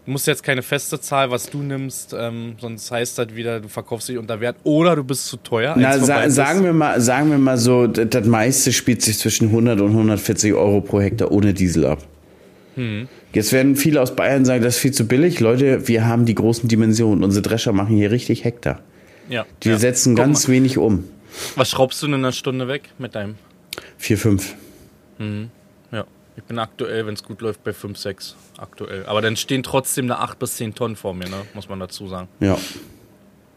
Du 0.06 0.12
musst 0.12 0.26
jetzt 0.26 0.42
keine 0.42 0.62
feste 0.62 0.98
Zahl, 0.98 1.30
was 1.30 1.50
du 1.50 1.58
nimmst, 1.58 2.16
ähm, 2.18 2.54
sonst 2.58 2.90
heißt 2.90 3.18
das 3.18 3.34
wieder, 3.34 3.60
du 3.60 3.68
verkaufst 3.68 4.08
dich 4.08 4.16
unter 4.16 4.40
Wert 4.40 4.56
oder 4.64 4.96
du 4.96 5.04
bist 5.04 5.26
zu 5.26 5.36
teuer. 5.36 5.74
Na, 5.76 5.98
sa 5.98 6.28
sagen, 6.30 6.64
wir 6.64 6.72
mal, 6.72 7.00
sagen 7.00 7.30
wir 7.30 7.38
mal 7.38 7.58
so, 7.58 7.86
das 7.86 8.26
meiste 8.26 8.72
spielt 8.72 9.02
sich 9.02 9.18
zwischen 9.18 9.48
100 9.48 9.80
und 9.80 9.90
140 9.90 10.54
Euro 10.54 10.80
pro 10.80 11.00
Hektar 11.00 11.30
ohne 11.30 11.52
Diesel 11.52 11.84
ab. 11.84 12.06
Hm. 12.76 13.08
Jetzt 13.32 13.52
werden 13.52 13.76
viele 13.76 14.00
aus 14.00 14.16
Bayern 14.16 14.44
sagen, 14.44 14.62
das 14.62 14.76
ist 14.76 14.80
viel 14.80 14.92
zu 14.92 15.06
billig. 15.06 15.38
Leute, 15.38 15.86
wir 15.86 16.06
haben 16.06 16.24
die 16.24 16.34
großen 16.34 16.68
Dimensionen. 16.68 17.22
Unsere 17.22 17.42
Drescher 17.42 17.72
machen 17.72 17.94
hier 17.94 18.10
richtig 18.10 18.44
Hektar. 18.44 18.80
Ja. 19.28 19.44
Die 19.62 19.68
ja. 19.68 19.78
setzen 19.78 20.14
Guck 20.14 20.24
ganz 20.24 20.48
mal. 20.48 20.54
wenig 20.54 20.78
um. 20.78 21.04
Was 21.56 21.70
schraubst 21.70 22.02
du 22.02 22.06
in 22.06 22.14
einer 22.14 22.32
Stunde 22.32 22.68
weg 22.68 22.90
mit 22.98 23.14
deinem? 23.14 23.36
4, 23.98 24.18
5. 24.18 24.54
Mhm. 25.18 25.50
Ich 26.40 26.46
bin 26.46 26.58
aktuell, 26.58 27.06
wenn 27.06 27.14
es 27.14 27.22
gut 27.22 27.42
läuft, 27.42 27.62
bei 27.64 27.74
5, 27.74 27.98
6 27.98 28.34
aktuell. 28.56 29.04
Aber 29.06 29.20
dann 29.20 29.36
stehen 29.36 29.62
trotzdem 29.62 30.06
eine 30.06 30.18
8 30.18 30.38
bis 30.38 30.56
10 30.56 30.74
Tonnen 30.74 30.96
vor 30.96 31.12
mir, 31.12 31.28
ne? 31.28 31.36
muss 31.54 31.68
man 31.68 31.78
dazu 31.78 32.08
sagen. 32.08 32.28
Ja. 32.40 32.56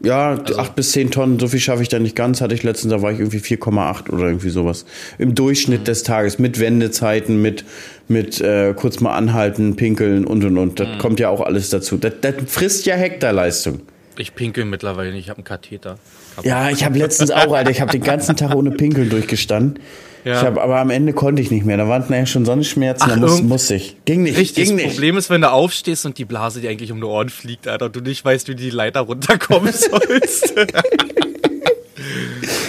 Ja, 0.01 0.31
also, 0.31 0.57
8 0.57 0.75
bis 0.75 0.91
10 0.91 1.11
Tonnen, 1.11 1.39
so 1.39 1.47
viel 1.47 1.61
schaffe 1.61 1.81
ich 1.81 1.87
da 1.87 1.97
nicht 1.97 2.13
ganz. 2.13 2.41
Hatte 2.41 2.53
ich 2.53 2.63
letztens, 2.63 2.91
da 2.91 3.01
war 3.01 3.13
ich 3.13 3.19
irgendwie 3.19 3.37
4,8 3.37 4.09
oder 4.09 4.25
irgendwie 4.25 4.49
sowas. 4.49 4.85
Im 5.17 5.33
Durchschnitt 5.33 5.81
mhm. 5.81 5.85
des 5.85 6.03
Tages, 6.03 6.39
mit 6.39 6.59
Wendezeiten, 6.59 7.41
mit, 7.41 7.63
mit 8.09 8.41
äh, 8.41 8.73
kurz 8.75 8.99
mal 8.99 9.15
anhalten, 9.15 9.77
pinkeln 9.77 10.25
und 10.25 10.43
und 10.43 10.57
und. 10.57 10.77
Das 10.77 10.89
mhm. 10.89 10.97
kommt 10.97 11.21
ja 11.21 11.29
auch 11.29 11.39
alles 11.39 11.69
dazu. 11.69 11.95
Das, 11.95 12.15
das 12.19 12.35
frisst 12.47 12.85
ja 12.85 12.95
Hektarleistung. 12.95 13.79
Ich 14.17 14.35
pinkel 14.35 14.65
mittlerweile 14.65 15.11
nicht, 15.11 15.21
ich 15.21 15.29
habe 15.29 15.37
einen 15.37 15.45
Katheter. 15.45 15.97
Ja, 16.43 16.69
ich 16.69 16.83
habe 16.83 16.97
letztens 16.97 17.31
auch, 17.31 17.53
Alter, 17.53 17.71
ich 17.71 17.79
habe 17.79 17.91
den 17.91 18.03
ganzen 18.03 18.35
Tag 18.35 18.53
ohne 18.53 18.71
Pinkeln 18.71 19.09
durchgestanden. 19.09 19.79
Ja. 20.23 20.39
Ich 20.39 20.45
hab, 20.45 20.57
aber 20.57 20.79
am 20.79 20.89
Ende 20.89 21.13
konnte 21.13 21.41
ich 21.41 21.51
nicht 21.51 21.65
mehr. 21.65 21.77
Da 21.77 21.87
waren 21.87 22.01
nachher 22.03 22.25
schon 22.25 22.45
Sonnenschmerzen, 22.45 23.09
Ach, 23.09 23.15
da 23.15 23.19
muss, 23.19 23.41
muss 23.41 23.69
ich. 23.69 23.97
Ging 24.05 24.23
nicht. 24.23 24.37
Richtig, 24.37 24.65
ging 24.65 24.77
das 24.77 24.85
nicht. 24.85 24.93
Problem 24.93 25.17
ist, 25.17 25.29
wenn 25.29 25.41
du 25.41 25.51
aufstehst 25.51 26.05
und 26.05 26.17
die 26.17 26.25
Blase 26.25 26.61
dir 26.61 26.69
eigentlich 26.69 26.91
um 26.91 26.99
die 26.99 27.05
Ohren 27.05 27.29
fliegt, 27.29 27.67
Alter, 27.67 27.87
und 27.87 27.95
du 27.95 28.01
nicht 28.01 28.23
weißt, 28.23 28.47
wie 28.47 28.55
die 28.55 28.69
Leiter 28.69 29.01
runterkommen 29.01 29.73
sollst. 29.73 30.53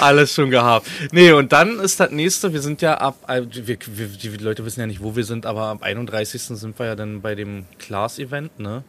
Alles 0.00 0.34
schon 0.34 0.50
gehabt. 0.50 0.86
Nee, 1.12 1.32
und 1.32 1.52
dann 1.52 1.78
ist 1.78 2.00
das 2.00 2.10
nächste, 2.10 2.52
wir 2.52 2.60
sind 2.60 2.82
ja 2.82 2.94
ab, 2.98 3.16
äh, 3.28 3.42
wir, 3.50 3.78
wir, 3.86 4.06
die 4.08 4.28
Leute 4.36 4.64
wissen 4.64 4.80
ja 4.80 4.86
nicht, 4.86 5.02
wo 5.02 5.16
wir 5.16 5.24
sind, 5.24 5.46
aber 5.46 5.62
am 5.66 5.82
31. 5.82 6.42
sind 6.42 6.78
wir 6.78 6.86
ja 6.86 6.94
dann 6.94 7.20
bei 7.22 7.34
dem 7.34 7.64
Class-Event, 7.78 8.58
ne? 8.58 8.84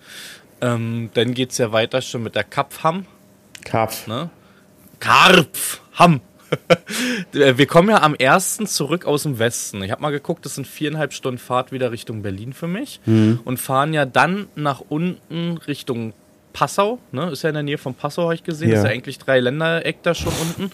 Ähm, 0.61 1.09
dann 1.13 1.33
geht's 1.33 1.57
ja 1.57 1.71
weiter 1.71 2.01
schon 2.01 2.23
mit 2.23 2.35
der 2.35 2.43
Kapfham. 2.43 3.05
Karpf. 3.63 4.07
Ne? 4.07 4.29
Karpf, 4.99 5.81
Ham. 5.95 6.21
Wir 7.31 7.65
kommen 7.65 7.89
ja 7.89 8.01
am 8.01 8.15
ersten 8.15 8.67
zurück 8.67 9.05
aus 9.05 9.23
dem 9.23 9.39
Westen. 9.39 9.83
Ich 9.83 9.91
habe 9.91 10.01
mal 10.01 10.11
geguckt, 10.11 10.45
das 10.45 10.55
sind 10.55 10.67
viereinhalb 10.67 11.13
Stunden 11.13 11.37
Fahrt 11.37 11.71
wieder 11.71 11.91
Richtung 11.91 12.21
Berlin 12.21 12.53
für 12.53 12.67
mich. 12.67 12.99
Mhm. 13.05 13.39
Und 13.43 13.59
fahren 13.59 13.93
ja 13.93 14.05
dann 14.05 14.47
nach 14.55 14.81
unten 14.87 15.57
Richtung 15.67 16.13
Passau. 16.53 16.99
Ne? 17.11 17.29
Ist 17.31 17.43
ja 17.43 17.49
in 17.49 17.55
der 17.55 17.63
Nähe 17.63 17.77
von 17.77 17.93
Passau, 17.93 18.23
habe 18.23 18.35
ich 18.35 18.43
gesehen. 18.43 18.69
Ja. 18.69 18.77
Ist 18.77 18.83
ja 18.85 18.89
eigentlich 18.89 19.19
drei 19.19 19.39
Ländereck 19.39 20.01
da 20.03 20.15
schon 20.15 20.33
unten. 20.41 20.71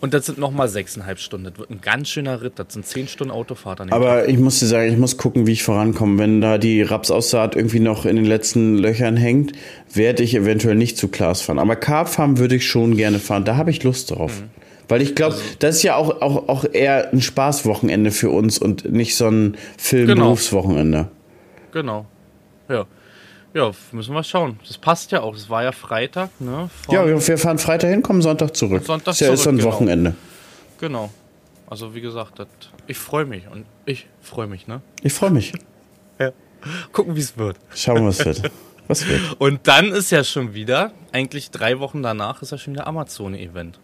Und 0.00 0.14
das 0.14 0.26
sind 0.26 0.36
nochmal 0.36 0.68
sechseinhalb 0.68 1.20
Stunden. 1.20 1.44
Das 1.44 1.58
wird 1.58 1.70
ein 1.70 1.80
ganz 1.80 2.08
schöner 2.08 2.42
Ritt. 2.42 2.54
Das 2.56 2.72
sind 2.72 2.84
zehn 2.84 3.06
Stunden 3.06 3.30
Autofahrt. 3.30 3.80
Aber 3.92 4.16
Tag. 4.16 4.28
ich 4.28 4.36
muss 4.36 4.58
dir 4.58 4.66
sagen, 4.66 4.90
ich 4.90 4.98
muss 4.98 5.16
gucken, 5.16 5.46
wie 5.46 5.52
ich 5.52 5.62
vorankomme. 5.62 6.18
Wenn 6.18 6.40
da 6.40 6.58
die 6.58 6.82
Rapsaussaat 6.82 7.54
irgendwie 7.54 7.78
noch 7.78 8.04
in 8.04 8.16
den 8.16 8.24
letzten 8.24 8.78
Löchern 8.78 9.16
hängt, 9.16 9.52
werde 9.94 10.24
ich 10.24 10.34
eventuell 10.34 10.74
nicht 10.74 10.98
zu 10.98 11.06
Klaas 11.06 11.42
fahren. 11.42 11.60
Aber 11.60 11.76
Carb 11.76 12.08
fahren 12.08 12.38
würde 12.38 12.56
ich 12.56 12.66
schon 12.66 12.96
gerne 12.96 13.20
fahren. 13.20 13.44
Da 13.44 13.54
habe 13.54 13.70
ich 13.70 13.84
Lust 13.84 14.10
drauf. 14.10 14.40
Mhm. 14.40 14.61
Weil 14.92 15.00
ich 15.00 15.14
glaube, 15.14 15.36
also, 15.36 15.46
das 15.58 15.76
ist 15.76 15.84
ja 15.84 15.96
auch, 15.96 16.20
auch, 16.20 16.50
auch 16.50 16.66
eher 16.70 17.14
ein 17.14 17.22
Spaßwochenende 17.22 18.10
für 18.10 18.28
uns 18.28 18.58
und 18.58 18.84
nicht 18.92 19.16
so 19.16 19.26
ein 19.26 19.56
Film-Berufswochenende. 19.78 21.08
Genau. 21.72 22.06
genau. 22.68 22.84
Ja. 22.84 22.86
Ja, 23.54 23.70
müssen 23.92 24.14
wir 24.14 24.22
schauen. 24.22 24.60
Das 24.68 24.76
passt 24.76 25.10
ja 25.10 25.22
auch. 25.22 25.32
Das 25.32 25.48
war 25.48 25.62
ja 25.62 25.72
Freitag, 25.72 26.28
ne? 26.40 26.68
Ja, 26.90 27.06
wir 27.06 27.38
fahren 27.38 27.58
Freitag 27.58 27.88
hin, 27.88 28.02
kommen 28.02 28.20
Sonntag 28.20 28.54
zurück. 28.54 28.84
Sonntag 28.84 29.12
ist 29.12 29.20
ja 29.20 29.28
zurück, 29.28 29.38
ist 29.38 29.44
so 29.44 29.48
ein 29.48 29.56
genau. 29.56 29.70
Wochenende. 29.70 30.14
Genau. 30.78 31.08
Also 31.70 31.94
wie 31.94 32.02
gesagt, 32.02 32.38
das, 32.38 32.48
ich 32.86 32.98
freue 32.98 33.24
mich 33.24 33.44
und 33.50 33.64
ich 33.86 34.08
freue 34.20 34.46
mich, 34.46 34.66
ne? 34.66 34.82
Ich 35.02 35.14
freue 35.14 35.30
mich. 35.30 35.54
ja. 36.18 36.32
Gucken, 36.92 37.16
wie 37.16 37.20
es 37.20 37.38
wird. 37.38 37.56
Schauen, 37.74 38.06
was 38.06 38.22
wird. 38.22 38.42
Was 38.88 39.06
wird. 39.06 39.20
Und 39.38 39.68
dann 39.68 39.92
ist 39.92 40.10
ja 40.10 40.22
schon 40.22 40.52
wieder, 40.52 40.92
eigentlich 41.12 41.50
drei 41.50 41.78
Wochen 41.78 42.02
danach, 42.02 42.42
ist 42.42 42.50
ja 42.50 42.58
schon 42.58 42.74
wieder 42.74 42.88
Amazon-Event. 42.88 43.78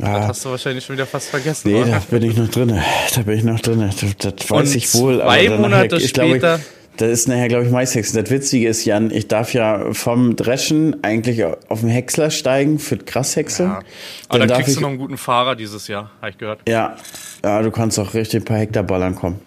Ah. 0.00 0.18
Das 0.18 0.28
hast 0.28 0.44
du 0.44 0.50
wahrscheinlich 0.50 0.84
schon 0.84 0.96
wieder 0.96 1.06
fast 1.06 1.30
vergessen. 1.30 1.70
Nee, 1.70 1.82
oder? 1.82 1.92
da 1.92 2.02
bin 2.10 2.22
ich 2.22 2.36
noch 2.36 2.48
drin. 2.48 2.80
Da 3.14 3.22
bin 3.22 3.38
ich 3.38 3.44
noch 3.44 3.60
drin. 3.60 3.80
Das, 3.80 4.16
das 4.18 4.50
weiß 4.50 4.68
und 4.68 4.76
ich 4.76 4.94
wohl. 4.94 5.20
Zwei 5.20 5.48
Monate 5.50 5.96
ich, 5.96 6.08
später. 6.08 6.56
Ich, 6.56 6.62
das 6.96 7.10
ist 7.10 7.28
nachher, 7.28 7.48
glaube 7.48 7.64
ich, 7.66 7.70
Maishexen. 7.70 8.22
Das 8.22 8.30
Witzige 8.30 8.68
ist, 8.68 8.84
Jan, 8.84 9.10
ich 9.10 9.28
darf 9.28 9.52
ja 9.52 9.92
vom 9.92 10.34
Dreschen 10.36 11.02
eigentlich 11.04 11.44
auf 11.44 11.80
den 11.80 11.90
Häcksler 11.90 12.30
steigen 12.30 12.78
für 12.78 12.96
Grashäckseln. 12.96 13.70
Ja. 13.70 13.80
Aber 14.28 14.38
dann, 14.38 14.48
dann 14.48 14.62
kriegst 14.62 14.76
du 14.76 14.80
noch 14.80 14.88
einen 14.88 14.98
guten 14.98 15.18
Fahrer 15.18 15.56
dieses 15.56 15.88
Jahr, 15.88 16.10
habe 16.20 16.30
ich 16.30 16.38
gehört. 16.38 16.60
Ja. 16.68 16.96
ja, 17.44 17.62
du 17.62 17.70
kannst 17.70 17.98
auch 17.98 18.14
richtig 18.14 18.42
ein 18.42 18.44
paar 18.44 18.58
Hektar 18.58 18.82
ballern 18.82 19.14
kommen. 19.14 19.40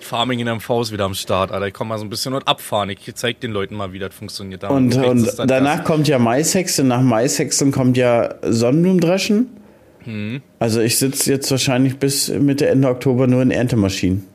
Farming 0.00 0.38
in 0.40 0.48
MV 0.48 0.82
ist 0.82 0.92
wieder 0.92 1.04
am 1.04 1.14
Start, 1.14 1.50
Alter. 1.50 1.66
Ich 1.66 1.74
komme 1.74 1.88
mal 1.88 1.98
so 1.98 2.04
ein 2.04 2.10
bisschen 2.10 2.34
und 2.34 2.46
abfahren. 2.46 2.90
Ich 2.90 3.14
zeig 3.14 3.40
den 3.40 3.52
Leuten 3.52 3.74
mal, 3.74 3.92
wie 3.92 3.98
das 3.98 4.14
funktioniert. 4.14 4.62
Da 4.62 4.68
und, 4.68 4.94
und 4.96 5.32
danach 5.46 5.78
erst. 5.78 5.84
kommt 5.84 6.08
ja 6.08 6.18
Maishexen. 6.18 6.88
Nach 6.88 7.00
Maishexen 7.00 7.72
kommt 7.72 7.96
ja 7.96 8.34
Sonnenblumendreschen. 8.42 9.63
Hm. 10.04 10.42
Also 10.58 10.80
ich 10.80 10.98
sitze 10.98 11.32
jetzt 11.32 11.50
wahrscheinlich 11.50 11.98
bis 11.98 12.28
Mitte, 12.28 12.66
Ende 12.66 12.88
Oktober 12.88 13.26
nur 13.26 13.42
in 13.42 13.50
Erntemaschinen. 13.50 14.26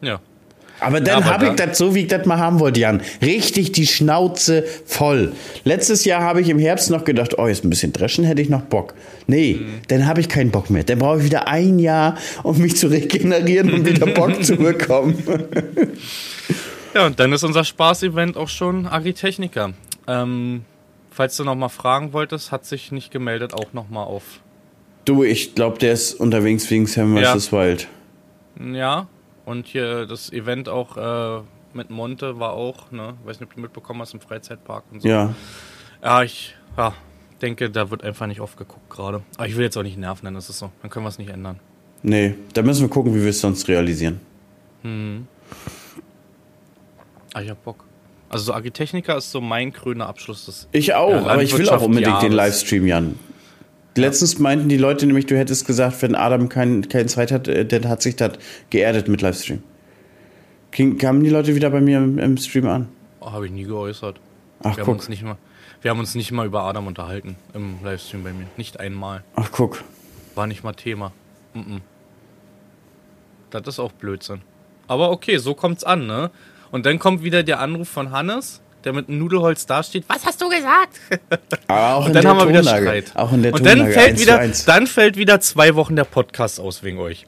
Ja. 0.00 0.20
Aber 0.80 1.00
dann 1.00 1.24
habe 1.26 1.48
ich 1.48 1.52
das 1.52 1.76
so, 1.76 1.94
wie 1.94 2.00
ich 2.00 2.08
das 2.08 2.26
mal 2.26 2.38
haben 2.38 2.58
wollte, 2.58 2.80
Jan. 2.80 3.02
Richtig 3.22 3.72
die 3.72 3.86
Schnauze 3.86 4.64
voll. 4.86 5.32
Letztes 5.64 6.04
Jahr 6.04 6.22
habe 6.22 6.40
ich 6.40 6.48
im 6.48 6.58
Herbst 6.58 6.90
noch 6.90 7.04
gedacht, 7.04 7.38
oh, 7.38 7.46
jetzt 7.46 7.64
ein 7.64 7.70
bisschen 7.70 7.92
dreschen 7.92 8.24
hätte 8.24 8.40
ich 8.42 8.48
noch 8.48 8.62
Bock. 8.62 8.94
Nee, 9.26 9.58
mhm. 9.60 9.80
dann 9.88 10.06
habe 10.06 10.20
ich 10.20 10.28
keinen 10.28 10.50
Bock 10.50 10.70
mehr. 10.70 10.82
Dann 10.82 10.98
brauche 10.98 11.18
ich 11.18 11.24
wieder 11.24 11.48
ein 11.48 11.78
Jahr, 11.78 12.16
um 12.42 12.58
mich 12.58 12.76
zu 12.76 12.88
regenerieren 12.88 13.72
und 13.72 13.86
wieder 13.86 14.06
Bock 14.14 14.42
zu 14.42 14.56
bekommen. 14.56 15.22
ja, 16.94 17.06
und 17.06 17.20
dann 17.20 17.32
ist 17.32 17.44
unser 17.44 17.64
Spaß-Event 17.64 18.36
auch 18.36 18.48
schon 18.48 18.86
Agritechniker. 18.86 19.74
Ähm, 20.08 20.64
falls 21.10 21.36
du 21.36 21.44
noch 21.44 21.54
mal 21.54 21.68
fragen 21.68 22.12
wolltest, 22.12 22.52
hat 22.52 22.64
sich 22.64 22.90
nicht 22.90 23.10
gemeldet, 23.10 23.52
auch 23.52 23.72
noch 23.72 23.90
mal 23.90 24.04
auf. 24.04 24.40
Du, 25.04 25.24
ich 25.24 25.54
glaube, 25.54 25.78
der 25.78 25.92
ist 25.92 26.14
unterwegs 26.14 26.70
wegen 26.70 26.86
Sam 26.86 27.16
vs. 27.16 27.50
Ja. 27.50 27.58
Wild. 27.58 27.88
Ja, 28.72 29.08
und 29.44 29.66
hier 29.66 30.06
das 30.06 30.32
Event 30.32 30.68
auch 30.68 30.96
äh, 30.96 31.42
mit 31.72 31.90
Monte 31.90 32.38
war 32.38 32.52
auch, 32.52 32.90
ne? 32.90 33.14
Weiß 33.24 33.40
nicht, 33.40 33.48
ob 33.48 33.54
du 33.54 33.60
mitbekommen 33.60 34.00
hast, 34.00 34.14
im 34.14 34.20
Freizeitpark 34.20 34.84
und 34.90 35.02
so. 35.02 35.08
Ja. 35.08 35.34
Ja, 36.02 36.22
ich 36.22 36.54
ja, 36.76 36.94
denke, 37.42 37.70
da 37.70 37.90
wird 37.90 38.04
einfach 38.04 38.26
nicht 38.26 38.40
oft 38.40 38.56
geguckt 38.56 38.90
gerade. 38.90 39.22
Aber 39.36 39.46
ich 39.46 39.56
will 39.56 39.64
jetzt 39.64 39.76
auch 39.76 39.82
nicht 39.82 39.98
nerven, 39.98 40.24
dann 40.24 40.36
ist 40.36 40.48
es 40.48 40.58
so. 40.58 40.70
Dann 40.82 40.90
können 40.90 41.04
wir 41.04 41.10
es 41.10 41.18
nicht 41.18 41.30
ändern. 41.30 41.58
Nee, 42.02 42.34
da 42.54 42.62
müssen 42.62 42.82
wir 42.82 42.88
gucken, 42.88 43.14
wie 43.14 43.22
wir 43.22 43.30
es 43.30 43.40
sonst 43.40 43.68
realisieren. 43.68 44.20
Hm. 44.82 45.26
Ah, 47.34 47.42
ich 47.42 47.50
hab 47.50 47.62
Bock. 47.64 47.84
Also 48.28 48.44
so 48.44 48.54
Agritechniker 48.54 49.16
ist 49.16 49.30
so 49.30 49.40
mein 49.40 49.72
grüner 49.72 50.06
Abschluss 50.06 50.46
des 50.46 50.68
Ich 50.72 50.94
auch, 50.94 51.26
aber 51.26 51.42
ich 51.42 51.56
will 51.56 51.68
auch 51.68 51.82
unbedingt 51.82 52.06
Jahres. 52.06 52.22
den 52.22 52.32
Livestream, 52.32 52.86
Jan. 52.86 53.18
Letztens 54.00 54.38
meinten 54.38 54.68
die 54.68 54.76
Leute 54.76 55.06
nämlich, 55.06 55.26
du 55.26 55.36
hättest 55.36 55.66
gesagt, 55.66 56.02
wenn 56.02 56.14
Adam 56.14 56.48
kein, 56.48 56.88
keine 56.88 57.06
Zeit 57.06 57.32
hat, 57.32 57.48
äh, 57.48 57.64
dann 57.64 57.88
hat 57.88 58.02
sich 58.02 58.16
das 58.16 58.32
geerdet 58.70 59.08
mit 59.08 59.22
Livestream. 59.22 59.62
Kamen 60.98 61.24
die 61.24 61.30
Leute 61.30 61.54
wieder 61.54 61.70
bei 61.70 61.80
mir 61.80 61.98
im, 61.98 62.18
im 62.18 62.36
Stream 62.36 62.66
an? 62.66 62.88
Oh, 63.20 63.32
Habe 63.32 63.46
ich 63.46 63.52
nie 63.52 63.64
geäußert. 63.64 64.20
Ach, 64.60 64.76
wir, 64.76 64.84
guck. 64.84 64.86
Haben 64.86 64.98
uns 64.98 65.08
nicht 65.08 65.22
mal, 65.22 65.36
wir 65.82 65.90
haben 65.90 66.00
uns 66.00 66.14
nicht 66.14 66.32
mal 66.32 66.46
über 66.46 66.62
Adam 66.62 66.86
unterhalten 66.86 67.36
im 67.54 67.76
Livestream 67.82 68.24
bei 68.24 68.32
mir. 68.32 68.46
Nicht 68.56 68.78
einmal. 68.78 69.24
Ach, 69.34 69.50
guck. 69.50 69.82
War 70.34 70.46
nicht 70.46 70.64
mal 70.64 70.72
Thema. 70.72 71.12
Mm 71.54 71.58
-mm. 71.58 71.80
Das 73.50 73.66
ist 73.66 73.80
auch 73.80 73.92
Blödsinn. 73.92 74.42
Aber 74.86 75.10
okay, 75.10 75.38
so 75.38 75.54
kommt's 75.54 75.84
an, 75.84 76.06
ne? 76.06 76.30
Und 76.70 76.86
dann 76.86 76.98
kommt 76.98 77.24
wieder 77.24 77.42
der 77.42 77.60
Anruf 77.60 77.88
von 77.88 78.12
Hannes 78.12 78.60
der 78.84 78.92
mit 78.92 79.08
einem 79.08 79.18
Nudelholz 79.18 79.66
dasteht. 79.66 80.04
Was 80.08 80.24
hast 80.24 80.40
du 80.40 80.48
gesagt? 80.48 81.00
Aber 81.66 81.94
auch 81.96 82.06
und 82.06 82.14
dann 82.14 82.26
haben 82.26 82.38
wir 82.38 82.48
wieder 82.48 82.62
Streit. 82.62 83.12
Auch 83.14 83.32
in 83.32 83.42
der 83.42 83.54
und 83.54 83.64
dann 83.64 83.90
fällt 83.90 84.20
wieder, 84.20 84.40
dann 84.66 84.86
fällt 84.86 85.16
wieder 85.16 85.40
zwei 85.40 85.74
Wochen 85.74 85.96
der 85.96 86.04
Podcast 86.04 86.60
aus 86.60 86.82
wegen 86.82 86.98
euch. 86.98 87.26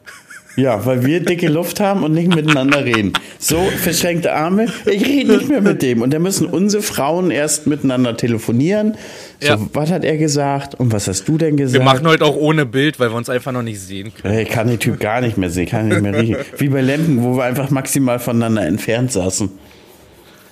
Ja, 0.57 0.85
weil 0.85 1.05
wir 1.07 1.21
dicke 1.21 1.49
Luft 1.49 1.81
haben 1.81 2.03
und 2.03 2.13
nicht 2.13 2.35
miteinander 2.35 2.85
reden. 2.85 3.15
So 3.39 3.59
verschränkte 3.79 4.35
Arme, 4.35 4.67
ich 4.85 5.05
rede 5.05 5.39
nicht 5.39 5.49
mehr 5.49 5.63
mit 5.63 5.81
dem. 5.81 6.03
Und 6.03 6.13
dann 6.13 6.23
müssen 6.23 6.47
unsere 6.47 6.83
Frauen 6.83 7.31
erst 7.31 7.67
miteinander 7.67 8.17
telefonieren. 8.17 8.97
So, 9.41 9.49
ja. 9.49 9.59
was 9.73 9.91
hat 9.91 10.05
er 10.05 10.19
gesagt 10.19 10.75
und 10.75 10.93
was 10.93 11.09
hast 11.09 11.27
du 11.27 11.39
denn 11.39 11.57
gesagt? 11.57 11.79
Wir 11.79 11.85
machen 11.85 12.07
heute 12.07 12.25
auch 12.25 12.37
ohne 12.37 12.67
Bild, 12.67 13.01
weil 13.01 13.11
wir 13.11 13.17
uns 13.17 13.31
einfach 13.31 13.53
noch 13.53 13.63
nicht 13.63 13.81
sehen 13.81 14.13
können. 14.15 14.39
Ich 14.39 14.51
kann 14.51 14.69
den 14.69 14.79
Typ 14.79 15.01
gar 15.01 15.21
nicht 15.23 15.39
mehr 15.39 15.49
sehen, 15.49 15.69
kann 15.69 15.89
nicht 15.89 16.03
mehr 16.03 16.15
riechen. 16.15 16.37
Wie 16.59 16.69
bei 16.69 16.83
Lempen, 16.83 17.23
wo 17.23 17.37
wir 17.37 17.45
einfach 17.45 17.71
maximal 17.71 18.19
voneinander 18.19 18.67
entfernt 18.67 19.11
saßen. 19.13 19.51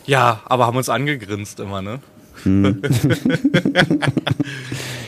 Ja, 0.07 0.41
aber 0.47 0.67
haben 0.67 0.77
uns 0.77 0.89
angegrinst 0.89 1.61
immer, 1.61 1.83
ne? 1.83 2.01
Hm. 2.43 2.81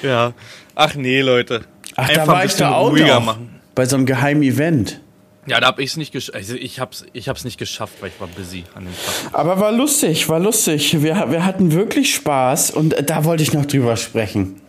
ja. 0.03 0.33
Ach 0.75 0.95
nee, 0.95 1.21
Leute. 1.21 1.63
Ach, 1.97 2.09
Einfach 2.09 2.27
da 2.27 2.33
war 2.33 2.45
ich 2.45 2.55
da 2.55 2.73
auch 2.73 2.93
noch. 2.93 3.25
Machen. 3.25 3.61
Bei 3.75 3.87
so 3.87 3.97
einem 3.97 4.07
geheimen 4.07 4.43
Event. 4.43 5.01
Ja, 5.47 5.59
da 5.59 5.67
habe 5.67 5.83
ich 5.83 5.91
es 5.91 5.97
nicht 5.97 6.13
geschafft. 6.13 6.37
Also 6.37 6.55
ich 6.55 6.79
hab's, 6.79 7.05
ich 7.13 7.29
hab's 7.29 7.45
nicht 7.45 7.59
geschafft, 7.59 7.95
weil 8.01 8.11
ich 8.11 8.21
war 8.21 8.29
busy 8.29 8.65
an 8.75 8.85
dem 8.85 8.95
Tag. 8.95 9.35
Aber 9.35 9.59
war 9.59 9.73
lustig, 9.73 10.29
war 10.29 10.39
lustig. 10.39 11.03
Wir, 11.03 11.31
wir 11.31 11.45
hatten 11.45 11.73
wirklich 11.73 12.15
Spaß 12.15 12.71
und 12.71 12.95
da 13.11 13.25
wollte 13.25 13.43
ich 13.43 13.53
noch 13.53 13.67
drüber 13.67 13.97
sprechen. 13.97 14.61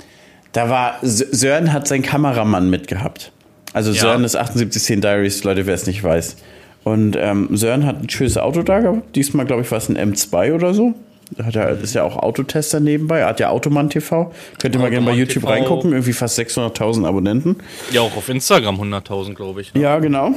Da 0.51 0.69
war 0.69 0.97
Sören 1.01 1.73
hat 1.73 1.87
seinen 1.87 2.01
Kameramann 2.01 2.69
mitgehabt. 2.69 3.31
Also 3.71 3.91
ja. 3.91 4.01
Sören 4.01 4.23
ist 4.23 4.33
7810 4.33 5.01
Diaries, 5.01 5.43
Leute, 5.43 5.65
wer 5.65 5.75
es 5.75 5.85
nicht 5.85 6.03
weiß. 6.03 6.37
Und 6.83 7.15
ähm, 7.17 7.55
Sören 7.55 7.85
hat 7.85 8.01
ein 8.01 8.09
schönes 8.09 8.37
Auto 8.37 8.61
da 8.61 8.79
gehabt. 8.79 9.15
Diesmal, 9.15 9.45
glaube 9.45 9.61
ich, 9.61 9.71
war 9.71 9.77
es 9.77 9.89
ein 9.89 9.97
M2 9.97 10.53
oder 10.53 10.73
so. 10.73 10.93
Hat 11.41 11.55
er, 11.55 11.79
ist 11.79 11.95
ja 11.95 12.03
auch 12.03 12.17
Autotester 12.17 12.79
nebenbei. 12.79 13.19
Er 13.19 13.27
hat 13.27 13.39
ja 13.39 13.49
Automann 13.49 13.89
TV. 13.89 14.31
Könnt 14.59 14.75
ihr 14.75 14.81
mal 14.81 14.89
gerne 14.89 15.05
bei 15.05 15.13
YouTube 15.13 15.43
TV. 15.43 15.47
reingucken. 15.47 15.91
Irgendwie 15.91 16.13
fast 16.13 16.37
600.000 16.37 17.07
Abonnenten. 17.07 17.57
Ja, 17.91 18.01
auch 18.01 18.15
auf 18.15 18.29
Instagram 18.29 18.79
100.000, 18.81 19.33
glaube 19.33 19.61
ich. 19.61 19.73
Ne? 19.73 19.81
Ja, 19.81 19.99
genau. 19.99 20.33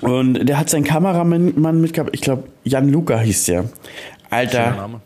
Und 0.00 0.48
der 0.48 0.58
hat 0.58 0.70
seinen 0.70 0.84
Kameramann 0.84 1.80
mitgehabt. 1.80 2.10
Ich 2.14 2.20
glaube, 2.20 2.44
Jan 2.64 2.88
Luca 2.88 3.18
hieß 3.18 3.44
der. 3.46 3.64
Alter. 4.30 5.00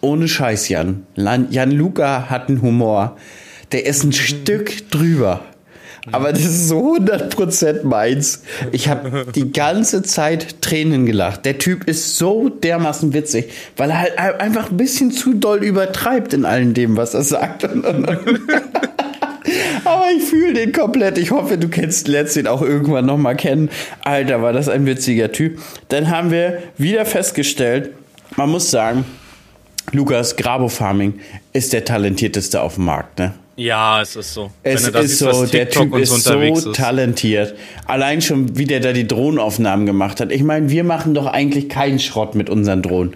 Ohne 0.00 0.28
Scheiß, 0.28 0.68
Jan. 0.68 1.06
Jan 1.16 1.70
Luca 1.70 2.30
hat 2.30 2.48
einen 2.48 2.62
Humor. 2.62 3.16
Der 3.72 3.86
ist 3.86 4.04
ein 4.04 4.08
mhm. 4.08 4.12
Stück 4.12 4.90
drüber. 4.90 5.42
Aber 6.10 6.32
das 6.32 6.42
ist 6.42 6.66
so 6.68 6.96
100% 6.96 7.84
meins. 7.84 8.42
Ich 8.72 8.88
habe 8.88 9.26
die 9.32 9.52
ganze 9.52 10.02
Zeit 10.02 10.60
Tränen 10.60 11.06
gelacht. 11.06 11.44
Der 11.44 11.58
Typ 11.58 11.84
ist 11.84 12.16
so 12.16 12.48
dermaßen 12.48 13.12
witzig, 13.12 13.52
weil 13.76 13.90
er 13.90 14.00
halt 14.00 14.18
einfach 14.18 14.70
ein 14.70 14.76
bisschen 14.76 15.12
zu 15.12 15.34
doll 15.34 15.62
übertreibt 15.62 16.34
in 16.34 16.44
allem 16.44 16.74
dem, 16.74 16.96
was 16.96 17.14
er 17.14 17.22
sagt. 17.22 17.62
Aber 19.84 20.04
ich 20.16 20.24
fühle 20.24 20.54
den 20.54 20.72
komplett. 20.72 21.18
Ich 21.18 21.30
hoffe, 21.30 21.56
du 21.58 21.68
kennst 21.68 22.08
Let's 22.08 22.34
den 22.34 22.48
auch 22.48 22.62
irgendwann 22.62 23.06
nochmal 23.06 23.36
kennen. 23.36 23.70
Alter, 24.02 24.42
war 24.42 24.52
das 24.52 24.68
ein 24.68 24.86
witziger 24.86 25.30
Typ. 25.30 25.60
Dann 25.88 26.10
haben 26.10 26.32
wir 26.32 26.62
wieder 26.78 27.04
festgestellt, 27.04 27.90
man 28.36 28.50
muss 28.50 28.70
sagen, 28.70 29.04
Lukas 29.92 30.36
Grabo 30.36 30.68
Farming 30.68 31.20
ist 31.52 31.72
der 31.72 31.84
talentierteste 31.84 32.60
auf 32.60 32.76
dem 32.76 32.86
Markt, 32.86 33.18
ne? 33.18 33.34
Ja, 33.56 34.00
es 34.00 34.16
ist 34.16 34.32
so. 34.32 34.50
Es 34.62 34.88
ist 34.88 34.94
siehst, 34.94 35.18
so, 35.18 35.44
der 35.46 35.68
Typ 35.68 35.94
ist 35.96 36.24
so 36.24 36.40
ist. 36.40 36.74
talentiert. 36.74 37.54
Allein 37.86 38.22
schon, 38.22 38.56
wie 38.56 38.64
der 38.64 38.80
da 38.80 38.92
die 38.92 39.06
Drohnenaufnahmen 39.06 39.84
gemacht 39.84 40.20
hat. 40.20 40.32
Ich 40.32 40.42
meine, 40.42 40.70
wir 40.70 40.84
machen 40.84 41.12
doch 41.12 41.26
eigentlich 41.26 41.68
keinen 41.68 41.98
Schrott 41.98 42.34
mit 42.34 42.48
unseren 42.48 42.82
Drohnen. 42.82 43.14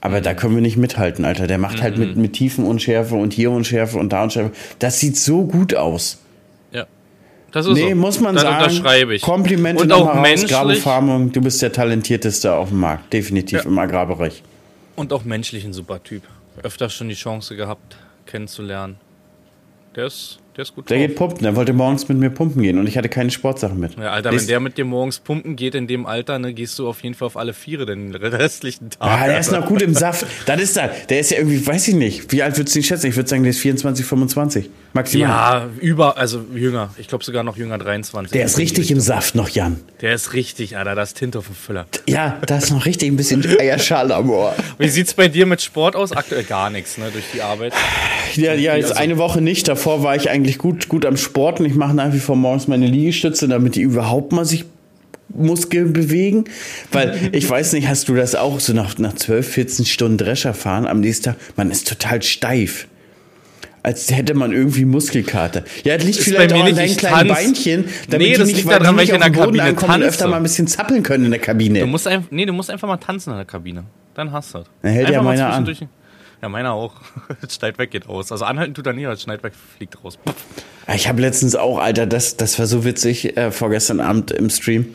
Aber 0.00 0.20
da 0.20 0.34
können 0.34 0.54
wir 0.54 0.62
nicht 0.62 0.76
mithalten, 0.76 1.24
Alter. 1.24 1.46
Der 1.46 1.58
macht 1.58 1.82
halt 1.82 1.96
mhm. 1.96 2.00
halt 2.00 2.08
mit, 2.10 2.16
mit 2.16 2.32
Tiefenunschärfe 2.34 3.14
und 3.14 3.32
hier 3.32 3.50
Unschärfe 3.50 3.98
und 3.98 4.12
da 4.12 4.24
Unschärfe. 4.24 4.50
Das 4.78 5.00
sieht 5.00 5.16
so 5.16 5.44
gut 5.44 5.74
aus. 5.74 6.18
Ja. 6.72 6.86
Das 7.52 7.66
ist 7.66 7.74
nee, 7.74 7.90
so. 7.90 7.96
muss 7.96 8.20
man 8.20 8.34
das 8.34 8.42
sagen. 8.42 8.64
unterschreibe 8.64 9.14
ich. 9.14 9.22
Komplimente 9.22 9.84
Und 9.84 9.92
auch 9.92 10.14
menschlich. 10.14 10.50
Grabo 10.50 10.74
Farmung, 10.74 11.32
du 11.32 11.40
bist 11.40 11.62
der 11.62 11.72
talentierteste 11.72 12.52
auf 12.52 12.68
dem 12.70 12.80
Markt, 12.80 13.12
definitiv 13.12 13.64
Ja. 13.64 13.70
im 13.70 13.78
Agrarbereich. 13.78 14.42
Und 14.96 15.12
auch 15.12 15.24
menschlich 15.24 15.64
ein 15.64 15.72
super 15.72 16.02
Typ. 16.02 16.22
Öfter 16.62 16.88
schon 16.88 17.08
die 17.08 17.14
Chance 17.14 17.54
gehabt, 17.54 17.96
kennenzulernen. 18.26 18.96
Der 19.96 20.06
ist, 20.08 20.40
der 20.58 20.62
ist 20.62 20.74
gut 20.74 20.90
Der 20.90 20.98
drauf. 20.98 21.06
geht 21.06 21.16
pumpen, 21.16 21.42
der 21.42 21.56
wollte 21.56 21.72
morgens 21.72 22.06
mit 22.06 22.18
mir 22.18 22.28
pumpen 22.28 22.62
gehen 22.62 22.78
und 22.78 22.86
ich 22.86 22.98
hatte 22.98 23.08
keine 23.08 23.30
Sportsachen 23.30 23.80
mit. 23.80 23.96
Ja, 23.96 24.10
Alter, 24.12 24.30
Nächst- 24.30 24.44
wenn 24.46 24.48
der 24.50 24.60
mit 24.60 24.76
dir 24.76 24.84
morgens 24.84 25.20
pumpen 25.20 25.56
geht 25.56 25.74
in 25.74 25.86
dem 25.86 26.04
Alter, 26.04 26.38
ne, 26.38 26.52
gehst 26.52 26.78
du 26.78 26.86
auf 26.86 27.02
jeden 27.02 27.14
Fall 27.14 27.24
auf 27.26 27.38
alle 27.38 27.54
Viere 27.54 27.86
den 27.86 28.14
restlichen 28.14 28.90
Tag. 28.90 29.00
Ah, 29.00 29.26
der 29.26 29.40
ist 29.40 29.52
noch 29.52 29.64
gut 29.64 29.80
im 29.80 29.94
Saft. 29.94 30.26
Das 30.44 30.60
ist 30.60 30.76
er. 30.76 30.88
Der 31.08 31.20
ist 31.20 31.30
ja 31.30 31.38
irgendwie, 31.38 31.66
weiß 31.66 31.88
ich 31.88 31.94
nicht. 31.94 32.30
Wie 32.30 32.42
alt 32.42 32.58
würdest 32.58 32.74
du 32.76 32.80
ihn 32.80 32.82
schätzen? 32.84 33.06
Ich 33.06 33.16
würde 33.16 33.26
sagen, 33.26 33.42
der 33.42 33.50
ist 33.50 33.58
24, 33.58 34.04
25. 34.04 34.68
Maximal. 34.92 35.28
Ja, 35.28 35.68
über, 35.80 36.18
also 36.18 36.44
jünger. 36.54 36.90
Ich 36.98 37.08
glaube 37.08 37.24
sogar 37.24 37.42
noch 37.42 37.56
jünger, 37.56 37.78
23. 37.78 38.32
Der 38.32 38.44
ist 38.44 38.58
richtig 38.58 38.90
im 38.90 39.00
Saft 39.00 39.34
noch, 39.34 39.48
Jan. 39.48 39.80
Der 40.02 40.12
ist 40.12 40.34
richtig, 40.34 40.76
Alter, 40.76 40.94
das 40.94 41.10
ist 41.10 41.18
Tinte 41.18 41.38
auf 41.38 41.46
dem 41.46 41.54
Füller. 41.54 41.86
Ja, 42.06 42.38
da 42.46 42.58
ist 42.58 42.70
noch 42.70 42.84
richtig 42.84 43.08
ein 43.10 43.16
bisschen 43.16 43.42
Eierschale 43.58 44.14
am 44.14 44.28
Ohr. 44.28 44.54
Wie 44.76 44.88
sieht's 44.88 45.14
bei 45.14 45.28
dir 45.28 45.46
mit 45.46 45.62
Sport 45.62 45.96
aus? 45.96 46.12
Aktuell 46.12 46.44
gar 46.44 46.68
nichts, 46.68 46.98
ne, 46.98 47.10
durch 47.10 47.24
die 47.32 47.40
Arbeit. 47.40 47.72
Ja, 48.36 48.54
ja, 48.54 48.76
jetzt 48.76 48.90
Also- 48.90 49.00
eine 49.00 49.18
Woche 49.18 49.40
nicht. 49.40 49.68
Davor 49.68 50.02
war 50.02 50.16
ich 50.16 50.30
eigentlich 50.30 50.58
gut, 50.58 50.88
gut 50.88 51.04
am 51.06 51.16
Sporten. 51.16 51.64
Ich 51.64 51.74
mache 51.74 51.94
nach 51.94 52.12
wie 52.12 52.18
vor 52.20 52.36
morgens 52.36 52.68
meine 52.68 52.86
Liegestütze, 52.86 53.48
damit 53.48 53.74
die 53.76 53.82
überhaupt 53.82 54.32
mal 54.32 54.44
sich 54.44 54.64
Muskeln 55.28 55.92
bewegen. 55.92 56.44
Weil 56.92 57.18
ich 57.32 57.48
weiß 57.48 57.72
nicht, 57.72 57.88
hast 57.88 58.08
du 58.08 58.14
das 58.14 58.34
auch 58.34 58.60
so 58.60 58.72
nach, 58.72 58.96
nach 58.98 59.14
12, 59.14 59.48
14 59.48 59.84
Stunden 59.86 60.18
Drescher 60.18 60.54
fahren 60.54 60.86
am 60.86 61.00
nächsten 61.00 61.24
Tag? 61.24 61.36
Man 61.56 61.70
ist 61.70 61.88
total 61.88 62.22
steif. 62.22 62.86
Als 63.82 64.10
hätte 64.10 64.34
man 64.34 64.52
irgendwie 64.52 64.84
Muskelkater. 64.84 65.62
Ja, 65.84 65.96
das 65.96 66.04
liegt 66.04 66.18
Ist 66.18 66.24
vielleicht 66.24 66.52
auch 66.52 66.64
an 66.64 66.74
deinen 66.74 66.96
kleinen 66.96 67.28
tanz. 67.28 67.38
Beinchen, 67.40 67.84
damit 68.10 68.26
Nee, 68.28 68.34
das 68.36 68.46
nicht, 68.48 68.56
liegt 68.56 68.68
weil 68.68 68.80
daran, 68.80 68.96
weil 68.96 69.04
ich 69.04 69.10
in 69.10 69.20
der 69.20 69.26
Boden 69.30 69.56
Kabine 69.58 69.70
und 69.70 69.78
öfter 69.78 69.86
tanze. 70.24 70.26
mal 70.28 70.36
ein 70.38 70.42
bisschen 70.42 70.66
zappeln 70.66 71.02
können 71.04 71.26
in 71.26 71.30
der 71.30 71.38
Kabine. 71.40 71.80
Du 71.80 71.86
musst 71.86 72.08
einfach, 72.08 72.28
nee, 72.32 72.44
du 72.46 72.52
musst 72.52 72.68
einfach 72.68 72.88
mal 72.88 72.96
tanzen 72.96 73.30
in 73.30 73.36
der 73.36 73.44
Kabine. 73.44 73.84
Dann 74.14 74.32
hast 74.32 74.54
du 74.54 74.58
das. 74.58 74.66
Dann 74.82 74.90
hält 74.90 75.06
einfach 75.06 75.18
ja 75.18 75.22
meiner 75.22 75.52
an. 75.52 75.68
Ja, 76.46 76.50
meiner 76.50 76.74
auch. 76.74 76.92
Schneidwerk 77.50 77.90
geht 77.90 78.08
aus. 78.08 78.30
Also 78.30 78.44
anhalten 78.44 78.72
tut 78.72 78.86
er 78.86 78.92
nie, 78.92 79.04
aber 79.04 79.16
Schneidwerk 79.16 79.52
fliegt 79.76 80.04
raus. 80.04 80.16
Ich 80.94 81.08
habe 81.08 81.20
letztens 81.20 81.56
auch, 81.56 81.78
Alter, 81.78 82.06
das, 82.06 82.36
das 82.36 82.56
war 82.60 82.66
so 82.68 82.84
witzig, 82.84 83.36
äh, 83.36 83.50
vorgestern 83.50 83.98
Abend 83.98 84.30
im 84.30 84.48
Stream. 84.48 84.94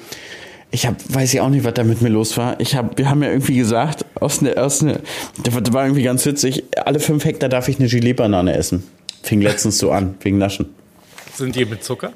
Ich 0.72 0.88
hab, 0.88 0.96
weiß 1.14 1.34
ich 1.34 1.42
auch 1.42 1.50
nicht, 1.50 1.66
was 1.66 1.74
da 1.74 1.84
mit 1.84 2.02
mir 2.02 2.08
los 2.08 2.38
war. 2.38 2.58
Ich 2.62 2.74
hab, 2.78 2.98
wir 2.98 3.10
haben 3.10 3.22
ja 3.22 3.32
irgendwie 3.32 3.58
gesagt, 3.58 4.06
aus 4.16 4.40
ne, 4.40 4.56
aus 4.56 4.82
ne, 4.82 5.02
das 5.44 5.54
war- 5.74 5.84
irgendwie 5.84 6.04
ganz 6.04 6.26
witzig, 6.26 6.64
alle 6.86 7.02
fünf 7.02 7.26
Hektar 7.26 7.50
darf 7.50 7.68
ich 7.68 7.80
eine 7.80 7.90
Gelee-Banane 7.90 8.56
essen. 8.56 8.88
Fing 9.22 9.42
letztens 9.42 9.78
so 9.78 9.92
an, 9.92 10.16
wegen 10.22 10.38
Naschen. 10.38 10.74
Sind 11.36 11.54
die 11.58 11.66
mit 11.66 11.84
Zucker? 11.84 12.14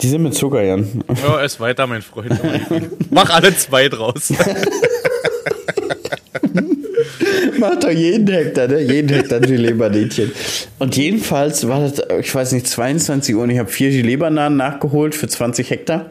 Die 0.00 0.06
sind 0.06 0.22
mit 0.22 0.34
Zucker, 0.36 0.62
Jan. 0.62 1.02
Ja, 1.26 1.40
ess 1.42 1.58
weiter, 1.58 1.88
mein 1.88 2.02
Freund. 2.02 2.38
Mach 3.10 3.30
alle 3.30 3.56
zwei 3.56 3.88
draus. 3.88 4.32
Macht 7.58 7.84
doch 7.84 7.90
jeden 7.90 8.28
Hektar, 8.28 8.68
ne? 8.68 8.80
Jeden 8.80 9.08
Hektar 9.08 9.40
Gelee-Bananchen. 9.40 10.32
Und 10.78 10.96
jedenfalls 10.96 11.66
war 11.68 11.80
das, 11.80 12.02
ich 12.20 12.34
weiß 12.34 12.52
nicht, 12.52 12.66
22 12.66 13.34
Uhr 13.34 13.42
und 13.42 13.50
ich 13.50 13.58
habe 13.58 13.70
vier 13.70 13.90
Gelee-Bananen 13.90 14.56
nachgeholt 14.56 15.14
für 15.14 15.28
20 15.28 15.70
Hektar. 15.70 16.10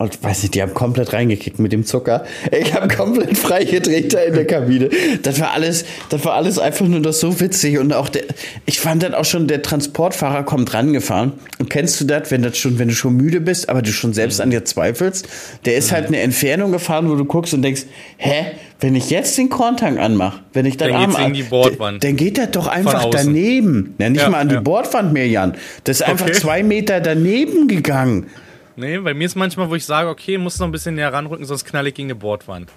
Und 0.00 0.22
weiß 0.24 0.42
nicht, 0.44 0.54
die 0.54 0.62
haben 0.62 0.72
komplett 0.72 1.12
reingekickt 1.12 1.58
mit 1.58 1.72
dem 1.72 1.84
Zucker. 1.84 2.24
Ich 2.58 2.72
habe 2.72 2.88
komplett 2.88 3.36
freigedreht 3.38 4.14
da 4.14 4.20
in 4.20 4.32
der 4.32 4.46
Kabine. 4.46 4.88
Das 5.22 5.38
war 5.40 5.52
alles, 5.52 5.84
das 6.08 6.24
war 6.24 6.32
alles 6.32 6.58
einfach 6.58 6.86
nur 6.88 7.00
das 7.02 7.20
so 7.20 7.38
witzig. 7.38 7.78
Und 7.78 7.92
auch 7.92 8.08
der, 8.08 8.22
ich 8.64 8.80
fand 8.80 9.02
dann 9.02 9.12
auch 9.12 9.26
schon, 9.26 9.46
der 9.46 9.60
Transportfahrer 9.60 10.42
kommt 10.44 10.72
rangefahren. 10.72 11.34
Und 11.58 11.68
kennst 11.68 12.00
du 12.00 12.06
das, 12.06 12.30
wenn 12.30 12.40
das 12.40 12.56
schon, 12.56 12.78
wenn 12.78 12.88
du 12.88 12.94
schon 12.94 13.14
müde 13.14 13.42
bist, 13.42 13.68
aber 13.68 13.82
du 13.82 13.92
schon 13.92 14.14
selbst 14.14 14.40
an 14.40 14.48
dir 14.48 14.64
zweifelst? 14.64 15.28
Der 15.66 15.76
ist 15.76 15.92
halt 15.92 16.06
eine 16.06 16.20
Entfernung 16.20 16.72
gefahren, 16.72 17.10
wo 17.10 17.14
du 17.14 17.26
guckst 17.26 17.52
und 17.52 17.60
denkst, 17.60 17.82
hä, 18.16 18.46
wenn 18.80 18.94
ich 18.94 19.10
jetzt 19.10 19.36
den 19.36 19.50
Korntank 19.50 19.98
anmache, 20.00 20.40
wenn 20.54 20.64
ich 20.64 20.78
dann 20.78 20.92
Dann 20.92 21.14
Arm 21.14 21.34
die 21.34 21.42
Bordwand. 21.42 22.02
dann 22.02 22.16
geht 22.16 22.38
das 22.38 22.52
doch 22.52 22.68
einfach 22.68 23.04
daneben. 23.10 23.96
Ja, 23.98 24.08
nicht 24.08 24.22
Ja, 24.22 24.30
mal 24.30 24.38
an 24.40 24.48
die 24.48 24.54
ja. 24.54 24.60
Bordwand 24.62 25.12
mehr, 25.12 25.28
Jan. 25.28 25.54
Das 25.84 26.00
ist 26.00 26.06
einfach 26.06 26.24
Okay. 26.24 26.38
zwei 26.38 26.62
Meter 26.62 27.00
daneben 27.00 27.68
gegangen. 27.68 28.28
Nee, 28.76 28.98
bei 28.98 29.14
mir 29.14 29.26
ist 29.26 29.36
manchmal, 29.36 29.68
wo 29.68 29.74
ich 29.74 29.84
sage, 29.84 30.08
okay, 30.08 30.38
muss 30.38 30.58
noch 30.58 30.66
ein 30.66 30.72
bisschen 30.72 30.94
näher 30.94 31.12
ranrücken, 31.12 31.44
sonst 31.44 31.64
knall 31.64 31.86
ich 31.86 31.94
gegen 31.94 32.06
eine 32.06 32.14
Bordwand. 32.14 32.70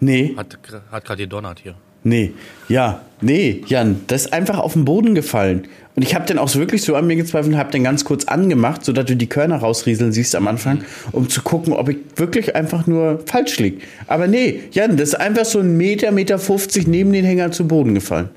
Nee, 0.00 0.34
Hat, 0.36 0.58
hat 0.90 1.04
gerade 1.04 1.22
gedonnert 1.22 1.60
hier. 1.62 1.74
nee, 2.02 2.32
ja, 2.68 3.02
nee, 3.20 3.62
Jan, 3.66 4.00
das 4.08 4.26
ist 4.26 4.32
einfach 4.32 4.58
auf 4.58 4.72
den 4.72 4.84
Boden 4.84 5.14
gefallen. 5.14 5.68
Und 5.94 6.02
ich 6.02 6.14
habe 6.14 6.24
dann 6.26 6.38
auch 6.38 6.48
so 6.48 6.58
wirklich 6.58 6.82
so 6.82 6.96
an 6.96 7.06
mir 7.06 7.16
gezweifelt 7.16 7.52
und 7.52 7.58
habe 7.60 7.70
den 7.70 7.84
ganz 7.84 8.04
kurz 8.04 8.24
angemacht, 8.24 8.84
sodass 8.84 9.04
du 9.04 9.14
die 9.14 9.28
Körner 9.28 9.58
rausrieseln 9.58 10.10
siehst 10.10 10.34
am 10.34 10.48
Anfang, 10.48 10.82
um 11.12 11.28
zu 11.28 11.42
gucken, 11.42 11.74
ob 11.74 11.88
ich 11.90 11.98
wirklich 12.16 12.56
einfach 12.56 12.86
nur 12.86 13.20
falsch 13.26 13.58
lieg. 13.58 13.82
Aber 14.08 14.26
nee, 14.26 14.60
Jan, 14.72 14.96
das 14.96 15.10
ist 15.10 15.14
einfach 15.16 15.44
so 15.44 15.60
ein 15.60 15.76
Meter, 15.76 16.10
Meter 16.10 16.38
50 16.38 16.86
neben 16.88 17.12
den 17.12 17.24
Hänger 17.24 17.52
zu 17.52 17.68
Boden 17.68 17.94
gefallen. 17.94 18.30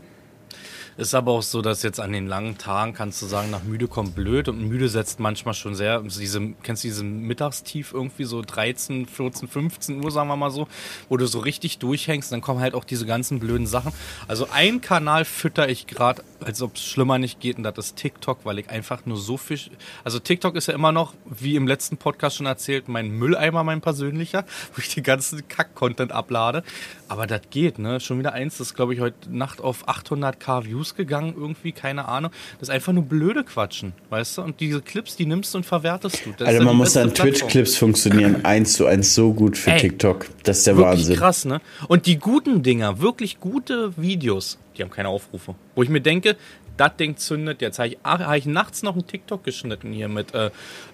Ist 0.98 1.14
aber 1.14 1.34
auch 1.34 1.42
so, 1.42 1.62
dass 1.62 1.84
jetzt 1.84 2.00
an 2.00 2.14
den 2.14 2.26
langen 2.26 2.58
Tagen 2.58 2.94
kannst 2.94 3.22
du 3.22 3.26
sagen, 3.26 3.52
nach 3.52 3.64
müde 3.64 3.90
kommt 3.90 4.16
blöd 4.16 4.48
und 4.48 4.62
müde 4.62 4.88
setzt 4.88 5.20
manchmal 5.20 5.54
schon 5.54 5.76
sehr, 5.76 6.02
diese, 6.02 6.54
kennst 6.64 6.86
du 6.86 6.88
diesen 6.88 7.20
Mittagstief 7.24 7.94
irgendwie 7.94 8.24
so 8.24 8.42
13, 8.42 9.06
14, 9.06 9.50
15 9.50 10.04
Uhr, 10.04 10.10
sagen 10.10 10.30
wir 10.30 10.38
mal 10.38 10.52
so, 10.52 10.70
wo 11.10 11.18
du 11.18 11.28
so 11.28 11.40
richtig 11.40 11.80
durchhängst, 11.80 12.32
dann 12.32 12.40
kommen 12.40 12.62
halt 12.62 12.76
auch 12.76 12.86
diese 12.86 13.06
ganzen 13.06 13.40
blöden 13.40 13.68
Sachen. 13.68 13.92
Also 14.30 14.48
ein 14.54 14.80
Kanal 14.80 15.26
fütter 15.26 15.68
ich 15.68 15.86
gerade, 15.86 16.24
als 16.46 16.62
ob 16.62 16.76
es 16.76 16.84
schlimmer 16.86 17.18
nicht 17.18 17.40
geht 17.40 17.58
und 17.58 17.64
das 17.64 17.78
ist 17.78 17.96
TikTok, 17.96 18.40
weil 18.44 18.60
ich 18.60 18.70
einfach 18.70 19.06
nur 19.06 19.18
so 19.18 19.36
viel, 19.36 19.60
also 20.04 20.20
TikTok 20.20 20.56
ist 20.56 20.68
ja 20.68 20.76
immer 20.76 20.92
noch, 20.92 21.14
wie 21.26 21.56
im 21.56 21.68
letzten 21.68 21.98
Podcast 21.98 22.38
schon 22.38 22.46
erzählt, 22.46 22.88
mein 22.88 23.10
Mülleimer, 23.10 23.64
mein 23.64 23.82
persönlicher, 23.82 24.46
wo 24.76 24.80
ich 24.82 24.94
den 24.94 25.04
ganzen 25.04 25.48
Kack-Content 25.48 26.12
ablade. 26.12 26.64
Aber 27.08 27.28
das 27.28 27.42
geht, 27.50 27.80
ne? 27.80 28.00
Schon 28.00 28.20
wieder 28.20 28.34
eins, 28.34 28.58
das 28.58 28.68
ist, 28.68 28.74
glaube 28.76 28.94
ich, 28.94 29.00
heute 29.00 29.16
Nacht 29.30 29.60
auf 29.62 29.88
800k 29.88 30.66
Views 30.66 30.96
gegangen, 30.96 31.34
irgendwie, 31.38 31.72
keine 31.72 32.08
Ahnung. 32.08 32.32
Das 32.60 32.70
ist 32.70 32.74
einfach 32.74 32.94
nur 32.94 33.04
blöde 33.04 33.44
Quatschen, 33.44 33.94
weißt 34.10 34.38
du? 34.38 34.42
Und 34.44 34.60
diese 34.60 34.82
Clips, 34.82 35.16
die 35.16 35.26
nimmst 35.26 35.54
du 35.54 35.60
und 35.60 35.66
verwertest 35.66 36.26
du. 36.26 36.32
Das 36.38 36.48
Also 36.48 36.60
ja 36.60 36.66
man 36.66 36.76
muss 36.78 36.94
Plattform. 36.94 37.28
Twitch-Clips 37.30 37.76
funktionieren 37.78 38.46
eins 38.46 38.74
zu 38.74 38.86
eins 38.86 39.16
so 39.16 39.34
gut 39.34 39.58
für 39.58 39.72
Ey, 39.72 39.80
TikTok. 39.82 40.28
Das 40.44 40.60
ist 40.60 40.68
der 40.68 40.78
Wirklich 40.78 41.00
Wahnsinn. 41.00 41.16
krass, 41.18 41.46
ne? 41.46 41.62
Und 41.88 42.06
die 42.06 42.18
guten 42.18 42.62
Dinger, 42.64 43.00
wirklich 43.00 43.40
gute 43.40 43.98
Videos, 43.98 44.58
die 44.78 44.84
haben 44.84 44.90
keine 44.90 45.10
Aufrufe. 45.10 45.56
Wo 45.76 45.84
ich 45.84 45.90
mir 45.90 46.02
denke, 46.02 46.36
das 46.78 46.96
Ding 46.98 47.18
zündet 47.18 47.62
jetzt. 47.62 47.80
Habe 47.80 47.90
ich, 47.90 47.98
hab 48.04 48.36
ich 48.36 48.46
nachts 48.46 48.84
noch 48.84 48.94
einen 48.94 49.08
TikTok 49.08 49.44
geschnitten 49.44 49.92
hier 49.92 50.08
mit, 50.08 50.34
äh, 50.34 50.48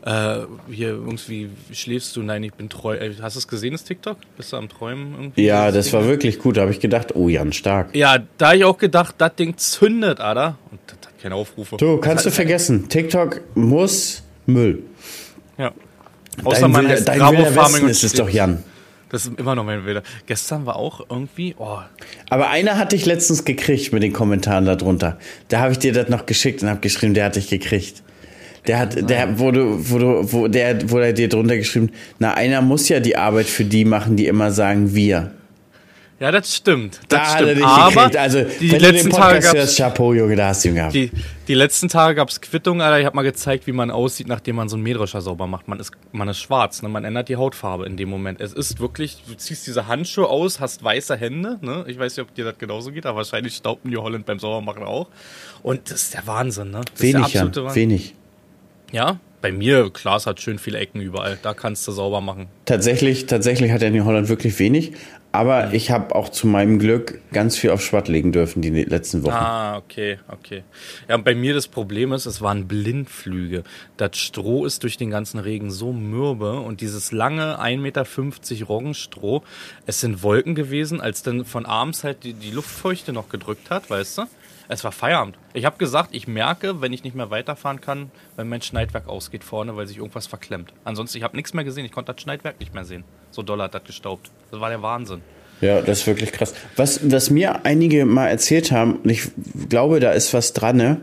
äh, 0.06 0.46
hier 0.70 0.90
irgendwie, 0.90 1.50
schläfst 1.72 2.16
du? 2.16 2.22
Nein, 2.22 2.44
ich 2.44 2.54
bin 2.54 2.70
treu. 2.70 2.96
Äh, 2.96 3.14
Hast 3.22 3.36
du 3.36 3.40
es 3.40 3.48
gesehen, 3.48 3.72
das 3.72 3.84
TikTok? 3.84 4.18
Bist 4.38 4.54
du 4.54 4.58
am 4.58 4.70
Träumen 4.70 5.14
irgendwie? 5.14 5.44
Ja, 5.44 5.72
das 5.72 5.86
Ding? 5.86 5.94
war 5.94 6.06
wirklich 6.06 6.40
gut. 6.40 6.58
Da 6.58 6.62
habe 6.62 6.72
ich 6.72 6.80
gedacht, 6.80 7.16
oh 7.16 7.30
Jan, 7.30 7.54
stark. 7.54 7.96
Ja, 7.96 8.20
da 8.38 8.50
hab 8.50 8.56
ich 8.56 8.64
auch 8.64 8.78
gedacht, 8.78 9.16
das 9.18 9.36
Ding 9.36 9.58
zündet, 9.58 10.20
Alter. 10.20 10.58
Und 10.70 10.80
das 10.88 10.98
hat 11.10 11.20
keine 11.20 11.36
Aufrufe. 11.36 11.78
Du, 11.78 11.98
kannst 11.98 12.26
du 12.26 12.32
vergessen, 12.32 12.90
TikTok 12.90 13.42
muss 13.56 14.24
Müll. 14.46 14.84
Ja. 15.58 15.72
Außer 16.44 16.62
Dein, 16.62 16.72
man 16.72 16.82
wilder, 16.84 16.96
heißt 16.96 17.08
dein 17.08 17.20
Farming 17.20 17.56
Westen 17.56 17.88
ist 17.90 18.04
es 18.04 18.14
doch, 18.14 18.30
Jan. 18.30 18.64
Das 19.12 19.26
ist 19.26 19.38
immer 19.38 19.56
noch 19.56 19.66
mein 19.66 19.86
Wilder. 19.86 20.04
Gestern 20.26 20.66
war 20.66 20.78
auch 20.78 21.06
irgendwie, 21.10 21.54
oh, 21.58 21.80
Aber 22.30 22.50
einer 22.50 22.78
hat 22.78 22.94
dich 22.94 23.06
letztens 23.06 23.44
gekriegt 23.44 23.92
mit 23.92 24.04
den 24.04 24.14
Kommentaren 24.14 24.64
darunter. 24.64 25.18
Da 25.50 25.60
habe 25.60 25.74
ich 25.74 25.80
dir 25.80 25.92
das 25.92 26.08
noch 26.08 26.26
geschickt 26.26 26.64
und 26.64 26.70
habe 26.70 26.80
geschrieben, 26.80 27.14
der 27.14 27.26
hat 27.26 27.36
dich 27.36 27.50
gekriegt. 27.50 28.04
Der 28.68 28.80
hat, 28.80 29.10
der, 29.10 29.38
wo 29.38 29.52
du, 29.52 29.80
wo 30.32 30.48
der, 30.48 30.80
er 30.90 31.14
dir 31.14 31.28
drunter 31.28 31.58
geschrieben, 31.58 31.90
na, 32.20 32.36
einer 32.36 32.62
muss 32.62 32.88
ja 32.88 33.02
die 33.02 33.18
Arbeit 33.18 33.48
für 33.48 33.66
die 33.66 33.84
machen, 33.84 34.16
die 34.16 34.28
immer 34.28 34.52
sagen 34.52 34.96
wir. 34.96 35.32
Ja, 36.22 36.32
das 36.32 36.56
stimmt. 36.56 37.00
Das 37.10 37.34
Da 37.34 37.38
stimmt. 37.40 37.64
Aber 37.64 37.90
gekriegt. 37.90 38.18
Also, 38.18 38.44
die 38.44 38.72
wenn 38.72 38.78
du 38.78 38.86
den 38.86 38.94
letzten 38.94 39.10
Tage 39.10 39.40
gab's 39.40 39.76
Chapeau, 39.76 40.14
Junge, 40.14 40.36
da 40.36 40.50
hast 40.50 40.64
du 40.64 40.70
ihn 40.70 40.76
gehabt. 40.76 40.94
Die, 40.94 41.10
die 41.48 41.56
letzten 41.56 41.90
Tage 41.90 42.14
gab 42.14 42.30
es 42.30 42.40
Quittung, 42.40 42.80
Alter. 42.80 43.00
Ich 43.00 43.08
habe 43.08 43.16
mal 43.16 43.24
gezeigt, 43.24 43.66
wie 43.66 43.72
man 43.72 43.90
aussieht, 43.90 44.28
nachdem 44.28 44.58
man 44.58 44.70
so 44.70 44.76
einen 44.76 44.84
Mähdrescher 44.84 45.22
sauber 45.22 45.48
macht. 45.48 45.68
Man 45.68 45.80
ist, 45.80 45.94
man 46.12 46.30
ist 46.30 46.38
schwarz, 46.38 46.84
ne? 46.84 46.90
man 46.90 47.06
ändert 47.06 47.28
die 47.28 47.38
Hautfarbe 47.38 47.88
in 47.88 47.98
dem 47.98 48.10
Moment. 48.10 48.40
Es 48.40 48.54
ist 48.54 48.80
wirklich, 48.80 49.24
du 49.28 49.34
ziehst 49.34 49.66
diese 49.66 49.88
Handschuhe 49.88 50.28
aus, 50.28 50.60
hast 50.60 50.84
weiße 50.84 51.18
Hände. 51.18 51.58
Ne? 51.62 51.86
Ich 51.88 51.98
weiß 51.98 52.16
nicht, 52.16 52.28
ob 52.28 52.36
dir 52.36 52.46
das 52.46 52.60
genauso 52.60 52.92
geht, 52.92 53.08
aber 53.08 53.18
wahrscheinlich 53.18 53.56
staubt 53.56 53.84
New 53.86 54.00
Holland 54.00 54.28
beim 54.28 54.38
Saubermachen 54.38 54.84
auch. 54.84 55.08
Und 55.64 55.90
das 55.90 56.04
ist 56.04 56.14
der 56.14 56.28
Wahnsinn. 56.28 56.70
Ne? 56.70 56.82
Das 56.94 57.02
wenig, 57.02 57.26
ist 57.26 57.34
der 57.34 57.42
absolute 57.42 57.64
Wahnsinn. 57.64 57.90
wenig. 57.90 58.16
Ja, 58.92 59.20
bei 59.42 59.52
mir, 59.52 59.90
Klaas 59.92 60.28
hat 60.28 60.40
schön 60.40 60.60
viele 60.60 60.78
Ecken 60.78 61.02
überall. 61.02 61.38
Da 61.42 61.54
kannst 61.54 61.88
du 61.88 61.92
sauber 61.92 62.22
machen. 62.22 62.48
Tatsächlich, 62.66 63.26
tatsächlich 63.26 63.72
hat 63.72 63.82
er 63.82 63.90
in 63.90 63.96
New 63.96 64.06
Holland 64.06 64.30
wirklich 64.30 64.58
wenig. 64.60 64.94
Aber 65.34 65.74
ich 65.74 65.92
habe 65.92 66.14
auch 66.14 66.28
zu 66.28 66.46
meinem 66.46 66.78
Glück 66.78 67.22
ganz 67.32 67.58
viel 67.58 67.70
auf 67.70 67.82
Schwatt 67.82 68.10
legen 68.10 68.34
dürfen 68.34 68.62
die 68.62 68.70
letzten 68.84 69.24
Wochen. 69.24 69.34
Ah, 69.34 69.78
okay, 69.78 70.20
okay. 70.28 70.64
Ja, 71.08 71.16
und 71.16 71.24
bei 71.24 71.36
mir 71.36 71.54
das 71.54 71.70
Problem 71.70 72.12
ist, 72.12 72.26
es 72.26 72.42
waren 72.42 72.68
Blindflüge. 72.68 73.64
Das 73.96 74.18
Stroh 74.18 74.66
ist 74.66 74.84
durch 74.84 74.98
den 74.98 75.10
ganzen 75.10 75.40
Regen 75.40 75.72
so 75.72 75.94
mürbe 75.94 76.60
und 76.60 76.82
dieses 76.82 77.14
lange 77.14 77.62
1,50 77.62 77.78
Meter 77.78 78.06
Roggenstroh, 78.68 79.44
es 79.86 80.02
sind 80.02 80.22
Wolken 80.22 80.54
gewesen, 80.54 81.00
als 81.00 81.24
dann 81.24 81.46
von 81.46 81.66
abends 81.66 82.04
halt 82.04 82.26
die, 82.26 82.34
die 82.34 82.52
Luftfeuchte 82.52 83.14
noch 83.14 83.30
gedrückt 83.30 83.70
hat, 83.70 83.90
weißt 83.90 84.18
du? 84.18 84.22
Es 84.68 84.84
war 84.84 84.92
Feierabend. 84.92 85.38
Ich 85.54 85.66
habe 85.66 85.78
gesagt, 85.78 86.10
ich 86.14 86.28
merke, 86.28 86.82
wenn 86.82 86.94
ich 86.94 87.04
nicht 87.04 87.16
mehr 87.16 87.30
weiterfahren 87.30 87.82
kann, 87.82 88.12
wenn 88.36 88.50
mein 88.50 88.62
Schneidwerk 88.62 89.08
ausgeht 89.08 89.44
vorne, 89.44 89.76
weil 89.76 89.88
sich 89.88 89.98
irgendwas 89.98 90.28
verklemmt. 90.28 90.74
Ansonsten, 90.84 91.18
ich 91.18 91.24
habe 91.24 91.36
nichts 91.36 91.54
mehr 91.54 91.64
gesehen. 91.64 91.86
Ich 91.86 91.92
konnte 91.92 92.14
das 92.14 92.22
Schneidwerk 92.22 92.60
nicht 92.60 92.74
mehr 92.74 92.86
sehen. 92.86 93.04
So 93.32 93.44
doll 93.44 93.62
hat 93.62 93.74
das 93.74 93.84
gestaubt. 93.84 94.32
Das 94.52 94.60
war 94.60 94.70
der 94.70 94.82
Wahnsinn. 94.82 95.22
Ja, 95.62 95.82
das 95.82 96.00
ist 96.00 96.08
wirklich 96.08 96.32
krass. 96.32 96.56
Was, 96.76 97.12
was 97.12 97.30
mir 97.30 97.66
einige 97.66 98.06
mal 98.06 98.28
erzählt 98.28 98.72
haben, 98.72 98.96
und 98.96 99.10
ich 99.10 99.30
glaube, 99.70 100.00
da 100.00 100.12
ist 100.12 100.34
was 100.34 100.54
dran, 100.54 100.78
ne? 100.78 101.02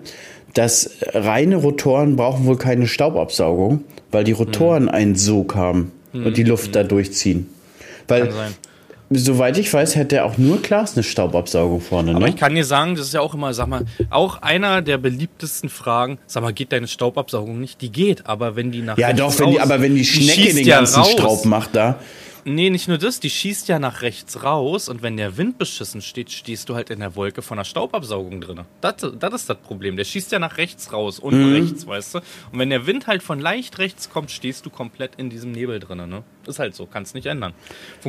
dass 0.55 0.91
reine 1.15 1.57
Rotoren 1.57 2.17
brauchen 2.17 2.47
wohl 2.47 2.57
keine 2.57 2.87
Staubabsaugung, 2.87 3.85
weil 4.11 4.25
die 4.25 4.33
Rotoren 4.33 4.85
hm. 4.85 4.95
einen 4.95 5.17
Sog 5.17 5.55
haben 5.55 5.93
hm. 6.13 6.27
und 6.27 6.37
die 6.37 6.43
Luft 6.43 6.67
hm. 6.67 6.73
da 6.73 6.83
durchziehen. 6.83 7.49
Weil, 8.09 8.33
soweit 9.11 9.59
ich 9.59 9.73
weiß, 9.73 9.97
hätte 9.97 10.17
er 10.17 10.25
auch 10.27 10.39
nur 10.39 10.61
Glas 10.61 10.95
eine 10.95 11.03
Staubabsaugung 11.03 11.81
vorne. 11.81 12.11
Aber 12.11 12.21
ne? 12.21 12.31
ich 12.31 12.37
kann 12.37 12.55
dir 12.55 12.65
sagen, 12.65 12.95
das 12.95 13.07
ist 13.07 13.15
ja 13.15 13.21
auch 13.21 13.35
immer, 13.35 13.55
sag 13.55 13.69
mal, 13.69 13.85
auch 14.11 14.43
einer 14.43 14.83
der 14.83 14.99
beliebtesten 14.99 15.69
Fragen, 15.69 16.19
sag 16.27 16.43
mal, 16.43 16.53
geht 16.53 16.73
deine 16.73 16.89
Staubabsaugung 16.89 17.59
nicht? 17.59 17.81
Die 17.81 17.91
geht, 17.91 18.27
aber 18.27 18.57
wenn 18.57 18.71
die 18.71 18.83
nach 18.83 18.99
Ja, 18.99 19.13
doch, 19.13 19.39
wenn 19.39 19.53
die, 19.53 19.61
aber 19.61 19.81
wenn 19.81 19.95
die 19.95 20.05
Schnecke 20.05 20.49
die 20.49 20.55
den 20.55 20.67
ganzen 20.67 21.03
ja 21.03 21.11
Staub 21.11 21.45
macht 21.45 21.75
da. 21.75 21.99
Nee, 22.49 22.71
nicht 22.71 22.89
nur 22.89 22.99
das, 22.99 23.21
die 23.21 23.31
schießt 23.31 23.69
ja 23.69 23.79
nach 23.79 24.03
rechts 24.03 24.43
raus 24.43 24.89
und 24.89 25.03
wenn 25.03 25.17
der 25.17 25.37
Wind 25.37 25.59
beschissen 25.59 26.01
steht, 26.01 26.31
stehst 26.31 26.69
du 26.69 26.75
halt 26.75 26.91
in 26.91 27.01
der 27.01 27.15
Wolke 27.15 27.43
von 27.43 27.59
der 27.59 27.65
Staubabsaugung 27.65 28.41
drin. 28.41 28.61
Das, 28.81 28.95
das 29.19 29.35
ist 29.35 29.51
das 29.51 29.59
Problem. 29.59 29.97
Der 29.97 30.05
schießt 30.05 30.33
ja 30.33 30.39
nach 30.39 30.57
rechts 30.57 30.93
raus, 30.93 31.19
unten 31.19 31.51
mhm. 31.51 31.55
rechts, 31.55 31.87
weißt 31.87 32.15
du? 32.15 32.19
Und 32.53 32.59
wenn 32.59 32.71
der 32.71 32.87
Wind 32.87 33.07
halt 33.07 33.23
von 33.23 33.39
leicht 33.39 33.79
rechts 33.79 34.09
kommt, 34.11 34.31
stehst 34.31 34.65
du 34.65 34.71
komplett 34.71 35.13
in 35.17 35.31
diesem 35.31 35.53
Nebel 35.53 35.79
drin, 35.79 35.99
ne? 36.09 36.23
Ist 36.47 36.59
halt 36.59 36.75
so, 36.75 36.87
kannst 36.87 37.15
nicht 37.15 37.27
ändern. 37.27 37.53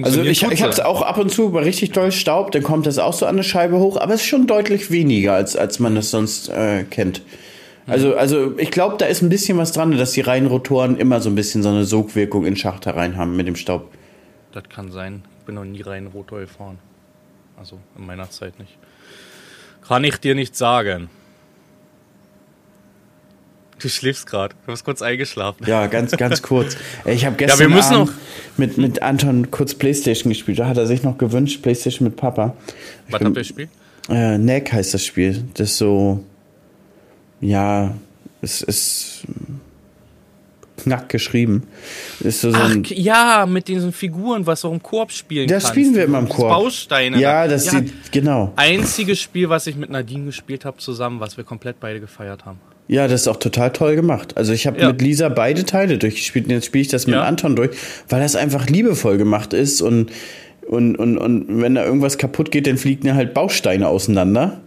Also 0.01 0.21
ich, 0.21 0.41
ich 0.43 0.63
hab's 0.63 0.79
auch 0.79 1.01
ab 1.01 1.17
und 1.17 1.29
zu 1.29 1.51
bei 1.51 1.61
richtig 1.61 1.91
doll 1.91 2.11
Staub, 2.11 2.51
dann 2.51 2.63
kommt 2.63 2.85
das 2.85 2.97
auch 2.97 3.13
so 3.13 3.25
an 3.25 3.35
der 3.35 3.43
Scheibe 3.43 3.77
hoch, 3.77 3.97
aber 3.97 4.13
es 4.13 4.21
ist 4.21 4.27
schon 4.27 4.47
deutlich 4.47 4.91
weniger, 4.91 5.33
als, 5.33 5.57
als 5.57 5.79
man 5.79 5.97
es 5.97 6.11
sonst 6.11 6.47
äh, 6.47 6.83
kennt. 6.83 7.21
Also, 7.87 8.15
also 8.15 8.57
ich 8.57 8.71
glaube, 8.71 8.95
da 8.97 9.07
ist 9.07 9.21
ein 9.21 9.29
bisschen 9.29 9.57
was 9.57 9.71
dran, 9.71 9.97
dass 9.97 10.11
die 10.11 10.21
Reihenrotoren 10.21 10.97
immer 10.97 11.21
so 11.21 11.29
ein 11.29 11.35
bisschen 11.35 11.63
so 11.63 11.69
eine 11.69 11.85
Sogwirkung 11.85 12.45
in 12.45 12.55
Schacht 12.55 12.85
herein 12.85 13.17
haben 13.17 13.35
mit 13.35 13.47
dem 13.47 13.55
Staub. 13.55 13.91
Das 14.51 14.63
kann 14.69 14.91
sein. 14.91 15.23
Ich 15.39 15.45
bin 15.45 15.55
noch 15.55 15.65
nie 15.65 15.81
rein 15.81 16.07
Rotor 16.07 16.39
gefahren. 16.39 16.79
Also 17.57 17.79
in 17.97 18.05
meiner 18.05 18.29
Zeit 18.29 18.57
nicht. 18.59 18.77
Kann 19.87 20.03
ich 20.03 20.17
dir 20.17 20.35
nicht 20.35 20.55
sagen. 20.55 21.09
Du 23.79 23.87
schläfst 23.87 24.27
gerade. 24.27 24.55
Du 24.65 24.71
bist 24.71 24.83
kurz 24.83 25.01
eingeschlafen. 25.01 25.65
Ja, 25.65 25.87
ganz, 25.87 26.11
ganz 26.11 26.41
kurz. 26.41 26.75
Ich 27.05 27.25
habe 27.25 27.37
gestern 27.37 27.71
ja, 27.71 28.07
mit, 28.57 28.77
mit 28.77 29.01
Anton 29.01 29.51
kurz 29.51 29.73
Playstation 29.73 30.31
gespielt. 30.31 30.59
Da 30.59 30.67
hat 30.67 30.77
er 30.77 30.85
sich 30.85 31.03
noch 31.03 31.17
gewünscht, 31.17 31.61
Playstation 31.61 32.07
mit 32.07 32.17
Papa. 32.17 32.57
Was 33.09 33.21
habt 33.21 33.37
ihr 33.37 33.41
gespielt? 33.41 33.69
Äh, 34.09 34.37
Neck 34.37 34.73
heißt 34.73 34.93
das 34.93 35.05
Spiel. 35.05 35.45
Das 35.53 35.71
ist 35.71 35.77
so, 35.77 36.23
ja, 37.39 37.95
es 38.41 38.61
ist 38.61 39.23
knack 40.83 41.09
geschrieben. 41.09 41.63
Ist 42.19 42.41
so, 42.41 42.51
so 42.51 42.57
Ach, 42.59 42.75
ja, 42.85 43.45
mit 43.47 43.67
diesen 43.67 43.91
Figuren, 43.91 44.45
was 44.45 44.61
du 44.61 44.71
im 44.71 44.81
Koop 44.81 45.11
spielen 45.11 45.47
das 45.47 45.63
kannst. 45.63 45.65
Das 45.65 45.71
spielen 45.71 45.95
wir 45.95 46.03
immer 46.05 46.19
im 46.19 46.29
Koop. 46.29 46.49
Bausteine. 46.49 47.19
Ja, 47.19 47.47
das 47.47 47.65
ja, 47.65 47.71
sieht, 47.71 48.11
genau. 48.11 48.53
Einziges 48.55 49.19
Spiel, 49.19 49.49
was 49.49 49.67
ich 49.67 49.75
mit 49.75 49.89
Nadine 49.89 50.25
gespielt 50.25 50.65
habe 50.65 50.77
zusammen, 50.77 51.19
was 51.19 51.37
wir 51.37 51.43
komplett 51.43 51.79
beide 51.79 51.99
gefeiert 51.99 52.45
haben. 52.45 52.59
Ja, 52.89 53.07
das 53.07 53.21
ist 53.21 53.27
auch 53.27 53.37
total 53.37 53.71
toll 53.71 53.95
gemacht. 53.95 54.35
Also 54.35 54.51
ich 54.51 54.65
habe 54.65 54.79
ja. 54.79 54.87
mit 54.87 55.01
Lisa 55.01 55.29
beide 55.29 55.63
Teile 55.63 55.99
durchgespielt 55.99 56.45
und 56.45 56.51
jetzt 56.51 56.65
spiele 56.65 56.81
ich 56.81 56.87
das 56.87 57.05
mit 57.05 57.15
ja. 57.15 57.23
Anton 57.23 57.55
durch, 57.55 57.77
weil 58.09 58.19
das 58.19 58.35
einfach 58.35 58.67
liebevoll 58.67 59.19
gemacht 59.19 59.53
ist 59.53 59.81
und, 59.81 60.11
und, 60.67 60.95
und, 60.95 61.19
und 61.19 61.61
wenn 61.61 61.75
da 61.75 61.85
irgendwas 61.85 62.17
kaputt 62.17 62.49
geht, 62.49 62.65
dann 62.65 62.77
fliegen 62.77 63.05
ja 63.05 63.13
halt 63.13 63.35
Bausteine 63.35 63.87
auseinander. 63.87 64.59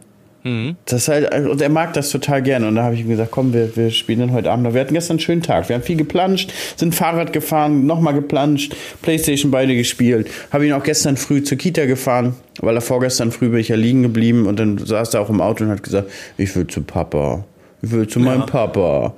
Mhm. 0.44 0.76
Das 0.86 1.08
halt, 1.08 1.32
und 1.34 1.60
er 1.60 1.68
mag 1.68 1.92
das 1.92 2.10
total 2.10 2.42
gerne. 2.42 2.66
Und 2.68 2.76
da 2.76 2.84
habe 2.84 2.94
ich 2.94 3.02
ihm 3.02 3.08
gesagt, 3.08 3.30
komm, 3.30 3.52
wir, 3.52 3.76
wir 3.76 3.90
spielen 3.90 4.20
dann 4.20 4.32
heute 4.32 4.50
Abend 4.50 4.64
noch. 4.64 4.74
Wir 4.74 4.80
hatten 4.80 4.94
gestern 4.94 5.14
einen 5.14 5.20
schönen 5.20 5.42
Tag. 5.42 5.68
Wir 5.68 5.76
haben 5.76 5.82
viel 5.82 5.96
geplanscht, 5.96 6.52
sind 6.76 6.94
Fahrrad 6.94 7.32
gefahren, 7.32 7.86
nochmal 7.86 8.14
geplanscht, 8.14 8.74
Playstation 9.02 9.50
beide 9.50 9.76
gespielt. 9.76 10.28
Habe 10.50 10.66
ihn 10.66 10.72
auch 10.72 10.82
gestern 10.82 11.16
früh 11.16 11.42
zur 11.42 11.58
Kita 11.58 11.86
gefahren, 11.86 12.34
weil 12.60 12.74
er 12.74 12.80
vorgestern 12.80 13.30
früh 13.30 13.48
bin 13.48 13.60
ich 13.60 13.68
ja 13.68 13.76
liegen 13.76 14.02
geblieben 14.02 14.46
und 14.46 14.58
dann 14.58 14.78
saß 14.78 15.14
er 15.14 15.20
auch 15.20 15.30
im 15.30 15.40
Auto 15.40 15.64
und 15.64 15.70
hat 15.70 15.82
gesagt, 15.82 16.10
ich 16.36 16.54
will 16.56 16.66
zu 16.66 16.82
Papa. 16.82 17.44
Ich 17.82 17.90
will 17.90 18.06
zu 18.06 18.18
ja. 18.20 18.26
meinem 18.26 18.46
Papa. 18.46 19.14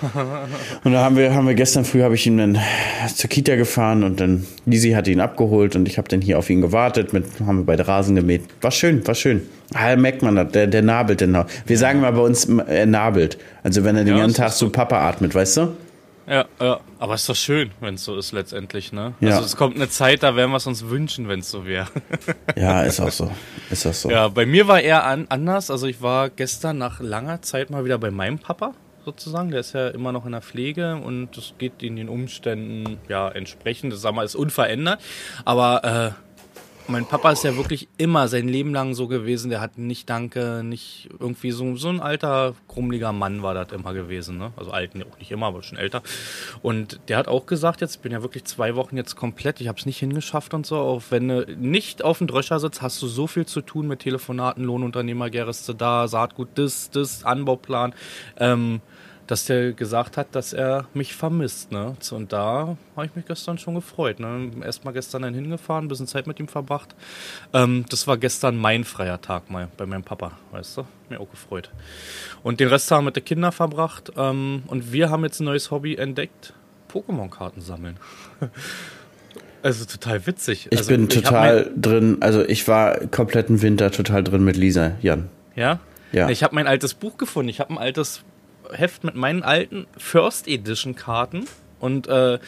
und 0.84 0.92
da 0.92 1.04
haben 1.04 1.16
wir, 1.16 1.34
haben 1.34 1.46
wir 1.46 1.54
gestern 1.54 1.84
früh 1.84 2.02
habe 2.02 2.14
ich 2.14 2.26
ihn 2.26 2.38
dann 2.38 2.58
zur 3.14 3.28
Kita 3.28 3.56
gefahren 3.56 4.04
und 4.04 4.20
dann 4.20 4.46
Lisi 4.66 4.92
hat 4.92 5.08
ihn 5.08 5.20
abgeholt 5.20 5.76
und 5.76 5.88
ich 5.88 5.98
habe 5.98 6.08
dann 6.08 6.20
hier 6.20 6.38
auf 6.38 6.48
ihn 6.50 6.60
gewartet, 6.60 7.12
mit, 7.12 7.24
haben 7.44 7.58
wir 7.58 7.64
beide 7.64 7.88
Rasen 7.88 8.14
gemäht. 8.14 8.42
War 8.60 8.70
schön, 8.70 9.06
war 9.06 9.14
schön. 9.14 9.42
Ah, 9.74 9.94
merkt 9.96 10.22
man 10.22 10.36
das, 10.36 10.52
der, 10.52 10.66
der 10.66 10.82
nabelt 10.82 11.20
den 11.20 11.36
Wir 11.66 11.78
sagen 11.78 12.00
mal 12.00 12.12
bei 12.12 12.22
uns, 12.22 12.46
er 12.46 12.86
nabelt. 12.86 13.38
Also 13.62 13.84
wenn 13.84 13.96
er 13.96 14.04
den 14.04 14.16
ja, 14.16 14.22
ganzen 14.22 14.36
Tag 14.36 14.52
so 14.52 14.70
Papa 14.70 15.08
atmet, 15.08 15.34
weißt 15.34 15.58
du? 15.58 15.76
Ja, 16.26 16.44
ja, 16.60 16.80
aber 16.98 17.14
ist 17.14 17.26
doch 17.28 17.34
schön, 17.34 17.70
wenn 17.80 17.94
es 17.94 18.04
so 18.04 18.16
ist 18.18 18.32
letztendlich, 18.32 18.92
ne? 18.92 19.14
Ja. 19.20 19.30
Also 19.30 19.46
es 19.46 19.56
kommt 19.56 19.76
eine 19.76 19.88
Zeit, 19.88 20.22
da 20.22 20.36
werden 20.36 20.50
wir 20.50 20.58
es 20.58 20.66
uns 20.66 20.86
wünschen, 20.86 21.26
wenn 21.26 21.40
es 21.40 21.50
so 21.50 21.64
wäre. 21.64 21.88
ja, 22.56 22.82
ist 22.82 23.00
auch 23.00 23.10
so. 23.10 23.30
Ist 23.70 23.86
das 23.86 24.02
so. 24.02 24.10
Ja, 24.10 24.28
bei 24.28 24.44
mir 24.44 24.68
war 24.68 24.80
eher 24.80 25.04
an, 25.04 25.26
anders. 25.30 25.70
Also 25.70 25.86
ich 25.86 26.02
war 26.02 26.28
gestern 26.28 26.76
nach 26.76 27.00
langer 27.00 27.40
Zeit 27.40 27.70
mal 27.70 27.86
wieder 27.86 27.98
bei 27.98 28.10
meinem 28.10 28.38
Papa 28.38 28.74
sozusagen. 29.08 29.50
Der 29.50 29.60
ist 29.60 29.72
ja 29.72 29.88
immer 29.88 30.12
noch 30.12 30.26
in 30.26 30.32
der 30.32 30.42
Pflege 30.42 30.96
und 30.96 31.36
es 31.36 31.54
geht 31.56 31.82
in 31.82 31.96
den 31.96 32.08
Umständen 32.08 32.98
ja 33.08 33.28
entsprechend. 33.28 33.92
Das 33.92 34.02
sag 34.02 34.14
mal, 34.14 34.24
ist 34.24 34.34
unverändert. 34.34 35.00
Aber 35.44 36.14
äh, 36.14 36.28
mein 36.88 37.06
Papa 37.06 37.32
ist 37.32 37.44
ja 37.44 37.56
wirklich 37.56 37.88
immer 37.98 38.28
sein 38.28 38.48
Leben 38.48 38.72
lang 38.72 38.94
so 38.94 39.08
gewesen. 39.08 39.50
Der 39.50 39.60
hat 39.60 39.78
nicht 39.78 40.08
Danke, 40.08 40.62
nicht 40.64 41.08
irgendwie 41.20 41.50
so, 41.50 41.76
so 41.76 41.88
ein 41.88 42.00
alter, 42.00 42.54
krummeliger 42.66 43.12
Mann 43.12 43.42
war 43.42 43.54
das 43.54 43.72
immer 43.72 43.92
gewesen. 43.92 44.38
Ne? 44.38 44.52
Also 44.56 44.70
alt, 44.70 44.92
auch 44.96 45.18
nicht 45.18 45.30
immer, 45.30 45.46
aber 45.46 45.62
schon 45.62 45.78
älter. 45.78 46.02
Und 46.62 47.00
der 47.08 47.18
hat 47.18 47.28
auch 47.28 47.46
gesagt, 47.46 47.80
jetzt 47.80 48.02
bin 48.02 48.12
ja 48.12 48.22
wirklich 48.22 48.44
zwei 48.44 48.74
Wochen 48.74 48.96
jetzt 48.96 49.16
komplett, 49.16 49.60
ich 49.60 49.68
habe 49.68 49.78
es 49.78 49.86
nicht 49.86 49.98
hingeschafft 49.98 50.54
und 50.54 50.66
so. 50.66 50.76
Auch 50.76 51.02
wenn 51.10 51.28
du 51.28 51.46
nicht 51.56 52.02
auf 52.02 52.18
dem 52.18 52.26
Dröscher 52.26 52.58
sitzt, 52.58 52.80
hast 52.82 53.00
du 53.02 53.06
so 53.06 53.26
viel 53.26 53.46
zu 53.46 53.60
tun 53.60 53.86
mit 53.86 54.00
Telefonaten, 54.00 54.64
Lohnunternehmer, 54.64 55.30
Gereste 55.30 55.74
da, 55.74 56.08
Saatgut, 56.08 56.48
das, 56.54 56.90
das, 56.90 57.24
Anbauplan. 57.24 57.94
Ähm, 58.38 58.80
dass 59.28 59.44
der 59.44 59.72
gesagt 59.72 60.16
hat, 60.16 60.34
dass 60.34 60.52
er 60.52 60.86
mich 60.94 61.14
vermisst. 61.14 61.70
Ne? 61.70 61.94
Und 62.10 62.32
da 62.32 62.76
habe 62.96 63.06
ich 63.06 63.14
mich 63.14 63.26
gestern 63.26 63.58
schon 63.58 63.74
gefreut. 63.74 64.18
Ne? 64.18 64.50
Erstmal 64.64 64.94
gestern 64.94 65.22
dann 65.22 65.34
hingefahren, 65.34 65.84
ein 65.84 65.88
bisschen 65.88 66.06
Zeit 66.06 66.26
mit 66.26 66.40
ihm 66.40 66.48
verbracht. 66.48 66.96
Ähm, 67.52 67.84
das 67.90 68.06
war 68.06 68.16
gestern 68.16 68.56
mein 68.56 68.84
freier 68.84 69.20
Tag 69.20 69.50
mal 69.50 69.68
bei 69.76 69.86
meinem 69.86 70.02
Papa, 70.02 70.32
weißt 70.50 70.78
du? 70.78 70.86
Mir 71.10 71.20
auch 71.20 71.30
gefreut. 71.30 71.70
Und 72.42 72.58
den 72.58 72.68
Rest 72.68 72.90
haben 72.90 73.04
wir 73.04 73.08
mit 73.08 73.16
den 73.16 73.24
Kindern 73.24 73.52
verbracht. 73.52 74.12
Ähm, 74.16 74.62
und 74.66 74.92
wir 74.92 75.10
haben 75.10 75.22
jetzt 75.24 75.40
ein 75.40 75.44
neues 75.44 75.70
Hobby 75.70 75.96
entdeckt: 75.96 76.54
Pokémon-Karten 76.90 77.60
sammeln. 77.60 77.98
Also 79.60 79.84
total 79.84 80.24
witzig. 80.24 80.68
Ich 80.70 80.78
also, 80.78 80.90
bin 80.90 81.08
total 81.08 81.72
drin, 81.74 82.18
also 82.20 82.44
ich 82.44 82.68
war 82.68 82.96
kompletten 83.08 83.60
Winter 83.60 83.90
total 83.90 84.22
drin 84.22 84.44
mit 84.44 84.56
Lisa, 84.56 84.92
Jan. 85.02 85.28
Ja? 85.56 85.80
Ja. 86.12 86.28
Ich 86.28 86.42
habe 86.42 86.54
mein 86.54 86.66
altes 86.66 86.94
Buch 86.94 87.18
gefunden. 87.18 87.48
Ich 87.48 87.60
habe 87.60 87.74
ein 87.74 87.78
altes 87.78 88.22
Heft 88.72 89.04
mit 89.04 89.14
meinen 89.14 89.42
alten 89.42 89.86
First 89.96 90.48
Edition 90.48 90.94
Karten 90.94 91.44
und 91.80 92.06
äh, 92.08 92.38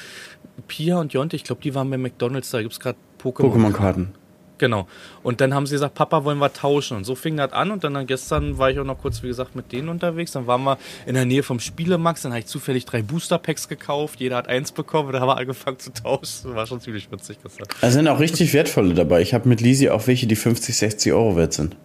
Pia 0.69 0.99
und 0.99 1.13
Jonte, 1.13 1.37
ich 1.37 1.45
glaube, 1.45 1.63
die 1.63 1.75
waren 1.75 1.89
bei 1.91 1.99
McDonalds, 1.99 2.51
da 2.51 2.61
gibt 2.61 2.73
es 2.73 2.81
gerade 2.81 2.99
Pokémon-Karten. 3.19 4.13
Pokémon 4.13 4.21
genau. 4.61 4.87
Und 5.25 5.41
dann 5.41 5.53
haben 5.53 5.67
sie 5.67 5.75
gesagt, 5.75 5.95
Papa, 5.95 6.25
wollen 6.25 6.39
wir 6.39 6.53
tauschen. 6.53 6.97
Und 6.99 7.05
so 7.05 7.17
fing 7.17 7.37
das 7.37 7.53
an. 7.53 7.73
Und 7.73 7.83
dann, 7.83 7.95
dann 7.95 8.07
gestern 8.07 8.59
war 8.59 8.71
ich 8.71 8.79
auch 8.79 8.85
noch 8.85 8.99
kurz, 8.99 9.25
wie 9.25 9.27
gesagt, 9.27 9.57
mit 9.57 9.73
denen 9.73 9.89
unterwegs. 9.89 10.31
Dann 10.33 10.47
waren 10.47 10.63
wir 10.63 10.79
in 11.07 11.15
der 11.15 11.25
Nähe 11.25 11.43
vom 11.43 11.59
Spielemax. 11.59 12.23
Dann 12.23 12.33
habe 12.33 12.41
ich 12.41 12.47
zufällig 12.47 12.85
drei 12.85 13.03
Booster-Packs 13.03 13.67
gekauft. 13.67 14.21
Jeder 14.21 14.37
hat 14.37 14.47
eins 14.47 14.71
bekommen. 14.71 15.09
Und 15.09 15.15
dann 15.15 15.23
haben 15.23 15.29
wir 15.29 15.39
angefangen 15.39 15.81
zu 15.81 15.93
tauschen. 15.93 16.45
Das 16.45 16.55
war 16.55 16.67
schon 16.69 16.81
ziemlich 16.81 17.11
witzig 17.11 17.39
gestern. 17.43 17.67
Da 17.81 17.91
sind 17.91 18.07
auch 18.07 18.21
richtig 18.21 18.53
wertvolle 18.53 18.95
dabei. 18.95 19.23
Ich 19.23 19.35
habe 19.35 19.49
mit 19.49 19.61
Lisi 19.61 19.89
auch 19.89 20.07
welche, 20.07 20.29
die 20.29 20.37
50, 20.37 20.77
60 20.77 21.13
Euro 21.13 21.37
wert 21.37 21.53
sind. 21.53 21.77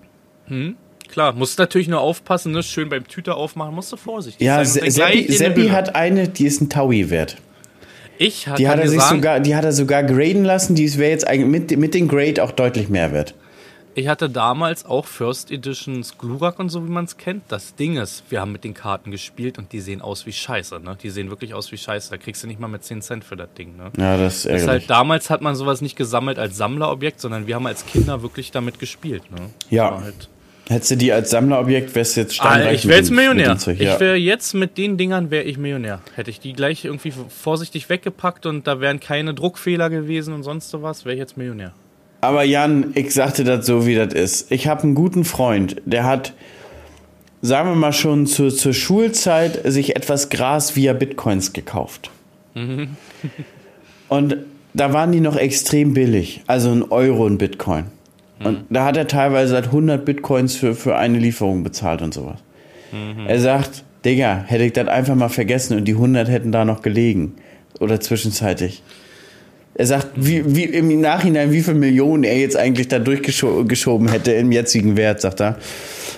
Hm? 0.48 0.76
Klar, 1.16 1.32
musst 1.32 1.58
natürlich 1.60 1.88
nur 1.88 2.02
aufpassen, 2.02 2.52
ne? 2.52 2.62
schön 2.62 2.90
beim 2.90 3.08
Tüte 3.08 3.36
aufmachen, 3.36 3.74
musst 3.74 3.90
du 3.90 3.96
vorsichtig 3.96 4.46
ja, 4.46 4.66
sein. 4.66 4.84
Ja, 4.84 4.92
Seppi, 4.92 5.32
Seppi 5.32 5.68
hat 5.70 5.96
eine, 5.96 6.28
die 6.28 6.46
ist 6.46 6.60
ein 6.60 6.70
Taui 6.70 7.10
wert. 7.10 7.38
Ich 8.18 8.50
die 8.58 8.68
hat 8.68 8.80
er 8.80 8.90
sich 8.90 9.00
sagen, 9.00 9.20
sogar, 9.20 9.40
die 9.40 9.56
hat 9.56 9.64
er 9.64 9.72
sogar 9.72 10.04
graden 10.04 10.44
lassen, 10.44 10.76
die 10.76 10.94
wäre 10.98 11.12
jetzt 11.12 11.26
eigentlich 11.26 11.48
mit, 11.48 11.78
mit 11.78 11.94
dem 11.94 12.10
Grade 12.10 12.44
auch 12.44 12.52
deutlich 12.52 12.90
mehr 12.90 13.14
wert. 13.14 13.34
Ich 13.94 14.10
hatte 14.10 14.30
damals 14.30 14.86
auch 14.86 15.06
First 15.06 15.52
Editions 15.52 16.18
Glurak 16.18 16.60
und 16.60 16.68
so, 16.68 16.86
wie 16.86 16.92
man 16.92 17.06
es 17.06 17.16
kennt. 17.16 17.44
Das 17.48 17.76
Ding 17.76 17.96
ist, 17.96 18.26
wir 18.28 18.42
haben 18.42 18.52
mit 18.52 18.66
den 18.66 18.74
Karten 18.74 19.10
gespielt 19.10 19.58
und 19.58 19.72
die 19.72 19.80
sehen 19.80 20.02
aus 20.02 20.26
wie 20.26 20.34
Scheiße. 20.34 20.82
Ne? 20.82 20.98
Die 21.02 21.10
sehen 21.10 21.30
wirklich 21.30 21.54
aus 21.54 21.72
wie 21.72 21.78
Scheiße. 21.78 22.10
Da 22.10 22.18
kriegst 22.18 22.44
du 22.44 22.48
nicht 22.48 22.60
mal 22.60 22.68
mit 22.68 22.84
10 22.84 23.02
Cent 23.02 23.24
für 23.24 23.38
das 23.38 23.54
Ding. 23.58 23.78
Ne? 23.78 23.92
Ja, 23.98 24.18
das 24.18 24.40
ist 24.40 24.46
ärgerlich. 24.48 24.68
halt, 24.68 24.90
damals 24.90 25.30
hat 25.30 25.40
man 25.40 25.56
sowas 25.56 25.80
nicht 25.80 25.96
gesammelt 25.96 26.40
als 26.40 26.58
Sammlerobjekt, 26.58 27.22
sondern 27.22 27.48
wir 27.48 27.56
haben 27.56 27.68
als 27.68 27.86
Kinder 27.86 28.22
wirklich 28.22 28.52
damit 28.52 28.80
gespielt. 28.80 29.32
Ne? 29.32 29.50
Ja. 29.70 30.02
Halt 30.02 30.28
Hättest 30.68 30.92
du 30.92 30.98
die 30.98 31.12
als 31.14 31.30
Sammlerobjekt, 31.30 31.94
wärst 31.94 32.18
du 32.18 32.22
jetzt 32.22 32.36
steinreich. 32.36 32.68
Ah, 32.68 32.72
ich 32.72 32.88
wäre 32.88 32.98
jetzt 32.98 33.12
Millionär. 33.12 33.56
Ja. 33.66 33.74
Ich 33.74 34.00
wäre 34.00 34.16
jetzt 34.16 34.54
mit 34.54 34.78
den 34.78 34.98
Dingern 34.98 35.30
wäre 35.30 35.44
ich 35.44 35.58
Millionär. 35.58 36.02
Hätte 36.16 36.32
ich 36.32 36.40
die 36.40 36.54
gleich 36.54 36.86
irgendwie 36.86 37.14
vorsichtig 37.30 37.88
weggepackt 37.90 38.48
und 38.48 38.66
da 38.66 38.80
wären 38.80 39.00
keine 39.00 39.36
Druckfehler 39.36 39.92
gewesen 39.92 40.34
und 40.34 40.42
sonst 40.44 40.70
sowas, 40.70 41.06
wäre 41.06 41.14
ich 41.14 41.20
jetzt 41.20 41.38
Millionär. 41.38 41.74
Aber 42.22 42.44
Jan, 42.44 42.92
ich 42.96 43.14
sagte 43.14 43.44
das 43.44 43.68
so, 43.68 43.86
wie 43.86 43.94
das 43.94 44.14
ist. 44.14 44.52
Ich 44.52 44.68
habe 44.68 44.84
einen 44.84 44.96
guten 44.96 45.24
Freund, 45.24 45.76
der 45.86 46.06
hat 46.06 46.34
sagen 47.46 47.70
wir 47.70 47.76
mal 47.76 47.94
schon 47.94 48.26
zu, 48.26 48.50
zur 48.50 48.74
Schulzeit, 48.74 49.62
sich 49.66 49.96
etwas 49.96 50.30
Gras 50.30 50.76
via 50.76 50.94
Bitcoins 50.94 51.54
gekauft. 51.54 52.10
Mhm. 52.56 52.98
Und 54.10 54.38
da 54.74 54.94
waren 54.94 55.12
die 55.12 55.22
noch 55.22 55.36
extrem 55.36 55.94
billig, 55.94 56.42
also 56.48 56.72
ein 56.72 56.84
Euro 56.84 57.28
ein 57.28 57.38
Bitcoin. 57.38 57.86
Mhm. 58.40 58.46
Und 58.46 58.66
da 58.70 58.86
hat 58.86 58.98
er 58.98 59.08
teilweise 59.08 59.56
halt 59.56 59.68
100 59.68 60.04
Bitcoins 60.06 60.56
für, 60.56 60.76
für 60.76 60.98
eine 60.98 61.20
Lieferung 61.20 61.64
bezahlt 61.64 62.02
und 62.02 62.14
sowas. 62.14 62.40
Mhm. 62.92 63.28
Er 63.28 63.40
sagt, 63.40 63.84
Digga, 64.04 64.44
hätte 64.46 64.64
ich 64.64 64.74
das 64.74 64.88
einfach 64.88 65.16
mal 65.16 65.30
vergessen 65.30 65.78
und 65.78 65.86
die 65.86 65.94
100 65.94 66.30
hätten 66.30 66.52
da 66.52 66.66
noch 66.66 66.82
gelegen. 66.82 67.36
Oder 67.80 68.00
zwischenzeitlich. 68.00 68.84
Er 69.78 69.86
sagt, 69.88 70.12
wie, 70.16 70.56
wie 70.56 70.64
im 70.64 71.02
Nachhinein, 71.02 71.52
wie 71.52 71.62
viele 71.62 71.78
Millionen 71.78 72.24
er 72.24 72.38
jetzt 72.38 72.56
eigentlich 72.56 72.88
da 72.88 73.00
durchgeschoben 73.00 74.08
hätte 74.08 74.32
im 74.32 74.54
jetzigen 74.54 74.96
Wert, 74.96 75.20
sagt 75.20 75.42
er. 75.42 75.58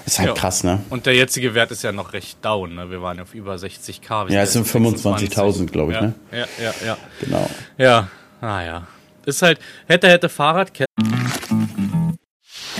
Das 0.05 0.13
ist 0.13 0.19
halt 0.19 0.29
ja. 0.29 0.33
krass, 0.35 0.63
ne? 0.63 0.79
Und 0.91 1.07
der 1.07 1.15
jetzige 1.15 1.55
Wert 1.55 1.71
ist 1.71 1.83
ja 1.83 1.91
noch 1.91 2.13
recht 2.13 2.37
down, 2.45 2.75
ne? 2.75 2.89
Wir 2.91 3.01
waren 3.01 3.19
auf 3.19 3.33
über 3.33 3.55
60k. 3.55 4.31
Ja, 4.31 4.43
es 4.43 4.53
sind 4.53 4.67
25.000, 4.67 5.65
glaube 5.71 5.93
ich, 5.93 5.97
ja. 5.97 6.03
ne? 6.03 6.13
Ja, 6.31 6.37
ja, 6.63 6.73
ja. 6.85 6.97
Genau. 7.19 7.49
Ja, 7.79 8.07
naja. 8.41 8.77
Ah, 8.85 8.87
ist 9.25 9.41
halt, 9.41 9.59
hätte, 9.87 10.07
hätte 10.07 10.29
Fahrradkette. 10.29 10.86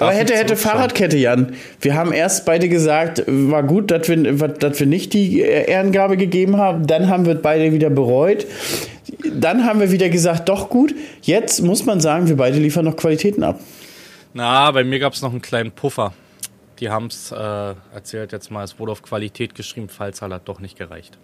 aber 0.00 0.12
hätte, 0.12 0.34
hätte 0.34 0.56
Fahrradkette, 0.56 1.16
Jan. 1.18 1.54
Wir 1.80 1.94
haben 1.94 2.12
erst 2.12 2.46
beide 2.46 2.68
gesagt, 2.68 3.22
war 3.26 3.62
gut, 3.62 3.90
dass 3.90 4.08
wir, 4.08 4.16
dass 4.16 4.80
wir 4.80 4.86
nicht 4.86 5.12
die 5.12 5.40
Ehrengabe 5.40 6.16
gegeben 6.16 6.56
haben. 6.56 6.86
Dann 6.86 7.08
haben 7.08 7.26
wir 7.26 7.34
beide 7.34 7.72
wieder 7.72 7.90
bereut. 7.90 8.46
Dann 9.32 9.66
haben 9.66 9.80
wir 9.80 9.92
wieder 9.92 10.08
gesagt, 10.08 10.48
doch 10.48 10.70
gut. 10.70 10.94
Jetzt 11.22 11.60
muss 11.62 11.84
man 11.84 12.00
sagen, 12.00 12.28
wir 12.28 12.36
beide 12.36 12.58
liefern 12.58 12.86
noch 12.86 12.96
Qualitäten 12.96 13.42
ab. 13.42 13.60
Na, 14.32 14.70
bei 14.70 14.84
mir 14.84 14.98
gab 14.98 15.12
es 15.12 15.22
noch 15.22 15.32
einen 15.32 15.42
kleinen 15.42 15.72
Puffer. 15.72 16.14
Die 16.78 16.88
haben 16.88 17.06
es 17.06 17.30
äh, 17.30 17.74
erzählt 17.94 18.32
jetzt 18.32 18.50
mal, 18.50 18.64
es 18.64 18.78
wurde 18.78 18.92
auf 18.92 19.02
Qualität 19.02 19.54
geschrieben, 19.54 19.90
Fallzahl 19.90 20.32
hat 20.32 20.48
doch 20.48 20.60
nicht 20.60 20.78
gereicht. 20.78 21.18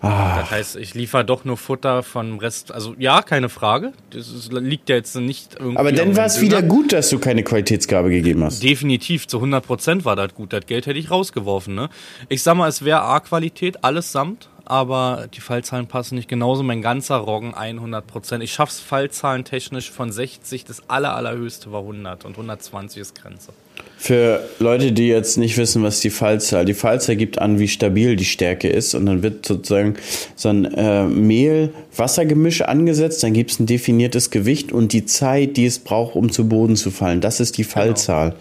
Ah. 0.00 0.40
Das 0.40 0.50
heißt, 0.50 0.76
ich 0.76 0.94
liefere 0.94 1.24
doch 1.24 1.44
nur 1.44 1.56
Futter 1.56 2.02
vom 2.02 2.38
Rest. 2.38 2.72
Also 2.72 2.94
ja, 2.98 3.22
keine 3.22 3.48
Frage. 3.48 3.92
Das 4.10 4.28
ist, 4.28 4.52
liegt 4.52 4.88
ja 4.88 4.96
jetzt 4.96 5.16
nicht 5.16 5.56
irgendwie. 5.58 5.78
Aber 5.78 5.92
dann 5.92 6.16
war 6.16 6.26
es 6.26 6.40
wieder 6.40 6.62
gut, 6.62 6.92
dass 6.92 7.10
du 7.10 7.18
keine 7.18 7.42
Qualitätsgabe 7.42 8.10
gegeben 8.10 8.44
hast. 8.44 8.62
Definitiv, 8.62 9.26
zu 9.26 9.38
100 9.38 9.66
Prozent 9.66 10.04
war 10.04 10.16
das 10.16 10.34
gut. 10.34 10.52
Das 10.52 10.66
Geld 10.66 10.86
hätte 10.86 10.98
ich 10.98 11.10
rausgeworfen. 11.10 11.74
Ne? 11.74 11.88
Ich 12.28 12.42
sag 12.42 12.56
mal, 12.56 12.68
es 12.68 12.84
wäre 12.84 13.02
A-Qualität, 13.02 13.84
alles 13.84 14.12
samt 14.12 14.48
aber 14.68 15.28
die 15.32 15.40
Fallzahlen 15.40 15.86
passen 15.86 16.16
nicht. 16.16 16.28
Genauso 16.28 16.62
mein 16.62 16.82
ganzer 16.82 17.16
Roggen 17.16 17.54
100 17.54 18.06
Prozent. 18.06 18.44
Ich 18.44 18.52
schaff's 18.52 18.80
Fallzahlen 18.80 19.44
technisch 19.44 19.90
von 19.90 20.12
60, 20.12 20.66
das 20.66 20.90
aller, 20.90 21.14
allerhöchste 21.14 21.72
war 21.72 21.80
100 21.80 22.26
und 22.26 22.32
120 22.32 23.00
ist 23.00 23.14
Grenze. 23.14 23.54
Für 24.00 24.48
Leute, 24.60 24.92
die 24.92 25.08
jetzt 25.08 25.38
nicht 25.38 25.58
wissen, 25.58 25.82
was 25.82 25.98
die 25.98 26.10
Fallzahl, 26.10 26.64
die 26.64 26.74
Fallzahl 26.74 27.16
gibt 27.16 27.40
an, 27.40 27.58
wie 27.58 27.66
stabil 27.66 28.14
die 28.14 28.24
Stärke 28.24 28.68
ist 28.68 28.94
und 28.94 29.06
dann 29.06 29.24
wird 29.24 29.44
sozusagen 29.44 29.94
so 30.36 30.50
ein 30.50 30.66
äh, 30.66 31.04
Mehl-Wassergemisch 31.04 32.62
angesetzt, 32.62 33.24
dann 33.24 33.32
gibt 33.32 33.50
es 33.50 33.58
ein 33.58 33.66
definiertes 33.66 34.30
Gewicht 34.30 34.70
und 34.70 34.92
die 34.92 35.04
Zeit, 35.04 35.56
die 35.56 35.66
es 35.66 35.80
braucht, 35.80 36.14
um 36.14 36.30
zu 36.30 36.48
Boden 36.48 36.76
zu 36.76 36.92
fallen. 36.92 37.20
Das 37.20 37.40
ist 37.40 37.58
die 37.58 37.62
genau. 37.62 37.74
Fallzahl. 37.74 38.30
Genau. 38.30 38.40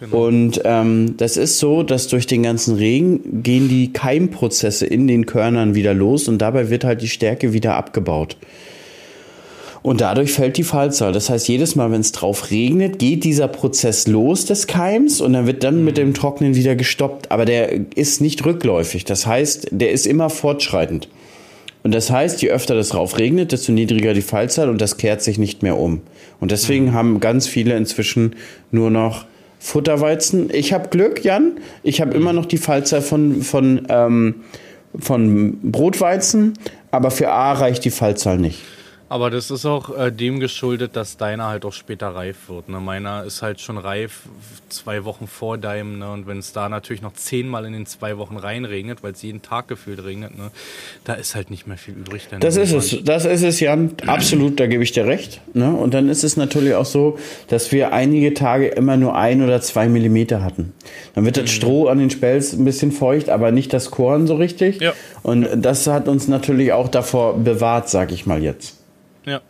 Genau. 0.00 0.26
Und 0.26 0.60
ähm, 0.64 1.16
das 1.16 1.36
ist 1.36 1.58
so, 1.58 1.82
dass 1.82 2.08
durch 2.08 2.26
den 2.26 2.42
ganzen 2.42 2.76
Regen 2.76 3.42
gehen 3.42 3.68
die 3.68 3.92
Keimprozesse 3.92 4.86
in 4.86 5.06
den 5.06 5.26
Körnern 5.26 5.74
wieder 5.74 5.94
los 5.94 6.28
und 6.28 6.38
dabei 6.38 6.70
wird 6.70 6.84
halt 6.84 7.02
die 7.02 7.08
Stärke 7.08 7.52
wieder 7.52 7.76
abgebaut. 7.76 8.36
Und 9.84 10.00
dadurch 10.00 10.32
fällt 10.32 10.56
die 10.56 10.64
Fallzahl. 10.64 11.12
Das 11.12 11.28
heißt, 11.28 11.46
jedes 11.46 11.76
Mal, 11.76 11.92
wenn 11.92 12.00
es 12.00 12.10
drauf 12.10 12.50
regnet, 12.50 12.98
geht 12.98 13.22
dieser 13.22 13.48
Prozess 13.48 14.06
los 14.06 14.46
des 14.46 14.66
Keims 14.66 15.20
und 15.20 15.34
dann 15.34 15.46
wird 15.46 15.62
dann 15.62 15.84
mit 15.84 15.98
dem 15.98 16.14
Trocknen 16.14 16.56
wieder 16.56 16.74
gestoppt. 16.74 17.30
Aber 17.30 17.44
der 17.44 17.94
ist 17.94 18.22
nicht 18.22 18.46
rückläufig. 18.46 19.04
Das 19.04 19.26
heißt, 19.26 19.68
der 19.72 19.92
ist 19.92 20.06
immer 20.06 20.30
fortschreitend. 20.30 21.10
Und 21.82 21.94
das 21.94 22.10
heißt, 22.10 22.40
je 22.40 22.48
öfter 22.48 22.74
das 22.74 22.88
drauf 22.88 23.18
regnet, 23.18 23.52
desto 23.52 23.72
niedriger 23.72 24.14
die 24.14 24.22
Fallzahl 24.22 24.70
und 24.70 24.80
das 24.80 24.96
kehrt 24.96 25.20
sich 25.20 25.36
nicht 25.36 25.62
mehr 25.62 25.78
um. 25.78 26.00
Und 26.40 26.50
deswegen 26.50 26.86
mhm. 26.86 26.92
haben 26.94 27.20
ganz 27.20 27.46
viele 27.46 27.76
inzwischen 27.76 28.36
nur 28.70 28.90
noch 28.90 29.26
Futterweizen. 29.58 30.48
Ich 30.50 30.72
habe 30.72 30.88
Glück, 30.88 31.22
Jan. 31.22 31.58
Ich 31.82 32.00
habe 32.00 32.14
immer 32.14 32.32
noch 32.32 32.46
die 32.46 32.56
Fallzahl 32.56 33.02
von, 33.02 33.42
von, 33.42 33.82
ähm, 33.90 34.36
von 34.98 35.58
Brotweizen, 35.60 36.54
aber 36.90 37.10
für 37.10 37.30
A 37.30 37.52
reicht 37.52 37.84
die 37.84 37.90
Fallzahl 37.90 38.38
nicht. 38.38 38.60
Aber 39.08 39.30
das 39.30 39.50
ist 39.50 39.66
auch 39.66 39.96
äh, 39.96 40.10
dem 40.10 40.40
geschuldet, 40.40 40.96
dass 40.96 41.18
deiner 41.18 41.46
halt 41.46 41.64
auch 41.66 41.72
später 41.72 42.08
reif 42.08 42.48
wird. 42.48 42.70
Ne? 42.70 42.80
Meiner 42.80 43.24
ist 43.24 43.42
halt 43.42 43.60
schon 43.60 43.76
reif 43.76 44.22
zwei 44.70 45.04
Wochen 45.04 45.26
vor 45.26 45.58
deinem. 45.58 45.98
Ne? 45.98 46.10
Und 46.10 46.26
wenn 46.26 46.38
es 46.38 46.52
da 46.52 46.70
natürlich 46.70 47.02
noch 47.02 47.12
zehnmal 47.12 47.66
in 47.66 47.74
den 47.74 47.86
zwei 47.86 48.16
Wochen 48.16 48.38
reinregnet, 48.38 49.02
weil 49.02 49.12
es 49.12 49.22
jeden 49.22 49.42
Tag 49.42 49.68
gefühlt 49.68 50.02
regnet, 50.02 50.36
ne? 50.38 50.50
da 51.04 51.14
ist 51.14 51.34
halt 51.34 51.50
nicht 51.50 51.66
mehr 51.66 51.76
viel 51.76 51.94
übrig. 51.94 52.28
Das 52.40 52.56
ist 52.56 52.72
es, 52.72 53.04
das 53.04 53.26
ist 53.26 53.42
es, 53.42 53.60
Jan. 53.60 53.92
Absolut, 54.06 54.58
da 54.58 54.66
gebe 54.66 54.82
ich 54.82 54.92
dir 54.92 55.06
recht. 55.06 55.42
Ne? 55.52 55.70
Und 55.70 55.92
dann 55.92 56.08
ist 56.08 56.24
es 56.24 56.38
natürlich 56.38 56.74
auch 56.74 56.86
so, 56.86 57.18
dass 57.48 57.72
wir 57.72 57.92
einige 57.92 58.32
Tage 58.32 58.68
immer 58.68 58.96
nur 58.96 59.16
ein 59.16 59.42
oder 59.42 59.60
zwei 59.60 59.86
Millimeter 59.86 60.42
hatten. 60.42 60.72
Dann 61.14 61.26
wird 61.26 61.36
das 61.36 61.44
mhm. 61.44 61.48
Stroh 61.48 61.88
an 61.88 61.98
den 61.98 62.10
Spelz 62.10 62.54
ein 62.54 62.64
bisschen 62.64 62.90
feucht, 62.90 63.28
aber 63.28 63.52
nicht 63.52 63.72
das 63.74 63.90
Korn 63.90 64.26
so 64.26 64.36
richtig. 64.36 64.80
Ja. 64.80 64.94
Und 65.22 65.46
das 65.56 65.86
hat 65.86 66.08
uns 66.08 66.26
natürlich 66.26 66.72
auch 66.72 66.88
davor 66.88 67.38
bewahrt, 67.38 67.90
sag 67.90 68.10
ich 68.10 68.24
mal 68.24 68.42
jetzt. 68.42 68.83
Ja. 69.26 69.40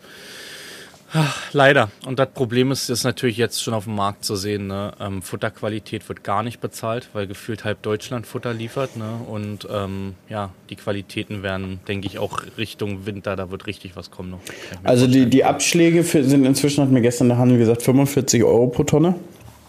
Ach, 1.16 1.40
leider. 1.52 1.90
Und 2.06 2.18
das 2.18 2.30
Problem 2.34 2.72
ist, 2.72 2.90
ist 2.90 3.04
natürlich 3.04 3.36
jetzt 3.36 3.62
schon 3.62 3.72
auf 3.72 3.84
dem 3.84 3.94
Markt 3.94 4.24
zu 4.24 4.34
sehen. 4.34 4.66
Ne? 4.66 4.90
Ähm, 5.00 5.22
Futterqualität 5.22 6.08
wird 6.08 6.24
gar 6.24 6.42
nicht 6.42 6.60
bezahlt, 6.60 7.08
weil 7.12 7.28
gefühlt 7.28 7.62
halb 7.62 7.82
Deutschland 7.82 8.26
Futter 8.26 8.52
liefert. 8.52 8.96
Ne? 8.96 9.20
Und 9.28 9.68
ähm, 9.72 10.14
ja, 10.28 10.50
die 10.70 10.76
Qualitäten 10.76 11.44
werden, 11.44 11.78
denke 11.86 12.08
ich, 12.08 12.18
auch 12.18 12.42
Richtung 12.58 13.06
Winter, 13.06 13.36
da 13.36 13.52
wird 13.52 13.68
richtig 13.68 13.94
was 13.94 14.10
kommen 14.10 14.32
noch. 14.32 14.40
Also 14.82 15.06
die, 15.06 15.30
die 15.30 15.44
Abschläge 15.44 16.02
für, 16.02 16.24
sind 16.24 16.44
inzwischen, 16.44 16.82
hat 16.82 16.90
mir 16.90 17.00
gestern 17.00 17.28
der 17.28 17.38
Handel 17.38 17.58
gesagt, 17.58 17.82
45 17.82 18.42
Euro 18.42 18.66
pro 18.66 18.82
Tonne. 18.82 19.14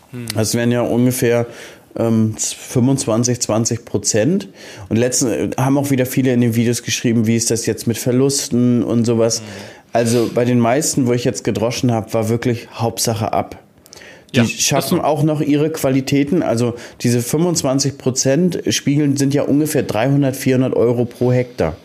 Hm. 0.10 0.26
Das 0.34 0.56
wären 0.56 0.72
ja 0.72 0.82
ungefähr 0.82 1.45
25, 1.95 3.36
ähm, 3.36 3.41
20 3.41 3.86
Prozent. 3.86 4.49
Und 4.89 4.97
letzten 4.97 5.51
haben 5.58 5.78
auch 5.78 5.91
wieder 5.91 6.08
viele 6.08 6.34
in 6.34 6.41
den 6.41 6.56
Videos 6.56 6.82
geschrieben, 6.82 7.28
wie 7.28 7.36
ist 7.36 7.51
das 7.51 7.68
jetzt 7.68 7.86
mit 7.86 7.99
Verlusten 7.99 8.84
und 8.84 9.06
sowas. 9.06 9.41
Mhm 9.41 9.75
also 9.96 10.30
bei 10.34 10.43
den 10.43 10.60
meisten, 10.60 11.08
wo 11.08 11.14
ich 11.14 11.24
jetzt 11.24 11.46
gedroschen 11.46 11.89
habe, 11.89 12.14
war 12.14 12.28
wirklich 12.28 12.68
Hauptsache 12.74 13.32
ab. 13.32 13.64
Die 14.34 14.39
ja, 14.39 14.46
schaffen 14.46 15.00
auch 15.00 15.24
noch 15.24 15.39
ihre 15.39 15.70
Qualitäten. 15.70 16.43
Also 16.43 16.74
diese 17.00 17.22
25 17.22 17.98
Prozent 17.98 18.62
Spiegeln 18.68 19.16
sind 19.16 19.34
ja 19.34 19.43
ungefähr 19.43 19.84
300, 19.84 20.36
400 20.36 20.74
Euro 20.76 21.06
pro 21.06 21.32
Hektar, 21.32 21.78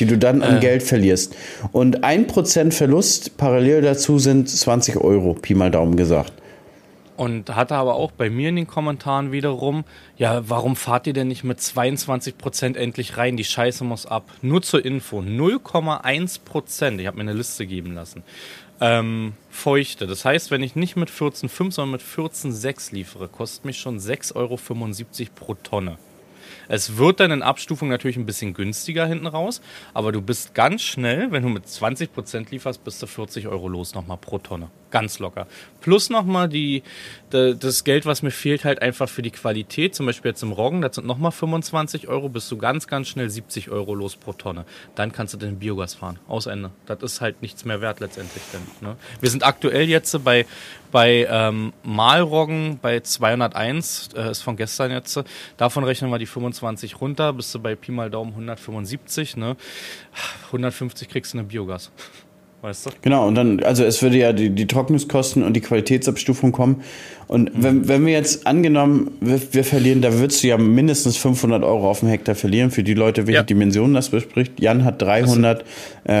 die 0.00 0.06
du 0.06 0.18
dann 0.18 0.42
an 0.42 0.56
äh. 0.56 0.60
Geld 0.60 0.82
verlierst. 0.82 1.36
Und 1.70 2.02
ein 2.02 2.26
Prozent 2.26 2.74
Verlust 2.74 3.36
parallel 3.36 3.82
dazu 3.82 4.18
sind 4.18 4.48
20 4.48 4.96
Euro, 4.96 5.34
Pi 5.34 5.54
mal 5.54 5.70
Daumen 5.70 5.96
gesagt. 5.96 6.32
Und 7.22 7.54
hatte 7.54 7.76
aber 7.76 7.94
auch 7.94 8.10
bei 8.10 8.30
mir 8.30 8.48
in 8.48 8.56
den 8.56 8.66
Kommentaren 8.66 9.30
wiederum, 9.30 9.84
ja, 10.16 10.42
warum 10.48 10.74
fahrt 10.74 11.06
ihr 11.06 11.12
denn 11.12 11.28
nicht 11.28 11.44
mit 11.44 11.60
22% 11.60 12.74
endlich 12.76 13.16
rein? 13.16 13.36
Die 13.36 13.44
Scheiße 13.44 13.84
muss 13.84 14.06
ab. 14.06 14.28
Nur 14.42 14.60
zur 14.60 14.84
Info, 14.84 15.20
0,1%, 15.20 16.98
ich 16.98 17.06
habe 17.06 17.18
mir 17.18 17.22
eine 17.22 17.32
Liste 17.32 17.64
geben 17.64 17.94
lassen, 17.94 18.24
ähm, 18.80 19.34
Feuchte. 19.50 20.08
Das 20.08 20.24
heißt, 20.24 20.50
wenn 20.50 20.64
ich 20.64 20.74
nicht 20.74 20.96
mit 20.96 21.10
14,5, 21.10 21.70
sondern 21.70 21.92
mit 21.92 22.02
14,6 22.02 22.92
liefere, 22.92 23.28
kostet 23.28 23.66
mich 23.66 23.78
schon 23.78 24.00
6,75 24.00 24.34
Euro 24.34 24.58
pro 25.36 25.54
Tonne. 25.54 25.98
Es 26.66 26.96
wird 26.96 27.20
dann 27.20 27.30
in 27.30 27.42
Abstufung 27.42 27.88
natürlich 27.88 28.16
ein 28.16 28.26
bisschen 28.26 28.52
günstiger 28.52 29.06
hinten 29.06 29.28
raus, 29.28 29.60
aber 29.94 30.10
du 30.10 30.20
bist 30.22 30.56
ganz 30.56 30.82
schnell, 30.82 31.30
wenn 31.30 31.44
du 31.44 31.50
mit 31.50 31.66
20% 31.66 32.50
lieferst, 32.50 32.82
bist 32.82 33.00
du 33.00 33.06
40 33.06 33.46
Euro 33.46 33.68
los 33.68 33.94
nochmal 33.94 34.16
pro 34.16 34.38
Tonne. 34.38 34.72
Ganz 34.92 35.18
locker. 35.18 35.46
Plus 35.80 36.10
nochmal 36.10 36.50
die, 36.50 36.82
das 37.30 37.82
Geld, 37.82 38.04
was 38.04 38.22
mir 38.22 38.30
fehlt, 38.30 38.64
halt 38.64 38.82
einfach 38.82 39.08
für 39.08 39.22
die 39.22 39.30
Qualität. 39.30 39.94
Zum 39.94 40.04
Beispiel 40.04 40.30
jetzt 40.30 40.42
im 40.42 40.52
Roggen, 40.52 40.82
das 40.82 40.96
sind 40.96 41.06
nochmal 41.06 41.32
25 41.32 42.08
Euro, 42.08 42.28
bist 42.28 42.50
du 42.52 42.58
ganz, 42.58 42.86
ganz 42.86 43.08
schnell 43.08 43.30
70 43.30 43.70
Euro 43.70 43.94
los 43.94 44.16
pro 44.16 44.34
Tonne. 44.34 44.66
Dann 44.94 45.10
kannst 45.10 45.32
du 45.32 45.38
den 45.38 45.58
Biogas 45.58 45.94
fahren. 45.94 46.18
Aus 46.28 46.44
Ende. 46.44 46.70
Das 46.84 47.02
ist 47.02 47.20
halt 47.22 47.40
nichts 47.40 47.64
mehr 47.64 47.80
wert 47.80 48.00
letztendlich. 48.00 48.42
Denn, 48.52 48.60
ne? 48.86 48.96
Wir 49.20 49.30
sind 49.30 49.44
aktuell 49.44 49.88
jetzt 49.88 50.22
bei, 50.22 50.44
bei 50.90 51.26
ähm, 51.28 51.72
Mahlroggen 51.82 52.78
bei 52.80 53.00
201, 53.00 54.10
äh, 54.14 54.30
ist 54.30 54.42
von 54.42 54.56
gestern 54.56 54.90
jetzt. 54.90 55.18
Davon 55.56 55.84
rechnen 55.84 56.10
wir 56.10 56.18
die 56.18 56.26
25 56.26 57.00
runter, 57.00 57.32
bist 57.32 57.54
du 57.54 57.60
bei 57.60 57.74
Pi 57.76 57.92
mal 57.92 58.10
Daumen 58.10 58.32
175. 58.32 59.38
Ne? 59.38 59.56
150 60.48 61.08
kriegst 61.08 61.32
du 61.32 61.38
eine 61.38 61.46
Biogas. 61.48 61.90
Weißt 62.62 62.86
du? 62.86 62.90
Genau, 63.02 63.26
und 63.26 63.34
dann, 63.34 63.60
also 63.64 63.82
es 63.82 64.02
würde 64.02 64.18
ja 64.18 64.32
die, 64.32 64.50
die 64.50 64.68
Trocknungskosten 64.68 65.42
und 65.42 65.54
die 65.54 65.60
Qualitätsabstufung 65.60 66.52
kommen. 66.52 66.84
Und 67.26 67.52
mhm. 67.56 67.62
wenn, 67.62 67.88
wenn 67.88 68.06
wir 68.06 68.12
jetzt 68.12 68.46
angenommen, 68.46 69.10
wir, 69.20 69.40
wir, 69.52 69.64
verlieren, 69.64 70.00
da 70.00 70.12
würdest 70.12 70.44
du 70.44 70.46
ja 70.46 70.58
mindestens 70.58 71.16
500 71.16 71.64
Euro 71.64 71.90
auf 71.90 72.00
dem 72.00 72.08
Hektar 72.08 72.36
verlieren 72.36 72.70
für 72.70 72.84
die 72.84 72.94
Leute, 72.94 73.26
welche 73.26 73.38
ja. 73.38 73.42
Dimensionen 73.42 73.94
das 73.94 74.10
bespricht. 74.10 74.60
Jan 74.60 74.84
hat 74.84 75.02
300, 75.02 75.64
äh, 76.04 76.12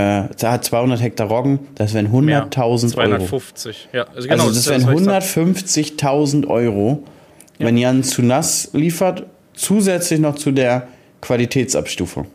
hat 0.42 0.64
200 0.64 1.00
Hektar 1.00 1.28
Roggen, 1.28 1.60
das 1.76 1.94
wären 1.94 2.08
100.000 2.08 2.58
Euro. 2.58 2.76
250, 2.76 3.88
ja. 3.92 4.06
Also, 4.12 4.28
genau, 4.28 4.42
also 4.42 4.54
das, 4.54 4.64
das 4.64 4.86
wären 4.88 5.06
150.000 5.06 6.48
Euro, 6.48 7.04
ja. 7.60 7.66
wenn 7.66 7.76
Jan 7.76 8.02
zu 8.02 8.20
nass 8.20 8.70
liefert, 8.72 9.26
zusätzlich 9.54 10.18
noch 10.18 10.34
zu 10.34 10.50
der 10.50 10.88
Qualitätsabstufung. 11.20 12.26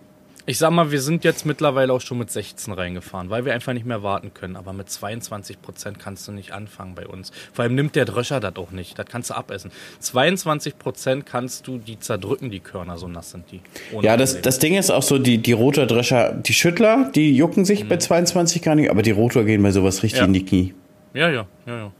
Ich 0.50 0.60
sag 0.60 0.72
mal, 0.72 0.92
wir 0.92 1.02
sind 1.02 1.26
jetzt 1.26 1.46
mittlerweile 1.46 1.92
auch 1.92 2.00
schon 2.00 2.20
mit 2.20 2.32
16 2.32 2.74
reingefahren, 2.74 3.30
weil 3.30 3.44
wir 3.44 3.54
einfach 3.54 3.74
nicht 3.74 3.86
mehr 3.86 4.02
warten 4.02 4.34
können. 4.34 4.56
Aber 4.56 4.72
mit 4.72 4.90
22 4.90 5.62
Prozent 5.62 6.00
kannst 6.00 6.26
du 6.26 6.32
nicht 6.32 6.54
anfangen 6.54 6.96
bei 6.96 7.06
uns. 7.06 7.34
Vor 7.52 7.64
allem 7.64 7.76
nimmt 7.76 7.98
der 7.98 8.06
Dröscher 8.06 8.40
das 8.40 8.56
auch 8.56 8.72
nicht. 8.72 8.98
Das 8.98 9.08
kannst 9.08 9.30
du 9.30 9.34
abessen. 9.34 9.72
22 10.00 10.80
Prozent 10.80 11.26
kannst 11.26 11.68
du 11.68 11.80
die 11.80 12.00
zerdrücken, 12.00 12.50
die 12.50 12.62
Körner, 12.62 12.98
so 12.98 13.10
nass 13.10 13.32
sind 13.32 13.52
die. 13.52 13.60
Ja, 14.02 14.16
das, 14.16 14.42
das 14.42 14.60
Ding 14.60 14.76
ist 14.76 14.90
auch 14.90 15.04
so, 15.04 15.20
die, 15.20 15.40
die 15.40 15.52
Rotordrescher, 15.52 16.32
die 16.32 16.54
Schüttler, 16.54 17.12
die 17.14 17.36
jucken 17.36 17.66
sich 17.66 17.84
mhm. 17.84 17.90
bei 17.90 17.98
22 17.98 18.62
gar 18.62 18.76
nicht, 18.76 18.90
aber 18.90 19.02
die 19.02 19.12
Rotor 19.12 19.44
gehen 19.44 19.62
bei 19.62 19.72
sowas 19.72 20.02
richtig 20.02 20.22
ja. 20.22 20.28
in 20.28 20.32
die 20.32 20.46
Knie. 20.46 20.74
Ja, 21.14 21.30
ja, 21.30 21.46
ja, 21.66 21.78
ja. 21.78 21.92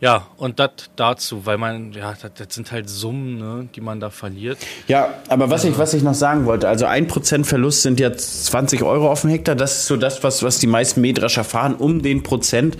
Ja, 0.00 0.26
und 0.36 0.58
das 0.58 0.70
dazu, 0.96 1.46
weil 1.46 1.56
man, 1.56 1.92
ja, 1.92 2.14
das 2.22 2.54
sind 2.54 2.70
halt 2.70 2.88
Summen, 2.88 3.38
ne, 3.38 3.68
die 3.74 3.80
man 3.80 3.98
da 3.98 4.10
verliert. 4.10 4.58
Ja, 4.88 5.14
aber 5.28 5.46
was, 5.46 5.62
also. 5.62 5.68
ich, 5.68 5.78
was 5.78 5.94
ich 5.94 6.02
noch 6.02 6.14
sagen 6.14 6.44
wollte, 6.44 6.68
also 6.68 6.84
ein 6.84 7.06
Prozent 7.06 7.46
Verlust 7.46 7.82
sind 7.82 7.98
jetzt 7.98 8.46
20 8.46 8.82
Euro 8.82 9.10
auf 9.10 9.22
dem 9.22 9.30
Hektar, 9.30 9.54
das 9.54 9.78
ist 9.78 9.86
so 9.86 9.96
das, 9.96 10.22
was, 10.22 10.42
was 10.42 10.58
die 10.58 10.66
meisten 10.66 11.00
Mähdrescher 11.00 11.44
fahren, 11.44 11.74
um 11.74 12.02
den 12.02 12.22
Prozent. 12.22 12.76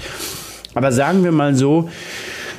Aber 0.75 0.93
sagen 0.93 1.25
wir 1.25 1.33
mal 1.33 1.55
so, 1.55 1.89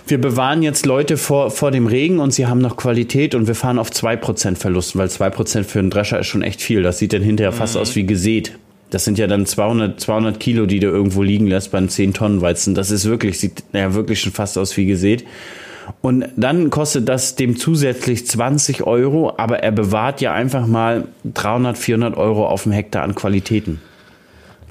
wir 0.08 0.20
bewahren 0.20 0.64
jetzt 0.64 0.86
Leute 0.86 1.18
vor, 1.18 1.51
vor 1.51 1.70
dem 1.70 1.86
Regen 1.86 2.20
und 2.20 2.32
sie 2.32 2.47
haben 2.47 2.60
noch 2.60 2.78
Qualität 2.78 3.36
und 3.36 3.47
wir 3.47 3.55
fahren 3.55 3.78
auf 3.78 3.89
2% 3.89 4.55
Verlusten, 4.55 4.99
weil 4.99 5.10
2% 5.10 5.64
für 5.64 5.80
einen 5.80 5.89
Drescher 5.89 6.20
ist 6.20 6.28
schon 6.28 6.41
echt 6.41 6.62
viel. 6.62 6.82
Das 6.82 6.97
sieht 6.97 7.14
dann 7.14 7.22
hinterher 7.22 7.51
fast 7.51 7.76
mhm. 7.76 7.82
aus 7.82 7.95
wie 7.95 8.05
gesät. 8.05 8.58
Das 8.90 9.04
sind 9.04 9.18
ja 9.18 9.28
dann 9.28 9.46
200, 9.46 10.00
200 10.00 10.40
Kilo, 10.40 10.66
die 10.66 10.80
du 10.80 10.88
irgendwo 10.88 11.24
liegen 11.24 11.48
lässt 11.48 11.72
beim 11.72 11.90
10 11.90 12.14
Tonnen 12.14 12.42
Weizen. 12.42 12.74
Das 12.74 12.92
ist 12.92 13.06
wirklich, 13.06 13.40
sieht 13.40 13.64
ja 13.74 13.94
wirklich 13.94 14.22
schon 14.22 14.32
fast 14.32 14.58
aus 14.58 14.76
wie 14.78 14.86
gesät. 14.86 15.26
Und 16.02 16.26
dann 16.36 16.70
kostet 16.70 17.08
das 17.08 17.36
dem 17.36 17.58
zusätzlich 17.58 18.28
20 18.28 18.84
Euro, 18.84 19.34
aber 19.38 19.60
er 19.60 19.72
bewahrt 19.72 20.22
ja 20.22 20.34
einfach 20.34 20.68
mal 20.68 21.06
300, 21.26 21.78
400 21.78 22.18
Euro 22.18 22.48
auf 22.48 22.64
dem 22.64 22.72
Hektar 22.72 23.04
an 23.04 23.16
Qualitäten. 23.16 23.82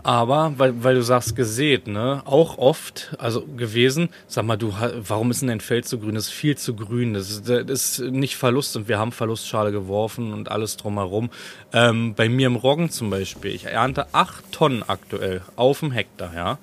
Aber, 0.07 0.53
weil, 0.57 0.85
weil 0.85 0.95
du 0.95 1.03
sagst 1.03 1.35
gesät, 1.35 1.89
ne, 1.89 2.23
auch 2.27 2.59
oft, 2.59 3.17
also 3.19 3.45
gewesen, 3.45 4.09
sag 4.29 4.45
mal, 4.45 4.57
du, 4.57 4.73
warum 5.01 5.33
ist 5.33 5.41
denn 5.41 5.49
dein 5.49 5.61
Feld 5.61 5.89
so 5.89 5.99
grün? 5.99 6.15
Das 6.15 6.29
ist 6.29 6.33
viel 6.33 6.57
zu 6.57 6.77
grün. 6.77 7.13
Das 7.13 7.29
ist, 7.29 7.49
das 7.49 7.99
ist 7.99 8.13
nicht 8.13 8.37
Verlust 8.37 8.77
und 8.77 8.87
wir 8.87 9.01
haben 9.01 9.11
Verlustschale 9.11 9.73
geworfen 9.73 10.33
und 10.33 10.49
alles 10.49 10.77
drumherum. 10.77 11.31
Ähm, 11.73 12.15
bei 12.15 12.29
mir 12.29 12.47
im 12.47 12.55
Roggen 12.55 12.89
zum 12.89 13.11
Beispiel, 13.11 13.51
ich 13.51 13.65
ernte 13.65 14.07
acht 14.13 14.53
Tonnen 14.53 14.85
aktuell 14.85 15.41
auf 15.57 15.81
dem 15.81 15.91
Hektar, 15.91 16.33
ja. 16.37 16.59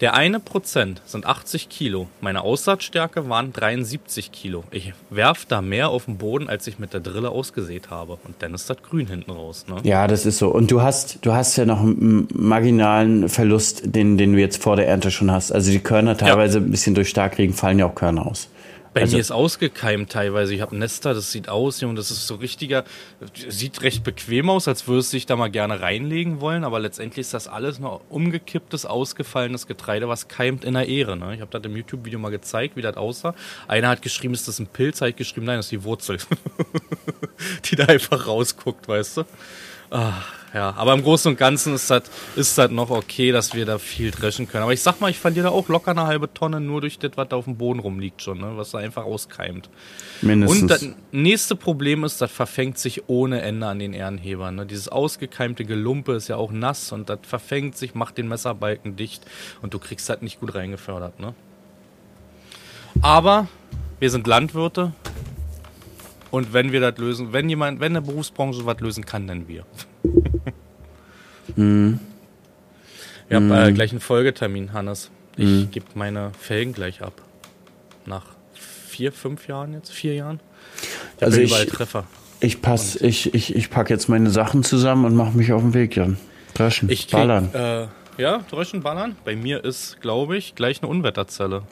Der 0.00 0.14
eine 0.14 0.38
Prozent 0.38 1.02
sind 1.06 1.26
80 1.26 1.68
Kilo. 1.68 2.06
Meine 2.20 2.42
Aussaatstärke 2.42 3.28
waren 3.28 3.52
73 3.52 4.30
Kilo. 4.30 4.62
Ich 4.70 4.92
werf 5.10 5.44
da 5.44 5.60
mehr 5.60 5.88
auf 5.88 6.04
den 6.04 6.18
Boden, 6.18 6.48
als 6.48 6.68
ich 6.68 6.78
mit 6.78 6.92
der 6.92 7.00
Drille 7.00 7.30
ausgesät 7.30 7.90
habe. 7.90 8.16
Und 8.24 8.36
dann 8.38 8.54
ist 8.54 8.70
das 8.70 8.76
grün 8.80 9.08
hinten 9.08 9.32
raus. 9.32 9.66
Ne? 9.68 9.76
Ja, 9.82 10.06
das 10.06 10.24
ist 10.24 10.38
so. 10.38 10.50
Und 10.50 10.70
du 10.70 10.82
hast, 10.82 11.18
du 11.22 11.32
hast 11.32 11.56
ja 11.56 11.64
noch 11.64 11.80
einen 11.80 12.28
marginalen 12.32 13.28
Verlust, 13.28 13.92
den, 13.94 14.16
den 14.16 14.34
du 14.34 14.38
jetzt 14.38 14.62
vor 14.62 14.76
der 14.76 14.86
Ernte 14.86 15.10
schon 15.10 15.32
hast. 15.32 15.50
Also 15.50 15.72
die 15.72 15.80
Körner 15.80 16.16
teilweise 16.16 16.58
ja. 16.58 16.64
ein 16.64 16.70
bisschen 16.70 16.94
durch 16.94 17.08
Starkregen 17.08 17.54
fallen 17.54 17.80
ja 17.80 17.86
auch 17.86 17.94
Körner 17.96 18.24
aus. 18.24 18.48
Bei 18.94 19.02
also, 19.02 19.16
mir 19.16 19.20
ist 19.20 19.30
ausgekeimt 19.30 20.10
teilweise. 20.10 20.54
Ich 20.54 20.60
habe 20.60 20.76
Nester, 20.76 21.14
das 21.14 21.32
sieht 21.32 21.48
aus, 21.48 21.82
und 21.82 21.96
das 21.96 22.10
ist 22.10 22.26
so 22.26 22.36
richtiger, 22.36 22.84
sieht 23.48 23.82
recht 23.82 24.04
bequem 24.04 24.50
aus, 24.50 24.68
als 24.68 24.88
würdest 24.88 25.12
du 25.12 25.16
dich 25.16 25.26
da 25.26 25.36
mal 25.36 25.50
gerne 25.50 25.80
reinlegen 25.80 26.40
wollen, 26.40 26.64
aber 26.64 26.80
letztendlich 26.80 27.20
ist 27.20 27.34
das 27.34 27.48
alles 27.48 27.78
noch 27.78 28.00
umgekipptes, 28.08 28.86
ausgefallenes 28.86 29.66
Getreide, 29.66 30.08
was 30.08 30.28
keimt 30.28 30.64
in 30.64 30.74
der 30.74 30.88
Ehre. 30.88 31.16
Ne? 31.16 31.34
Ich 31.34 31.40
habe 31.40 31.50
das 31.50 31.62
im 31.64 31.76
YouTube-Video 31.76 32.18
mal 32.18 32.30
gezeigt, 32.30 32.76
wie 32.76 32.82
das 32.82 32.96
aussah. 32.96 33.34
Einer 33.66 33.88
hat 33.88 34.02
geschrieben, 34.02 34.34
ist 34.34 34.48
das 34.48 34.58
ein 34.58 34.66
Pilz? 34.66 35.00
Hat 35.00 35.16
geschrieben, 35.16 35.46
nein, 35.46 35.58
das 35.58 35.66
ist 35.66 35.72
die 35.72 35.84
Wurzel, 35.84 36.18
die 37.64 37.76
da 37.76 37.84
einfach 37.84 38.26
rausguckt, 38.26 38.88
weißt 38.88 39.18
du? 39.18 39.24
Ach, 39.90 40.37
ja, 40.54 40.74
aber 40.76 40.94
im 40.94 41.02
Großen 41.02 41.30
und 41.30 41.38
Ganzen 41.38 41.74
ist 41.74 41.90
das 41.90 42.04
ist 42.34 42.56
das 42.56 42.70
noch 42.70 42.90
okay, 42.90 43.32
dass 43.32 43.54
wir 43.54 43.66
da 43.66 43.78
viel 43.78 44.10
dreschen 44.10 44.48
können. 44.48 44.62
Aber 44.62 44.72
ich 44.72 44.80
sag 44.80 45.00
mal, 45.00 45.10
ich 45.10 45.18
verliere 45.18 45.48
da 45.48 45.50
auch 45.50 45.68
locker 45.68 45.90
eine 45.90 46.06
halbe 46.06 46.32
Tonne 46.32 46.60
nur 46.60 46.80
durch 46.80 46.98
das, 46.98 47.12
was 47.16 47.28
da 47.28 47.36
auf 47.36 47.44
dem 47.44 47.56
Boden 47.56 47.80
rumliegt 47.80 48.22
schon, 48.22 48.38
ne? 48.38 48.52
was 48.56 48.70
da 48.70 48.78
einfach 48.78 49.04
auskeimt. 49.04 49.68
Mindestens. 50.22 50.62
Und 50.62 50.70
das 50.70 50.88
nächste 51.12 51.54
Problem 51.54 52.04
ist, 52.04 52.20
das 52.20 52.30
verfängt 52.30 52.78
sich 52.78 53.08
ohne 53.08 53.42
Ende 53.42 53.66
an 53.66 53.78
den 53.78 53.92
Ehrenhebern. 53.92 54.54
Ne? 54.54 54.66
Dieses 54.66 54.88
ausgekeimte 54.88 55.64
Gelumpe 55.64 56.12
ist 56.14 56.28
ja 56.28 56.36
auch 56.36 56.50
nass 56.50 56.92
und 56.92 57.10
das 57.10 57.20
verfängt 57.22 57.76
sich, 57.76 57.94
macht 57.94 58.16
den 58.16 58.28
Messerbalken 58.28 58.96
dicht 58.96 59.24
und 59.60 59.74
du 59.74 59.78
kriegst 59.78 60.08
das 60.08 60.22
nicht 60.22 60.40
gut 60.40 60.54
reingefördert. 60.54 61.20
Ne? 61.20 61.34
Aber 63.02 63.48
wir 64.00 64.10
sind 64.10 64.26
Landwirte 64.26 64.92
und 66.30 66.52
wenn 66.52 66.72
wir 66.72 66.80
das 66.80 66.98
lösen, 66.98 67.32
wenn 67.32 67.48
jemand, 67.48 67.80
wenn 67.80 67.92
eine 67.92 68.02
Berufsbranche 68.02 68.64
was 68.66 68.80
lösen 68.80 69.04
kann, 69.04 69.26
dann 69.26 69.48
wir. 69.48 69.64
Mhm. 71.58 72.00
Ich 73.28 73.36
habe 73.36 73.68
äh, 73.68 73.72
gleich 73.72 73.90
einen 73.90 74.00
Folgetermin, 74.00 74.72
Hannes. 74.72 75.10
Ich 75.36 75.46
mhm. 75.46 75.70
gebe 75.70 75.86
meine 75.94 76.32
Felgen 76.40 76.72
gleich 76.72 77.02
ab. 77.02 77.12
Nach 78.06 78.24
vier, 78.88 79.12
fünf 79.12 79.46
Jahren 79.48 79.74
jetzt, 79.74 79.92
vier 79.92 80.14
Jahren. 80.14 80.40
Ich 81.18 81.22
also 81.22 81.40
ich, 81.40 81.66
Treffer. 81.66 82.04
Ich 82.40 82.62
pass, 82.62 82.96
ich, 82.96 83.34
ich, 83.34 83.54
ich 83.54 83.70
packe 83.70 83.92
jetzt 83.92 84.08
meine 84.08 84.30
Sachen 84.30 84.64
zusammen 84.64 85.04
und 85.04 85.14
mache 85.14 85.36
mich 85.36 85.52
auf 85.52 85.60
den 85.60 85.74
Weg, 85.74 85.96
Jan. 85.96 86.16
Dreschen, 86.54 86.88
ich 86.88 87.08
krieg, 87.08 87.12
ballern. 87.12 87.54
Äh, 87.54 87.86
ja, 88.18 88.40
Dröschen 88.50 88.82
ballern. 88.82 89.16
Bei 89.24 89.36
mir 89.36 89.64
ist, 89.64 90.00
glaube 90.00 90.36
ich, 90.36 90.54
gleich 90.54 90.82
eine 90.82 90.90
Unwetterzelle. 90.90 91.62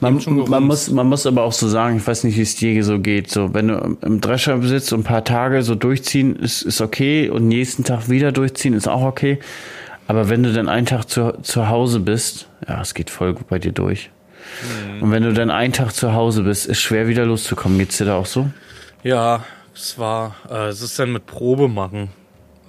Man, 0.00 0.20
man, 0.48 0.62
muss, 0.64 0.90
man 0.90 1.08
muss 1.08 1.26
aber 1.26 1.42
auch 1.42 1.52
so 1.52 1.66
sagen, 1.66 1.96
ich 1.96 2.06
weiß 2.06 2.24
nicht, 2.24 2.36
wie 2.36 2.42
es 2.42 2.56
dir 2.56 2.84
so 2.84 2.98
geht. 2.98 3.30
So, 3.30 3.54
wenn 3.54 3.68
du 3.68 3.96
im 4.02 4.20
Drescher 4.20 4.60
sitzt 4.62 4.92
und 4.92 5.00
ein 5.00 5.04
paar 5.04 5.24
Tage 5.24 5.62
so 5.62 5.74
durchziehen, 5.74 6.36
ist, 6.36 6.62
ist 6.62 6.80
okay. 6.80 7.30
Und 7.30 7.48
nächsten 7.48 7.84
Tag 7.84 8.08
wieder 8.08 8.32
durchziehen, 8.32 8.74
ist 8.74 8.86
auch 8.86 9.02
okay. 9.02 9.40
Aber 10.06 10.28
wenn 10.28 10.42
du 10.42 10.52
dann 10.52 10.68
einen 10.68 10.86
Tag 10.86 11.08
zu, 11.08 11.38
zu 11.42 11.68
Hause 11.68 12.00
bist, 12.00 12.48
ja, 12.68 12.82
es 12.82 12.92
geht 12.92 13.08
voll 13.08 13.32
gut 13.32 13.48
bei 13.48 13.58
dir 13.58 13.72
durch. 13.72 14.10
Mhm. 14.62 15.02
Und 15.02 15.10
wenn 15.10 15.22
du 15.22 15.32
dann 15.32 15.50
einen 15.50 15.72
Tag 15.72 15.92
zu 15.92 16.12
Hause 16.12 16.42
bist, 16.42 16.66
ist 16.66 16.80
schwer 16.80 17.08
wieder 17.08 17.24
loszukommen. 17.24 17.78
Geht's 17.78 17.96
dir 17.96 18.04
da 18.04 18.16
auch 18.16 18.26
so? 18.26 18.50
Ja, 19.02 19.44
es 19.74 19.98
war, 19.98 20.36
äh, 20.50 20.68
es 20.68 20.82
ist 20.82 20.98
dann 20.98 21.12
mit 21.12 21.26
Probe 21.26 21.68
machen. 21.68 22.10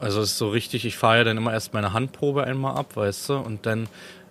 Also 0.06 0.22
es 0.22 0.32
ist 0.32 0.38
so 0.38 0.50
richtig, 0.50 0.86
ich 0.86 0.98
fahre 0.98 1.18
ja 1.18 1.24
dann 1.24 1.38
immer 1.38 1.52
erst 1.52 1.74
meine 1.74 1.92
Handprobe 1.92 2.44
einmal 2.44 2.78
ab, 2.78 2.96
weißt 2.96 3.30
du, 3.30 3.38
und 3.38 3.66
dann, 3.66 3.88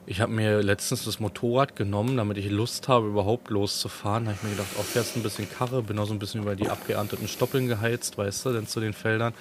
ich 0.07 0.21
habe 0.21 0.31
mir 0.31 0.63
letztens 0.63 1.05
das 1.05 1.19
Motorrad 1.19 1.75
genommen, 1.75 2.17
damit 2.17 2.39
ich 2.39 2.49
Lust 2.49 2.87
habe, 2.87 3.09
überhaupt 3.09 3.51
loszufahren. 3.51 4.25
Da 4.25 4.31
habe 4.31 4.39
ich 4.41 4.45
mir 4.45 4.57
gedacht, 4.57 4.69
auch 4.77 4.81
oh, 4.81 4.85
fährst 4.85 5.17
ein 5.17 5.25
bisschen 5.25 5.51
Karre, 5.51 5.83
bin 5.83 5.99
auch 5.99 6.07
so 6.07 6.13
ein 6.13 6.21
bisschen 6.21 6.43
über 6.43 6.55
die 6.55 6.69
abgeernteten 6.69 7.27
Stoppeln 7.27 7.67
geheizt, 7.67 8.17
weißt 8.17 8.47
du, 8.47 8.53
denn 8.53 8.69
zu 8.69 8.79
den 8.79 8.93
Feldern. 8.93 9.35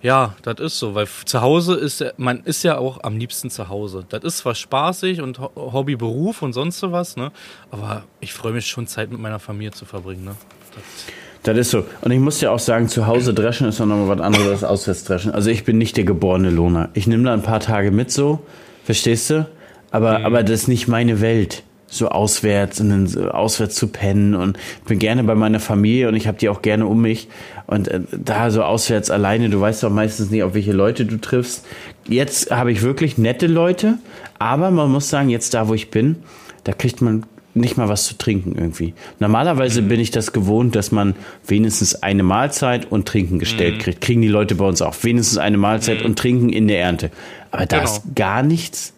Ja, 0.00 0.36
das 0.42 0.58
ist 0.60 0.78
so, 0.78 0.94
weil 0.94 1.06
zu 1.06 1.42
Hause 1.42 1.74
ist, 1.74 2.02
man 2.16 2.44
ist 2.44 2.62
ja 2.62 2.78
auch 2.78 3.02
am 3.02 3.18
liebsten 3.18 3.50
zu 3.50 3.68
Hause. 3.68 4.06
Das 4.08 4.24
ist 4.24 4.38
zwar 4.38 4.54
spaßig 4.54 5.20
und 5.20 5.38
Hobby, 5.38 5.96
Beruf 5.96 6.40
und 6.40 6.54
sonst 6.54 6.80
was, 6.82 7.16
ne, 7.16 7.30
aber 7.70 8.04
ich 8.20 8.32
freue 8.32 8.52
mich 8.52 8.68
schon, 8.68 8.86
Zeit 8.86 9.10
mit 9.10 9.20
meiner 9.20 9.38
Familie 9.38 9.72
zu 9.72 9.84
verbringen, 9.84 10.24
ne. 10.24 10.36
Das 10.74 11.12
das 11.42 11.56
ist 11.56 11.70
so. 11.70 11.84
Und 12.00 12.10
ich 12.10 12.18
muss 12.18 12.38
dir 12.38 12.52
auch 12.52 12.58
sagen, 12.58 12.88
zu 12.88 13.06
Hause 13.06 13.34
dreschen 13.34 13.68
ist 13.68 13.78
noch 13.78 13.86
mal 13.86 14.08
was 14.08 14.20
anderes 14.20 14.48
als 14.48 14.64
auswärts 14.64 15.04
dreschen. 15.04 15.32
Also 15.32 15.50
ich 15.50 15.64
bin 15.64 15.78
nicht 15.78 15.96
der 15.96 16.04
geborene 16.04 16.50
Lohner. 16.50 16.90
Ich 16.94 17.06
nehme 17.06 17.24
da 17.24 17.32
ein 17.32 17.42
paar 17.42 17.60
Tage 17.60 17.90
mit 17.90 18.10
so, 18.10 18.40
verstehst 18.84 19.30
du? 19.30 19.46
Aber, 19.90 20.18
mhm. 20.18 20.26
aber 20.26 20.42
das 20.42 20.62
ist 20.62 20.68
nicht 20.68 20.88
meine 20.88 21.20
Welt. 21.20 21.62
So 21.90 22.10
auswärts 22.10 22.82
und 22.82 22.90
dann 22.90 23.06
so 23.06 23.30
auswärts 23.30 23.74
zu 23.74 23.88
pennen 23.88 24.34
und 24.34 24.58
ich 24.58 24.84
bin 24.84 24.98
gerne 24.98 25.24
bei 25.24 25.34
meiner 25.34 25.58
Familie 25.58 26.08
und 26.08 26.16
ich 26.16 26.26
habe 26.26 26.36
die 26.36 26.50
auch 26.50 26.60
gerne 26.60 26.84
um 26.84 27.00
mich. 27.00 27.28
Und 27.66 27.88
äh, 27.88 28.00
da 28.12 28.50
so 28.50 28.62
auswärts 28.62 29.10
alleine, 29.10 29.48
du 29.48 29.58
weißt 29.58 29.82
doch 29.82 29.90
meistens 29.90 30.30
nicht, 30.30 30.42
auf 30.42 30.52
welche 30.52 30.72
Leute 30.72 31.06
du 31.06 31.16
triffst. 31.16 31.64
Jetzt 32.06 32.50
habe 32.50 32.72
ich 32.72 32.82
wirklich 32.82 33.16
nette 33.16 33.46
Leute, 33.46 33.94
aber 34.38 34.70
man 34.70 34.90
muss 34.90 35.08
sagen, 35.08 35.30
jetzt 35.30 35.54
da, 35.54 35.68
wo 35.68 35.72
ich 35.72 35.90
bin, 35.90 36.16
da 36.64 36.72
kriegt 36.72 37.00
man 37.00 37.24
nicht 37.60 37.76
mal 37.76 37.88
was 37.88 38.04
zu 38.04 38.16
trinken 38.16 38.54
irgendwie. 38.56 38.94
Normalerweise 39.18 39.82
mhm. 39.82 39.88
bin 39.88 40.00
ich 40.00 40.10
das 40.10 40.32
gewohnt, 40.32 40.74
dass 40.74 40.92
man 40.92 41.14
wenigstens 41.46 42.02
eine 42.02 42.22
Mahlzeit 42.22 42.90
und 42.90 43.06
Trinken 43.06 43.38
gestellt 43.38 43.76
mhm. 43.76 43.80
kriegt. 43.80 44.00
Kriegen 44.00 44.22
die 44.22 44.28
Leute 44.28 44.54
bei 44.54 44.64
uns 44.64 44.82
auch. 44.82 44.94
Wenigstens 45.02 45.38
eine 45.38 45.58
Mahlzeit 45.58 46.00
mhm. 46.00 46.06
und 46.06 46.18
Trinken 46.18 46.48
in 46.50 46.68
der 46.68 46.80
Ernte. 46.80 47.10
Aber 47.50 47.66
da 47.66 47.78
genau. 47.78 47.90
ist 47.90 48.02
gar 48.14 48.42
nichts. 48.42 48.92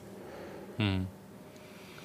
Mhm. 0.78 1.06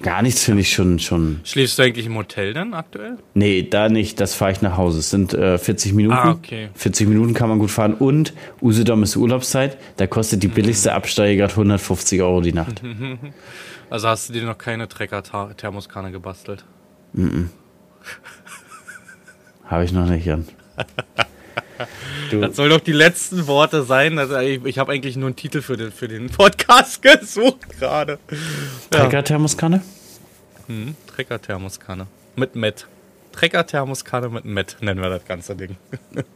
Gar 0.02 0.22
nichts 0.22 0.44
finde 0.44 0.62
ich 0.62 0.72
schon, 0.72 1.00
schon. 1.00 1.40
Schläfst 1.46 1.80
du 1.80 1.84
eigentlich 1.84 2.06
im 2.06 2.16
Hotel 2.16 2.54
dann 2.54 2.74
aktuell? 2.74 3.18
Nee, 3.34 3.64
da 3.64 3.90
nicht. 3.90 4.20
Das 4.20 4.36
fahre 4.36 4.52
ich 4.52 4.62
nach 4.62 4.78
Hause. 4.78 5.00
Es 5.00 5.10
sind 5.10 5.34
äh, 5.34 5.58
40 5.58 5.94
Minuten. 5.94 6.16
Ah, 6.16 6.32
okay. 6.32 6.70
40 6.76 7.08
Minuten 7.08 7.34
kann 7.34 7.50
man 7.50 7.60
gut 7.60 7.72
fahren. 7.72 7.94
Und 7.94 8.34
Usedom 8.62 9.04
ist 9.04 9.16
Urlaubszeit. 9.16 9.78
Da 9.98 10.06
kostet 10.06 10.44
die 10.44 10.48
billigste 10.48 10.94
Absteige 10.94 11.38
gerade 11.38 11.54
150 11.54 12.22
Euro 12.22 12.42
die 12.42 12.54
Nacht. 12.54 12.82
Also 13.90 14.08
hast 14.08 14.30
du 14.30 14.34
dir 14.34 14.44
noch 14.44 14.58
keine 14.58 14.88
Trecker-Thermoskanne 14.88 16.12
gebastelt? 16.12 16.66
Mm, 17.14 17.28
-mm. 17.28 17.50
Habe 19.66 19.86
ich 19.86 19.92
noch 19.92 20.08
nicht, 20.08 20.26
Jan. 20.26 20.48
Du. 22.30 22.42
Das 22.42 22.56
soll 22.56 22.70
doch 22.70 22.80
die 22.80 22.92
letzten 22.92 23.48
Worte 23.48 23.84
sein. 23.84 24.18
Also 24.18 24.38
ich, 24.38 24.64
ich 24.66 24.80
habe 24.80 24.94
eigentlich 24.94 25.16
nur 25.18 25.28
einen 25.28 25.36
Titel 25.36 25.62
für 25.62 25.78
den, 25.78 25.92
für 25.92 26.08
den 26.08 26.30
Podcast 26.30 27.02
gesucht 27.02 27.80
gerade. 27.80 28.20
Ja. 28.94 29.00
Trecker-Thermoskanne? 29.02 29.82
Hm, 30.68 30.96
Trecker-Thermoskanne. 31.08 32.08
Mit 32.36 32.56
Met. 32.56 32.88
Trecker-Thermoskanne 33.34 34.30
mit 34.30 34.46
Met 34.46 34.78
nennen 34.80 35.02
wir 35.02 35.10
das 35.10 35.26
ganze 35.26 35.56
Ding. 35.56 35.76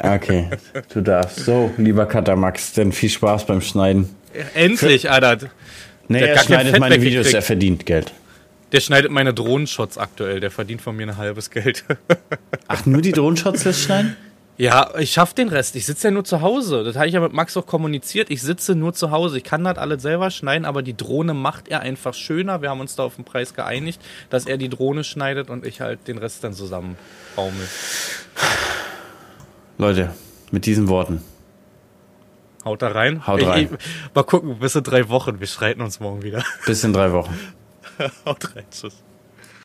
Okay, 0.02 0.50
du 0.94 1.02
darfst. 1.02 1.46
So, 1.46 1.72
lieber 1.78 2.06
Katamax, 2.06 2.74
denn 2.74 2.92
viel 2.92 3.10
Spaß 3.10 3.46
beim 3.46 3.62
Schneiden. 3.62 4.14
Endlich, 4.54 5.10
Alter. 5.10 5.50
Nee, 6.10 6.20
der 6.20 6.34
er 6.36 6.44
schneidet 6.44 6.80
meine 6.80 7.02
Videos, 7.02 7.34
er 7.34 7.42
verdient 7.42 7.86
Geld. 7.86 8.12
Der 8.72 8.82
schneidet 8.82 9.12
meine 9.12 9.34
Drohnenshots 9.34 9.98
aktuell, 9.98 10.40
der 10.40 10.52
verdient 10.52 10.82
von 10.82 10.96
mir 10.96 11.08
ein 11.08 11.18
halbes 11.18 11.50
Geld. 11.50 11.86
Ach, 12.68 12.86
nur 12.86 13.02
die 13.02 13.12
Drohnenshots 13.12 13.64
lässt 13.64 13.84
schneiden? 13.84 14.16
Ja, 14.58 14.92
ich 15.00 15.14
schaff 15.14 15.34
den 15.34 15.48
Rest. 15.48 15.78
Ich 15.78 15.86
sitze 15.86 16.08
ja 16.08 16.12
nur 16.12 16.26
zu 16.26 16.42
Hause. 16.42 16.84
Das 16.84 16.98
habe 16.98 17.08
ich 17.08 17.14
ja 17.14 17.22
mit 17.22 17.32
Max 17.32 17.56
auch 17.56 17.66
kommuniziert. 17.66 18.30
Ich 18.30 18.42
sitze 18.42 18.76
nur 18.76 18.94
zu 18.94 19.10
Hause. 19.10 19.38
Ich 19.38 19.46
kann 19.46 19.64
das 19.64 19.78
alles 19.78 20.02
selber 20.02 20.32
schneiden, 20.32 20.66
aber 20.66 20.82
die 20.82 20.98
Drohne 20.98 21.34
macht 21.34 21.70
er 21.70 21.80
einfach 21.80 22.14
schöner. 22.14 22.62
Wir 22.62 22.70
haben 22.70 22.82
uns 22.82 22.96
da 22.96 23.04
auf 23.04 23.16
den 23.16 23.24
Preis 23.24 23.54
geeinigt, 23.54 24.02
dass 24.30 24.46
er 24.46 24.58
die 24.58 24.68
Drohne 24.68 25.06
schneidet 25.06 25.50
und 25.50 25.66
ich 25.66 25.80
halt 25.80 26.10
den 26.10 26.18
Rest 26.18 26.44
dann 26.44 26.54
zusammen 26.54 26.98
baumel. 27.38 27.68
Leute, 29.78 30.10
mit 30.52 30.66
diesen 30.66 30.90
Worten. 30.90 31.22
Haut 32.70 32.84
da 32.84 32.90
rein. 32.90 33.26
Haut 33.26 33.44
rein. 33.44 33.66
Ich, 33.66 33.72
ich, 33.72 34.14
mal 34.14 34.24
gucken, 34.24 34.60
bis 34.60 34.76
in 34.76 34.84
drei 34.84 35.10
Wochen. 35.10 35.40
Wir 35.40 35.48
schreiten 35.48 35.82
uns 35.82 36.00
morgen 36.00 36.22
wieder. 36.22 36.44
Bis 36.68 36.84
in 36.84 36.94
drei 36.94 37.12
Wochen. 37.12 37.36
Haut 38.26 38.56
rein. 38.56 38.66
Tschüss. 38.70 39.04